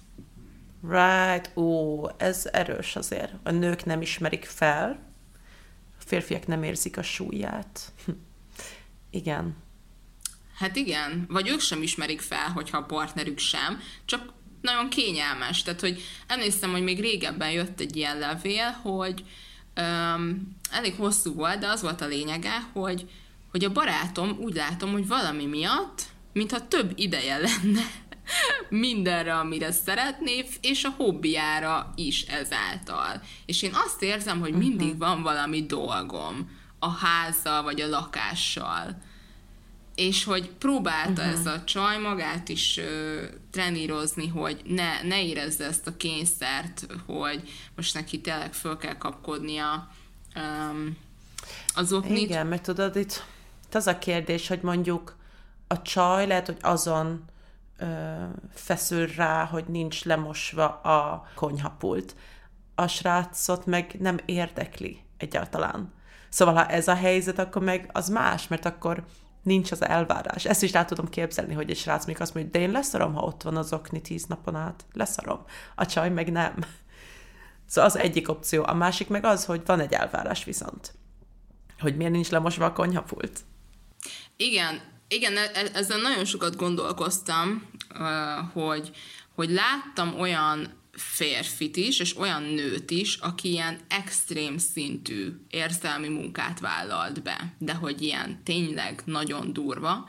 Right, 0.88 1.56
ó, 1.56 2.06
ez 2.16 2.48
erős 2.52 2.96
azért. 2.96 3.32
A 3.42 3.50
nők 3.50 3.84
nem 3.84 4.02
ismerik 4.02 4.44
fel, 4.44 5.12
a 5.98 6.02
férfiak 6.06 6.46
nem 6.46 6.62
érzik 6.62 6.96
a 6.96 7.02
súlyát. 7.02 7.92
igen. 9.10 9.56
Hát 10.54 10.76
igen, 10.76 11.26
vagy 11.28 11.48
ők 11.48 11.60
sem 11.60 11.82
ismerik 11.82 12.20
fel, 12.20 12.48
hogyha 12.48 12.78
a 12.78 12.84
partnerük 12.84 13.38
sem, 13.38 13.80
csak 14.04 14.32
nagyon 14.62 14.88
kényelmes. 14.88 15.62
Tehát, 15.62 15.80
hogy 15.80 16.02
emlékszem, 16.26 16.70
hogy 16.70 16.82
még 16.82 17.00
régebben 17.00 17.50
jött 17.50 17.80
egy 17.80 17.96
ilyen 17.96 18.18
levél, 18.18 18.70
hogy 18.70 19.24
um, 19.80 20.56
elég 20.70 20.94
hosszú 20.94 21.34
volt, 21.34 21.58
de 21.58 21.68
az 21.68 21.82
volt 21.82 22.00
a 22.00 22.06
lényege, 22.06 22.68
hogy, 22.72 23.10
hogy 23.50 23.64
a 23.64 23.72
barátom 23.72 24.36
úgy 24.40 24.54
látom, 24.54 24.92
hogy 24.92 25.06
valami 25.06 25.46
miatt, 25.46 26.02
mintha 26.32 26.68
több 26.68 26.92
ideje 26.94 27.36
lenne 27.36 27.82
mindenre, 28.68 29.34
amire 29.34 29.72
szeretné, 29.72 30.44
és 30.60 30.84
a 30.84 30.94
hobbiára 30.96 31.92
is 31.96 32.22
ezáltal. 32.22 33.22
És 33.46 33.62
én 33.62 33.74
azt 33.86 34.02
érzem, 34.02 34.40
hogy 34.40 34.52
mindig 34.52 34.86
uh-huh. 34.86 34.98
van 34.98 35.22
valami 35.22 35.66
dolgom 35.66 36.60
a 36.78 36.90
házzal 36.90 37.62
vagy 37.62 37.80
a 37.80 37.88
lakással 37.88 39.02
és 39.94 40.24
hogy 40.24 40.50
próbálta 40.50 41.22
uh-huh. 41.22 41.38
ez 41.38 41.46
a 41.46 41.64
csaj 41.64 41.98
magát 41.98 42.48
is 42.48 42.76
ö, 42.78 43.22
trenírozni, 43.50 44.28
hogy 44.28 44.62
ne, 44.64 45.02
ne 45.02 45.22
érezze 45.22 45.64
ezt 45.64 45.86
a 45.86 45.96
kényszert, 45.96 46.86
hogy 47.06 47.50
most 47.76 47.94
neki 47.94 48.20
tényleg 48.20 48.52
föl 48.52 48.76
kell 48.76 48.96
kapkodnia 48.96 49.90
um, 50.36 50.96
az 51.74 51.92
oknit. 51.92 52.18
Igen, 52.18 52.46
mert 52.46 52.62
tudod, 52.62 52.96
itt, 52.96 53.24
az 53.72 53.86
a 53.86 53.98
kérdés, 53.98 54.48
hogy 54.48 54.60
mondjuk 54.62 55.16
a 55.66 55.82
csaj 55.82 56.26
lehet, 56.26 56.46
hogy 56.46 56.58
azon 56.60 57.24
ö, 57.78 57.84
feszül 58.54 59.06
rá, 59.06 59.44
hogy 59.44 59.64
nincs 59.64 60.04
lemosva 60.04 60.68
a 60.68 61.28
konyhapult. 61.34 62.16
A 62.74 62.86
srácot 62.86 63.66
meg 63.66 63.96
nem 63.98 64.18
érdekli 64.24 65.00
egyáltalán. 65.16 65.92
Szóval, 66.28 66.54
ha 66.54 66.66
ez 66.66 66.88
a 66.88 66.94
helyzet, 66.94 67.38
akkor 67.38 67.62
meg 67.62 67.90
az 67.92 68.08
más, 68.08 68.48
mert 68.48 68.64
akkor 68.64 69.04
nincs 69.42 69.70
az 69.70 69.84
elvárás. 69.84 70.44
Ezt 70.44 70.62
is 70.62 70.72
rá 70.72 70.84
tudom 70.84 71.08
képzelni, 71.08 71.54
hogy 71.54 71.70
egy 71.70 71.76
srác 71.76 72.06
még 72.06 72.20
azt 72.20 72.34
mondja, 72.34 72.52
de 72.52 72.58
én 72.58 72.70
leszarom, 72.70 73.14
ha 73.14 73.22
ott 73.22 73.42
van 73.42 73.56
az 73.56 73.72
okni 73.72 74.00
tíz 74.00 74.24
napon 74.24 74.54
át. 74.54 74.84
Leszarom. 74.92 75.44
A 75.74 75.86
csaj 75.86 76.10
meg 76.10 76.32
nem. 76.32 76.54
Szóval 77.66 77.90
az 77.90 77.96
egyik 77.98 78.28
opció. 78.28 78.64
A 78.66 78.74
másik 78.74 79.08
meg 79.08 79.24
az, 79.24 79.44
hogy 79.44 79.62
van 79.66 79.80
egy 79.80 79.92
elvárás 79.92 80.44
viszont. 80.44 80.94
Hogy 81.78 81.96
miért 81.96 82.12
nincs 82.12 82.30
lemosva 82.30 82.64
a 82.64 82.72
konyhapult. 82.72 83.40
Igen, 84.36 84.80
igen, 85.08 85.36
e-, 85.36 85.50
e-, 85.54 85.70
ezzel 85.72 86.00
nagyon 86.00 86.24
sokat 86.24 86.56
gondolkoztam, 86.56 87.70
hogy, 88.52 88.90
hogy 89.34 89.50
láttam 89.50 90.20
olyan 90.20 90.81
férfit 90.92 91.76
is, 91.76 92.00
és 92.00 92.16
olyan 92.16 92.42
nőt 92.42 92.90
is, 92.90 93.16
aki 93.16 93.50
ilyen 93.50 93.78
extrém 93.88 94.58
szintű 94.58 95.32
érzelmi 95.50 96.08
munkát 96.08 96.60
vállalt 96.60 97.22
be, 97.22 97.54
de 97.58 97.74
hogy 97.74 98.02
ilyen 98.02 98.40
tényleg 98.44 99.02
nagyon 99.04 99.52
durva, 99.52 100.08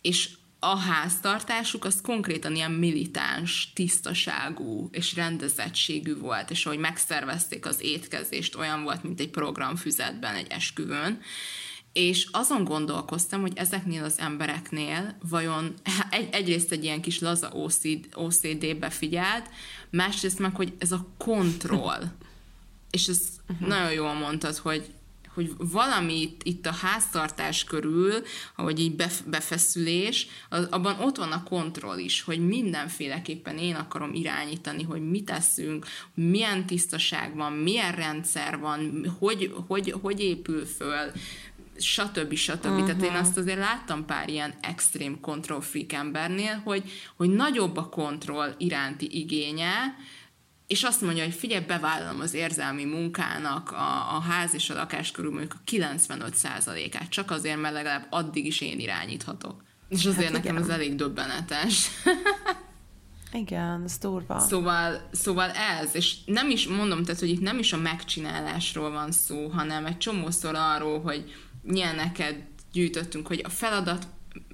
és 0.00 0.28
a 0.58 0.76
háztartásuk 0.76 1.84
az 1.84 2.00
konkrétan 2.00 2.54
ilyen 2.54 2.70
militáns, 2.70 3.72
tisztaságú 3.74 4.88
és 4.92 5.14
rendezettségű 5.14 6.16
volt, 6.16 6.50
és 6.50 6.66
ahogy 6.66 6.78
megszervezték 6.78 7.66
az 7.66 7.80
étkezést, 7.80 8.54
olyan 8.54 8.82
volt, 8.82 9.02
mint 9.02 9.20
egy 9.20 9.30
programfüzetben 9.30 10.34
egy 10.34 10.50
esküvőn, 10.50 11.20
és 11.96 12.26
azon 12.30 12.64
gondolkoztam, 12.64 13.40
hogy 13.40 13.52
ezeknél 13.54 14.04
az 14.04 14.18
embereknél 14.18 15.16
vajon 15.28 15.74
egy, 16.10 16.28
egyrészt 16.32 16.72
egy 16.72 16.84
ilyen 16.84 17.00
kis 17.00 17.20
laza 17.20 17.50
OCD, 17.52 18.08
OCD-be 18.14 18.90
figyelt, 18.90 19.50
másrészt 19.90 20.38
meg, 20.38 20.54
hogy 20.54 20.72
ez 20.78 20.92
a 20.92 21.06
kontroll, 21.18 22.02
és 22.90 23.06
ez 23.06 23.20
uh-huh. 23.48 23.68
nagyon 23.68 23.92
jól 23.92 24.14
mondtad, 24.14 24.56
hogy, 24.56 24.90
hogy 25.34 25.52
valamit 25.58 26.42
itt 26.44 26.66
a 26.66 26.72
háztartás 26.72 27.64
körül, 27.64 28.12
ahogy 28.56 28.80
így 28.80 28.96
befeszülés, 29.26 30.26
az, 30.48 30.66
abban 30.70 31.00
ott 31.00 31.16
van 31.16 31.32
a 31.32 31.42
kontroll 31.42 31.98
is, 31.98 32.22
hogy 32.22 32.46
mindenféleképpen 32.46 33.58
én 33.58 33.74
akarom 33.74 34.14
irányítani, 34.14 34.82
hogy 34.82 35.10
mit 35.10 35.24
teszünk, 35.24 35.86
milyen 36.14 36.66
tisztaság 36.66 37.34
van, 37.34 37.52
milyen 37.52 37.92
rendszer 37.92 38.58
van, 38.58 39.06
hogy, 39.18 39.54
hogy, 39.66 39.94
hogy 40.02 40.20
épül 40.20 40.66
föl, 40.66 41.12
stb. 41.78 42.34
stb. 42.34 42.64
Uh-huh. 42.64 42.86
Tehát 42.86 43.02
én 43.02 43.12
azt 43.12 43.36
azért 43.36 43.58
láttam 43.58 44.04
pár 44.04 44.28
ilyen 44.28 44.54
extrém 44.60 45.20
control 45.20 45.60
freak 45.60 45.92
embernél, 45.92 46.60
hogy, 46.64 46.90
hogy 47.16 47.30
nagyobb 47.30 47.76
a 47.76 47.88
kontroll 47.88 48.54
iránti 48.58 49.18
igénye, 49.18 49.94
és 50.66 50.82
azt 50.82 51.00
mondja, 51.00 51.24
hogy 51.24 51.34
figyelj, 51.34 51.64
bevállalom 51.64 52.20
az 52.20 52.34
érzelmi 52.34 52.84
munkának 52.84 53.70
a, 53.70 54.16
a 54.16 54.20
ház 54.20 54.54
és 54.54 54.70
a 54.70 54.74
lakás 54.74 55.10
körül 55.10 55.30
mondjuk 55.30 55.54
a 55.54 55.70
95%-át, 55.70 57.08
csak 57.08 57.30
azért, 57.30 57.60
mert 57.60 57.74
legalább 57.74 58.06
addig 58.10 58.46
is 58.46 58.60
én 58.60 58.78
irányíthatok. 58.78 59.64
És 59.88 60.04
azért 60.04 60.32
hát 60.32 60.32
nekem 60.32 60.56
ez 60.56 60.68
elég 60.68 60.94
döbbenetes. 60.94 61.90
Igen, 63.32 63.82
ez 63.84 63.98
durva. 63.98 64.38
Szóval, 64.38 65.08
szóval 65.12 65.50
ez, 65.50 65.94
és 65.94 66.16
nem 66.24 66.50
is 66.50 66.68
mondom, 66.68 67.02
tehát, 67.02 67.20
hogy 67.20 67.28
itt 67.28 67.40
nem 67.40 67.58
is 67.58 67.72
a 67.72 67.76
megcsinálásról 67.76 68.90
van 68.90 69.12
szó, 69.12 69.48
hanem 69.48 69.86
egy 69.86 69.98
csomószor 69.98 70.54
arról, 70.54 71.00
hogy 71.00 71.34
neked 71.94 72.44
gyűjtöttünk, 72.72 73.26
hogy 73.26 73.40
a 73.44 73.48
feladat 73.48 74.06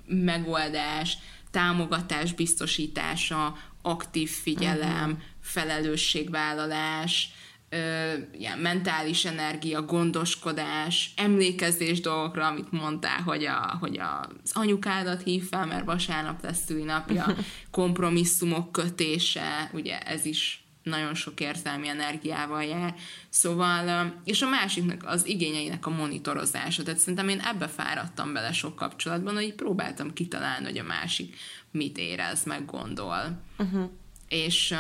megoldás, 0.06 1.18
támogatás 1.50 2.32
biztosítása, 2.32 3.56
aktív 3.82 4.30
figyelem, 4.30 5.10
uh-huh. 5.10 5.22
felelősségvállalás, 5.40 7.30
ö, 7.68 8.12
ilyen 8.38 8.58
mentális 8.58 9.24
energia, 9.24 9.82
gondoskodás, 9.82 11.12
emlékezés 11.16 12.00
dolgokra, 12.00 12.46
amit 12.46 12.72
mondtál, 12.72 13.20
hogy, 13.20 13.44
a, 13.44 13.76
hogy 13.80 13.98
az 13.98 14.50
anyukádat 14.52 15.22
hív 15.22 15.48
fel, 15.48 15.66
mert 15.66 15.84
vasárnap 15.84 16.42
lesz 16.42 16.64
szülinapja, 16.64 17.26
kompromisszumok 17.70 18.72
kötése, 18.72 19.70
ugye 19.72 20.00
ez 20.00 20.24
is 20.24 20.61
nagyon 20.83 21.14
sok 21.14 21.41
érzelmi 21.41 21.89
energiával 21.89 22.64
jár. 22.64 22.95
Szóval, 23.28 24.14
és 24.24 24.43
a 24.43 24.49
másiknak 24.49 25.03
az 25.05 25.26
igényeinek 25.26 25.87
a 25.87 25.91
monitorozása. 25.91 26.83
Tehát 26.83 26.99
szerintem 26.99 27.28
én 27.28 27.41
ebbe 27.41 27.68
fáradtam 27.68 28.33
bele 28.33 28.53
sok 28.53 28.76
kapcsolatban, 28.76 29.35
hogy 29.35 29.55
próbáltam 29.55 30.12
kitalálni, 30.12 30.64
hogy 30.64 30.78
a 30.78 30.83
másik 30.83 31.37
mit 31.70 31.99
érez, 31.99 32.45
meg 32.45 32.64
gondol. 32.64 33.43
Uh-huh. 33.59 33.91
És, 34.28 34.74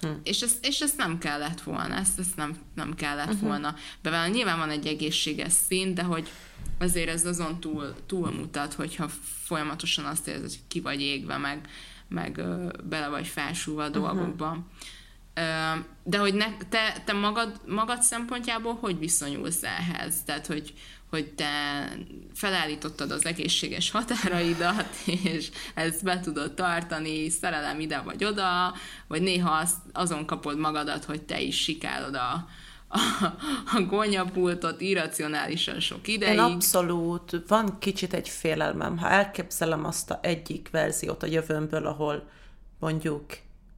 uh-huh. 0.00 0.18
és, 0.22 0.40
ezt, 0.40 0.66
és 0.66 0.80
ezt 0.80 0.96
nem 0.96 1.18
kellett 1.18 1.60
volna, 1.60 1.94
ezt, 1.94 2.18
ezt 2.18 2.36
nem, 2.36 2.56
nem 2.74 2.94
kellett 2.94 3.26
uh-huh. 3.26 3.48
volna 3.48 3.74
bevállalni. 4.02 4.36
Nyilván 4.36 4.58
van 4.58 4.70
egy 4.70 4.86
egészséges 4.86 5.52
szint, 5.52 5.94
de 5.94 6.02
hogy 6.02 6.28
azért 6.78 7.08
ez 7.08 7.26
azon 7.26 7.60
túl, 7.60 7.94
túlmutat, 8.06 8.74
hogyha 8.74 9.08
folyamatosan 9.44 10.04
azt 10.04 10.28
érzed, 10.28 10.42
hogy 10.42 10.60
ki 10.68 10.80
vagy 10.80 11.00
égve, 11.00 11.36
meg, 11.36 11.68
meg 12.08 12.42
bele 12.84 13.08
vagy 13.08 13.26
felsúlva 13.26 13.84
a 13.84 13.88
uh-huh. 13.88 14.56
De 16.04 16.18
hogy 16.18 16.34
ne, 16.34 16.56
te, 16.68 17.02
te 17.04 17.12
magad, 17.12 17.60
magad 17.66 18.02
szempontjából 18.02 18.74
hogy 18.80 18.98
viszonyulsz 18.98 19.62
ehhez? 19.62 20.22
Tehát, 20.24 20.46
hogy, 20.46 20.74
hogy 21.10 21.32
te 21.32 21.48
felállítottad 22.34 23.10
az 23.10 23.26
egészséges 23.26 23.90
határaidat, 23.90 24.88
és 25.24 25.50
ezt 25.74 26.04
be 26.04 26.20
tudod 26.20 26.54
tartani, 26.54 27.28
szerelem 27.28 27.80
ide 27.80 28.00
vagy 28.00 28.24
oda, 28.24 28.74
vagy 29.06 29.22
néha 29.22 29.50
azt, 29.50 29.76
azon 29.92 30.26
kapod 30.26 30.58
magadat, 30.58 31.04
hogy 31.04 31.22
te 31.22 31.40
is 31.40 31.62
sikálod 31.62 32.14
a, 32.14 32.48
a, 32.88 33.24
a 33.74 33.80
gonyapultot 33.80 34.80
irracionálisan 34.80 35.80
sok 35.80 36.08
ideig. 36.08 36.32
Én 36.32 36.38
abszolút, 36.38 37.42
van 37.48 37.78
kicsit 37.78 38.14
egy 38.14 38.28
félelmem, 38.28 38.98
ha 38.98 39.08
elképzelem 39.08 39.84
azt 39.84 40.10
a 40.10 40.18
egyik 40.22 40.68
verziót 40.70 41.22
a 41.22 41.26
jövőmből, 41.26 41.86
ahol 41.86 42.28
mondjuk 42.78 43.24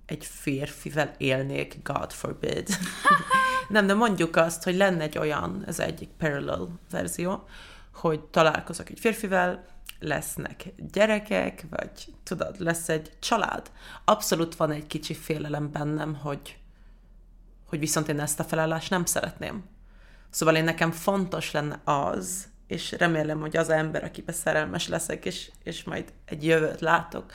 egy 0.07 0.25
férfivel 0.25 1.15
élnék, 1.19 1.77
God 1.83 2.13
forbid. 2.13 2.69
nem, 3.69 3.87
de 3.87 3.95
mondjuk 3.95 4.37
azt, 4.37 4.63
hogy 4.63 4.77
lenne 4.77 5.03
egy 5.03 5.19
olyan, 5.19 5.65
ez 5.67 5.79
egyik 5.79 6.09
parallel 6.09 6.69
verzió, 6.91 7.49
hogy 7.95 8.21
találkozok 8.21 8.91
egy 8.91 9.01
férfivel, 9.01 9.65
lesznek 9.99 10.65
gyerekek, 10.93 11.65
vagy 11.71 11.91
tudod, 12.23 12.61
lesz 12.61 12.89
egy 12.89 13.11
család. 13.19 13.71
Abszolút 14.05 14.57
van 14.57 14.71
egy 14.71 14.87
kicsi 14.87 15.15
félelem 15.15 15.71
bennem, 15.73 16.15
hogy, 16.15 16.59
hogy 17.69 17.79
viszont 17.79 18.09
én 18.09 18.21
ezt 18.21 18.41
a 18.41 18.45
felállást 18.45 18.91
nem 18.91 19.05
szeretném. 19.05 19.65
Szóval 20.31 20.57
én 20.57 20.65
nekem 20.65 20.91
fontos 20.91 21.51
lenne 21.51 21.81
az, 21.85 22.49
és 22.67 22.93
remélem, 22.93 23.41
hogy 23.41 23.57
az 23.57 23.69
ember, 23.69 24.05
akibe 24.05 24.33
szerelmes 24.33 24.89
leszek, 24.89 25.25
és, 25.25 25.51
és 25.63 25.85
majd 25.85 26.13
egy 26.25 26.45
jövőt 26.45 26.81
látok, 26.81 27.33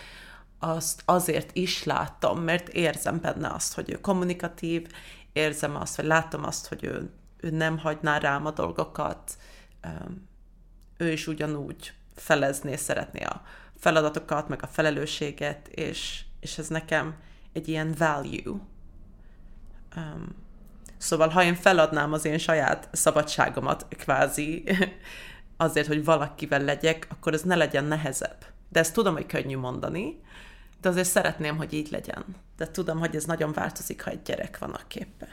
azt 0.60 1.02
azért 1.06 1.56
is 1.56 1.84
látom, 1.84 2.40
mert 2.40 2.70
érzem 2.70 3.20
benne 3.22 3.50
azt, 3.50 3.74
hogy 3.74 3.92
ő 3.92 4.02
kommunikatív, 4.02 4.88
érzem 5.34 5.76
azt, 5.76 5.96
vagy 5.96 6.06
látom 6.06 6.44
azt, 6.44 6.68
hogy 6.68 6.84
ő, 6.84 7.10
ő 7.38 7.50
nem 7.50 7.78
hagyná 7.78 8.18
rám 8.18 8.46
a 8.46 8.52
dolgokat, 8.52 9.38
ő 10.98 11.12
is 11.12 11.28
ugyanúgy 11.28 11.94
felezné, 12.16 12.76
szeretné 12.76 13.24
a 13.24 13.42
feladatokat, 13.78 14.48
meg 14.48 14.64
a 14.64 14.68
felelősséget, 14.68 15.68
és, 15.68 16.24
és 16.40 16.58
ez 16.58 16.68
nekem 16.68 17.16
egy 17.54 17.68
ilyen 17.68 17.96
value. 17.98 18.60
Um, 19.96 20.36
szóval, 20.98 21.30
ha 21.30 21.44
én 21.44 21.56
feladnám 21.56 22.14
az 22.14 22.26
én 22.26 22.38
saját 22.38 22.90
szabadságomat 22.92 23.88
kvázi 23.90 24.64
azért, 25.58 25.88
hogy 25.88 26.06
valakivel 26.06 26.62
legyek, 26.62 27.08
akkor 27.10 27.34
ez 27.34 27.42
ne 27.42 27.56
legyen 27.56 27.86
nehezebb. 27.86 28.46
De 28.70 28.80
ezt 28.80 28.94
tudom, 28.94 29.14
hogy 29.14 29.26
könnyű 29.26 29.58
mondani, 29.58 30.22
de 30.82 30.90
azért 30.90 31.08
szeretném, 31.08 31.58
hogy 31.58 31.74
így 31.74 31.92
legyen. 31.92 32.26
De 32.58 32.68
tudom, 32.72 33.00
hogy 33.00 33.16
ez 33.16 33.26
nagyon 33.26 33.54
változik, 33.54 34.04
ha 34.04 34.12
egy 34.12 34.22
gyerek 34.22 34.58
van 34.58 34.72
a 34.72 34.88
képe. 34.88 35.28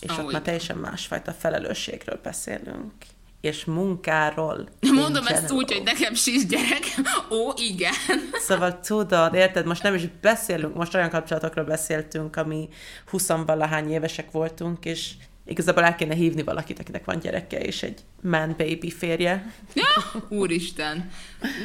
És 0.00 0.10
oh, 0.10 0.24
ott 0.24 0.32
már 0.32 0.42
teljesen 0.42 0.76
másfajta 0.76 1.32
felelősségről 1.32 2.20
beszélünk. 2.22 2.92
És 3.40 3.64
munkáról. 3.64 4.68
Mondom 5.02 5.26
ezt 5.26 5.50
úgy, 5.50 5.72
hogy 5.72 5.82
nekem 5.82 6.14
sincs 6.14 6.46
gyerek. 6.46 6.84
Ó, 7.30 7.52
igen. 7.56 7.92
Szóval 8.46 8.80
tudod, 8.80 9.34
érted, 9.34 9.66
most 9.66 9.82
nem 9.82 9.94
is 9.94 10.02
beszélünk, 10.20 10.74
most 10.74 10.94
olyan 10.94 11.10
kapcsolatokról 11.10 11.64
beszéltünk, 11.64 12.36
ami 12.36 12.68
20 13.10 13.28
valahány 13.28 13.90
évesek 13.90 14.30
voltunk, 14.30 14.84
és 14.84 15.12
igazából 15.52 15.84
el 15.84 15.94
kéne 15.94 16.14
hívni 16.14 16.42
valakit, 16.42 16.78
akinek 16.78 17.04
van 17.04 17.18
gyereke, 17.18 17.60
és 17.60 17.82
egy 17.82 18.00
man 18.22 18.54
baby 18.58 18.90
férje. 18.90 19.52
Ja, 19.74 20.24
úristen, 20.28 21.10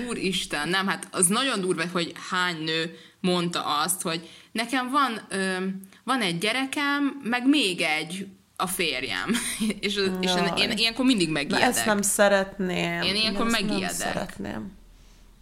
úristen, 0.08 0.70
nem, 0.70 0.88
hát 0.88 1.08
az 1.12 1.28
nagyon 1.28 1.62
durva, 1.62 1.84
hogy 1.92 2.14
hány 2.30 2.64
nő 2.64 2.98
mondta 3.20 3.82
azt, 3.84 4.02
hogy 4.02 4.30
nekem 4.52 4.90
van, 4.90 5.22
ö, 5.30 5.66
van 6.04 6.22
egy 6.22 6.38
gyerekem, 6.38 7.22
meg 7.24 7.48
még 7.48 7.82
egy 7.82 8.28
a 8.56 8.68
férjem. 8.68 9.30
és, 9.80 9.96
és 10.22 10.32
én, 10.36 10.54
én 10.58 10.78
ilyenkor 10.78 11.06
mindig 11.06 11.30
megijedek. 11.30 11.60
Na, 11.60 11.76
ezt 11.76 11.86
nem 11.86 12.02
szeretném. 12.02 13.02
Én 13.02 13.16
ilyenkor 13.16 13.46
én 13.46 13.52
megijedek. 13.52 13.82
Nem 13.82 13.90
szeretném. 13.90 14.72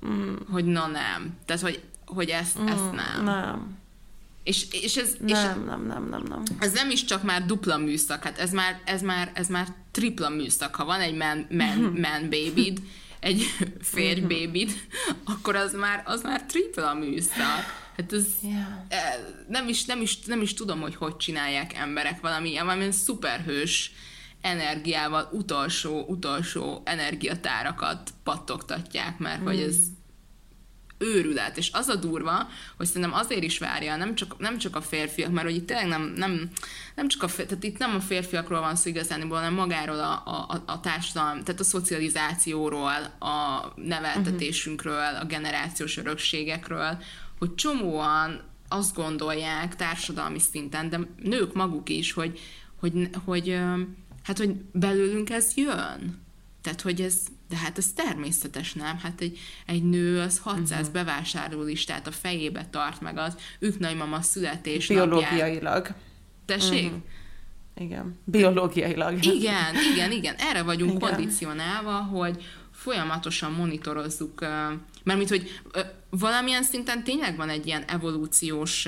Mm. 0.07 0.35
Hogy 0.51 0.65
na 0.65 0.87
nem. 0.87 1.37
Tehát, 1.45 1.61
hogy, 1.61 1.81
hogy 2.05 2.29
ezt, 2.29 2.59
mm, 2.59 2.67
ezt 2.67 2.91
nem. 2.91 3.23
Nem. 3.23 3.77
És, 4.45 4.65
és 4.71 4.97
ez, 4.97 5.15
nem, 5.19 5.27
és 5.27 5.33
nem, 5.33 5.85
nem, 5.87 6.09
nem, 6.09 6.23
nem. 6.29 6.43
Ez 6.59 6.71
nem 6.71 6.89
is 6.89 7.03
csak 7.03 7.23
már 7.23 7.45
dupla 7.45 7.77
műszak, 7.77 8.23
hát 8.23 8.37
ez 8.37 8.51
már, 8.51 8.81
ez 8.85 9.01
már, 9.01 9.31
ez 9.33 9.47
már 9.47 9.67
tripla 9.91 10.29
műszak. 10.29 10.75
Ha 10.75 10.85
van 10.85 10.99
egy 10.99 11.15
man, 11.15 11.47
man, 11.49 11.77
man 12.05 12.29
babyd, 12.29 12.81
egy 13.19 13.43
férj 13.81 14.19
mhm. 14.19 14.29
babyd, 14.29 14.71
akkor 15.23 15.55
az 15.55 15.73
már, 15.73 16.03
az 16.05 16.21
már 16.21 16.43
tripla 16.43 16.93
műszak. 16.93 17.83
Hát 17.97 18.13
ez 18.13 18.25
yeah. 18.41 18.67
nem, 19.47 19.67
is, 19.67 19.85
nem, 19.85 20.01
is, 20.01 20.19
nem 20.19 20.41
is 20.41 20.53
tudom, 20.53 20.81
hogy 20.81 20.95
hogy 20.95 21.17
csinálják 21.17 21.73
emberek 21.73 22.21
valami, 22.21 22.59
valami 22.59 22.91
szuperhős 22.91 23.91
energiával 24.41 25.29
utolsó, 25.31 26.05
utolsó 26.07 26.81
energiatárakat 26.83 28.13
pattogtatják, 28.23 29.17
mert 29.17 29.41
mm. 29.41 29.45
hogy 29.45 29.59
ez 29.59 29.75
őrület, 30.97 31.57
és 31.57 31.69
az 31.73 31.87
a 31.87 31.95
durva, 31.95 32.47
hogy 32.77 32.85
szerintem 32.85 33.13
azért 33.13 33.43
is 33.43 33.57
várja, 33.57 33.95
nem 33.95 34.15
csak, 34.15 34.37
nem 34.37 34.57
csak 34.57 34.75
a 34.75 34.81
férfiak, 34.81 35.31
mert 35.31 35.47
hogy 35.47 35.55
itt 35.55 35.67
tényleg 35.67 35.87
nem, 35.87 36.13
nem, 36.15 36.49
nem 36.95 37.07
csak 37.07 37.23
a, 37.23 37.27
tehát 37.27 37.63
itt 37.63 37.77
nem 37.77 37.95
a 37.95 37.99
férfiakról 37.99 38.59
van 38.59 38.75
szó 38.75 38.89
igazán, 38.89 39.29
hanem 39.29 39.53
magáról 39.53 39.99
a, 39.99 40.21
a, 40.25 40.63
a 40.65 40.79
társadalom, 40.79 41.43
tehát 41.43 41.61
a 41.61 41.63
szocializációról, 41.63 43.15
a 43.19 43.65
neveltetésünkről, 43.75 45.15
a 45.21 45.25
generációs 45.25 45.97
örökségekről, 45.97 46.97
hogy 47.39 47.55
csomóan 47.55 48.41
azt 48.67 48.95
gondolják 48.95 49.75
társadalmi 49.75 50.39
szinten, 50.39 50.89
de 50.89 50.99
nők 51.23 51.53
maguk 51.53 51.89
is, 51.89 52.11
hogy, 52.11 52.39
hogy, 52.79 53.09
hogy 53.25 53.59
hát, 54.23 54.37
hogy 54.37 54.55
belőlünk 54.71 55.29
ez 55.29 55.51
jön. 55.55 56.23
Tehát, 56.61 56.81
hogy 56.81 57.01
ez, 57.01 57.17
de 57.55 57.61
hát 57.61 57.77
ez 57.77 57.93
természetes, 57.95 58.73
nem? 58.73 58.97
Hát 58.97 59.21
egy, 59.21 59.39
egy 59.65 59.83
nő 59.83 60.19
az 60.19 60.39
600 60.39 60.69
uh-huh. 60.69 60.85
Mhm. 60.85 60.93
bevásárló 60.93 61.61
listát 61.61 62.07
a 62.07 62.11
fejébe 62.11 62.67
tart 62.71 63.01
meg 63.01 63.17
az 63.17 63.35
ők 63.59 63.79
nagymama 63.79 64.21
születés 64.21 64.87
Biológiailag. 64.87 65.87
Tessék? 66.45 66.85
Uh-huh. 66.85 67.01
Igen, 67.77 68.19
biológiailag. 68.23 69.25
Igen, 69.25 69.75
igen, 69.93 70.11
igen. 70.11 70.35
Erre 70.37 70.61
vagyunk 70.61 70.93
igen. 70.93 71.09
kondicionálva, 71.09 71.91
hogy 71.91 72.43
folyamatosan 72.71 73.51
monitorozzuk, 73.51 74.39
mert 75.03 75.17
mint 75.17 75.29
hogy 75.29 75.61
valamilyen 76.09 76.63
szinten 76.63 77.03
tényleg 77.03 77.35
van 77.35 77.49
egy 77.49 77.65
ilyen 77.67 77.83
evolúciós 77.83 78.87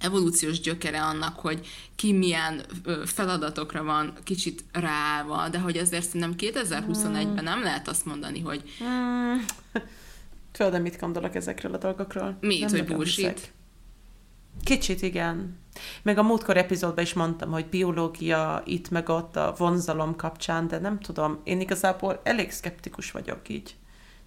evolúciós 0.00 0.60
gyökere 0.60 1.02
annak, 1.02 1.38
hogy 1.38 1.66
ki 1.96 2.12
milyen 2.12 2.62
feladatokra 3.04 3.82
van 3.84 4.12
kicsit 4.24 4.64
ráva, 4.72 5.48
de 5.48 5.58
hogy 5.58 5.76
azért 5.76 6.04
szerintem 6.04 6.34
2021-ben 6.38 7.44
nem 7.44 7.62
lehet 7.62 7.88
azt 7.88 8.04
mondani, 8.04 8.40
hogy... 8.40 8.62
Hmm. 8.78 9.44
Tudod, 10.52 10.82
mit 10.82 11.00
gondolok 11.00 11.34
ezekről 11.34 11.74
a 11.74 11.78
dolgokról? 11.78 12.36
Mit, 12.40 12.70
hogy 12.70 12.84
bullshit? 12.84 13.52
Kicsit, 14.64 15.02
igen. 15.02 15.58
Meg 16.02 16.18
a 16.18 16.22
múltkor 16.22 16.56
epizódban 16.56 17.04
is 17.04 17.12
mondtam, 17.12 17.50
hogy 17.50 17.66
biológia 17.66 18.62
itt 18.64 18.90
meg 18.90 19.08
ott 19.08 19.36
a 19.36 19.54
vonzalom 19.58 20.16
kapcsán, 20.16 20.68
de 20.68 20.78
nem 20.78 21.00
tudom, 21.00 21.40
én 21.44 21.60
igazából 21.60 22.20
elég 22.22 22.50
szkeptikus 22.50 23.10
vagyok 23.10 23.48
így. 23.48 23.76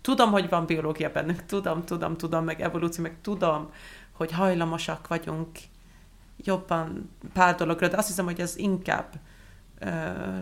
Tudom, 0.01 0.31
hogy 0.31 0.49
van 0.49 0.65
biológia 0.65 1.11
bennünk, 1.11 1.45
tudom, 1.45 1.83
tudom, 1.83 2.17
tudom, 2.17 2.43
meg 2.43 2.61
evolúció, 2.61 3.03
meg 3.03 3.17
tudom, 3.21 3.71
hogy 4.21 4.31
hajlamosak 4.31 5.07
vagyunk 5.07 5.49
jobban 6.37 7.09
pár 7.33 7.55
dologra, 7.55 7.87
de 7.87 7.97
azt 7.97 8.07
hiszem, 8.07 8.25
hogy 8.25 8.39
ez 8.39 8.57
inkább 8.57 9.13
ö, 9.79 9.89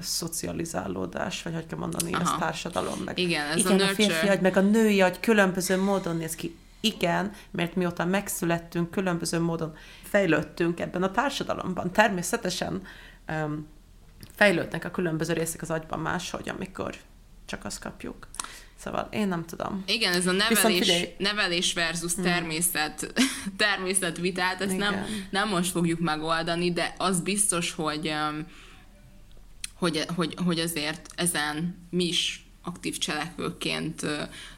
szocializálódás, 0.01 1.43
vagy 1.43 1.53
hogy 1.53 1.65
kell 1.65 1.77
mondani, 1.77 2.13
Aha. 2.13 2.21
ez 2.21 2.39
társadalom. 2.39 2.99
Meg, 3.05 3.17
igen, 3.17 3.47
ez 3.47 3.57
igen, 3.57 3.79
a, 3.79 3.83
a 3.83 3.87
férfi 3.87 4.27
agy, 4.27 4.41
meg 4.41 4.57
a 4.57 4.61
női 4.61 5.01
agy 5.01 5.19
különböző 5.19 5.81
módon 5.81 6.15
néz 6.15 6.35
ki. 6.35 6.57
Igen, 6.79 7.31
mert 7.51 7.75
mióta 7.75 8.05
megszülettünk, 8.05 8.91
különböző 8.91 9.39
módon 9.39 9.75
fejlődtünk 10.03 10.79
ebben 10.79 11.03
a 11.03 11.11
társadalomban. 11.11 11.91
Természetesen 11.91 12.81
um, 13.27 13.67
fejlődnek 14.35 14.85
a 14.85 14.91
különböző 14.91 15.33
részek 15.33 15.61
az 15.61 15.71
agyban 15.71 15.99
máshogy, 15.99 16.49
amikor 16.49 16.95
csak 17.45 17.65
azt 17.65 17.79
kapjuk. 17.79 18.27
Szóval 18.79 19.07
én 19.11 19.27
nem 19.27 19.45
tudom. 19.45 19.83
Igen, 19.87 20.13
ez 20.13 20.27
a 20.27 20.31
nevelés, 20.31 21.07
nevelés 21.17 21.73
versus 21.73 22.13
hmm. 22.13 22.23
természet, 22.23 23.11
hmm. 23.15 23.25
természet 23.57 24.17
vitát, 24.17 24.61
ezt 24.61 24.77
nem, 24.77 25.05
nem 25.29 25.49
most 25.49 25.71
fogjuk 25.71 25.99
megoldani, 25.99 26.73
de 26.73 26.93
az 26.97 27.21
biztos, 27.21 27.71
hogy, 27.71 28.13
hogy, 29.73 30.05
hogy, 30.15 30.35
hogy 30.45 30.59
azért 30.59 31.07
ezen 31.15 31.87
mi 31.89 32.03
is 32.03 32.43
aktív 32.63 32.97
cselekvőként 32.97 34.05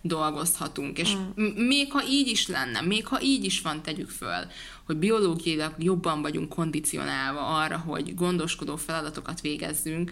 dolgozhatunk. 0.02 0.98
És 0.98 1.16
mm. 1.16 1.44
még 1.68 1.92
ha 1.92 2.04
így 2.10 2.28
is 2.28 2.48
lenne, 2.48 2.82
még 2.82 3.08
ha 3.08 3.22
így 3.22 3.44
is 3.44 3.62
van, 3.62 3.82
tegyük 3.82 4.10
föl, 4.10 4.46
hogy 4.86 4.98
biológiailag 4.98 5.74
jobban 5.78 6.22
vagyunk 6.22 6.50
kondicionálva 6.50 7.46
arra, 7.46 7.78
hogy 7.78 8.16
gondoskodó 8.16 8.76
feladatokat 8.76 9.42
végezzünk, 9.42 10.12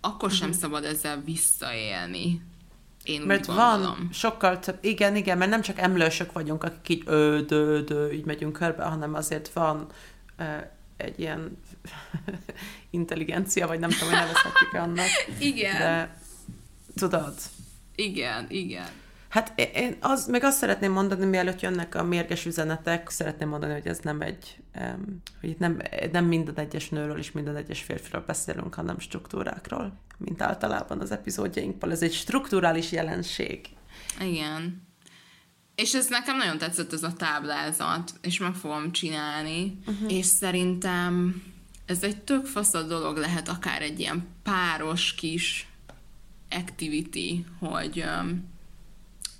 akkor 0.00 0.30
sem 0.30 0.48
mm. 0.48 0.52
szabad 0.52 0.84
ezzel 0.84 1.22
visszaélni. 1.24 2.40
Én 3.04 3.20
mert 3.20 3.46
van 3.46 4.08
sokkal 4.12 4.58
több, 4.58 4.78
igen, 4.80 5.16
igen, 5.16 5.38
mert 5.38 5.50
nem 5.50 5.60
csak 5.60 5.78
emlősök 5.78 6.32
vagyunk, 6.32 6.64
akik 6.64 6.88
így 6.88 7.02
ö, 7.06 7.40
dö, 7.46 7.80
dö, 7.80 8.10
így 8.10 8.24
megyünk 8.24 8.52
körbe, 8.52 8.84
hanem 8.84 9.14
azért 9.14 9.48
van 9.52 9.86
ö, 10.36 10.44
egy 10.96 11.20
ilyen 11.20 11.58
intelligencia, 12.90 13.66
vagy 13.66 13.78
nem 13.78 13.90
tudom, 13.90 14.08
hogy 14.08 14.18
nevezhetjük 14.18 14.72
annak. 14.72 15.06
igen. 15.38 15.78
De 15.78 16.20
tudod. 16.96 17.34
Igen, 17.94 18.46
igen. 18.48 18.88
Hát 19.32 19.52
én 19.74 19.96
az, 20.00 20.26
meg 20.26 20.44
azt 20.44 20.58
szeretném 20.58 20.92
mondani, 20.92 21.24
mielőtt 21.24 21.60
jönnek 21.60 21.94
a 21.94 22.02
mérges 22.02 22.46
üzenetek, 22.46 23.08
szeretném 23.08 23.48
mondani, 23.48 23.72
hogy 23.72 23.86
ez 23.86 23.98
nem 23.98 24.20
egy, 24.20 24.56
hogy 25.40 25.48
itt 25.48 25.58
nem, 25.58 25.82
nem 26.12 26.24
minden 26.24 26.58
egyes 26.58 26.88
nőről 26.88 27.18
és 27.18 27.32
minden 27.32 27.56
egyes 27.56 27.82
férfiról 27.82 28.24
beszélünk, 28.26 28.74
hanem 28.74 28.98
struktúrákról, 28.98 30.00
mint 30.18 30.42
általában 30.42 31.00
az 31.00 31.10
epizódjainkból. 31.10 31.90
Ez 31.90 32.02
egy 32.02 32.12
strukturális 32.12 32.92
jelenség. 32.92 33.66
Igen. 34.20 34.82
És 35.74 35.94
ez 35.94 36.08
nekem 36.08 36.36
nagyon 36.36 36.58
tetszett 36.58 36.92
ez 36.92 37.02
a 37.02 37.12
táblázat, 37.12 38.12
és 38.20 38.38
meg 38.38 38.54
fogom 38.54 38.92
csinálni, 38.92 39.78
uh-huh. 39.86 40.12
és 40.12 40.26
szerintem 40.26 41.42
ez 41.86 42.02
egy 42.02 42.22
tök 42.22 42.46
fasz 42.46 42.74
a 42.74 42.82
dolog 42.82 43.16
lehet, 43.16 43.48
akár 43.48 43.82
egy 43.82 44.00
ilyen 44.00 44.26
páros 44.42 45.14
kis 45.14 45.66
activity, 46.50 47.46
hogy 47.58 48.04
um, 48.20 48.50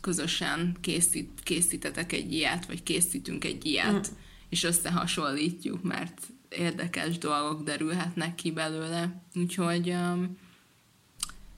közösen 0.03 0.76
készít, 0.80 1.30
készítetek 1.42 2.12
egy 2.12 2.32
ilyet, 2.32 2.66
vagy 2.66 2.82
készítünk 2.82 3.44
egy 3.44 3.66
ilyet, 3.66 4.11
mm. 4.11 4.16
és 4.48 4.64
összehasonlítjuk, 4.64 5.82
mert 5.82 6.20
érdekes 6.48 7.18
dolgok 7.18 7.62
derülhetnek 7.62 8.34
ki 8.34 8.50
belőle. 8.50 9.22
Úgyhogy 9.34 9.88
um, 9.88 10.38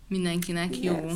mindenkinek 0.09 0.77
yes. 0.77 0.85
jó 0.85 1.09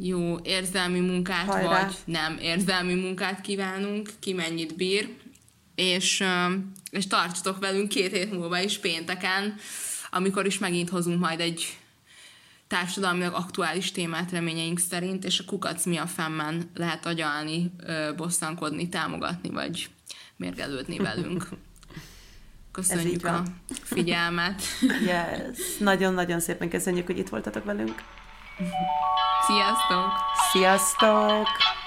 jó 0.00 0.38
érzelmi 0.42 1.00
munkát, 1.00 1.46
Hajrá. 1.46 1.82
vagy 1.82 1.94
nem 2.04 2.38
érzelmi 2.40 2.94
munkát 2.94 3.40
kívánunk, 3.40 4.10
ki 4.18 4.32
mennyit 4.32 4.76
bír, 4.76 5.08
és, 5.74 6.20
um, 6.20 6.72
és 6.90 7.06
tartsatok 7.06 7.58
velünk 7.58 7.88
két 7.88 8.12
hét 8.12 8.32
múlva 8.32 8.60
is 8.60 8.78
pénteken, 8.78 9.54
amikor 10.10 10.46
is 10.46 10.58
megint 10.58 10.88
hozunk 10.88 11.20
majd 11.20 11.40
egy 11.40 11.78
társadalmilag 12.68 13.34
aktuális 13.34 13.92
témát 13.92 14.30
reményeink 14.30 14.78
szerint, 14.78 15.24
és 15.24 15.38
a 15.38 15.44
kukac 15.46 15.84
mi 15.84 15.96
a 15.96 16.06
femmen 16.06 16.70
lehet 16.74 17.06
agyalni, 17.06 17.72
bosszankodni, 18.16 18.88
támogatni, 18.88 19.50
vagy 19.50 19.90
mérgelődni 20.36 20.96
velünk. 20.96 21.48
Köszönjük 22.72 23.24
a 23.24 23.42
figyelmet. 23.82 24.62
Yes. 25.06 25.76
Nagyon-nagyon 25.78 26.40
szépen 26.40 26.68
köszönjük, 26.68 27.06
hogy 27.06 27.18
itt 27.18 27.28
voltatok 27.28 27.64
velünk. 27.64 28.02
Sziasztok! 29.46 30.12
Sziasztok! 30.52 31.77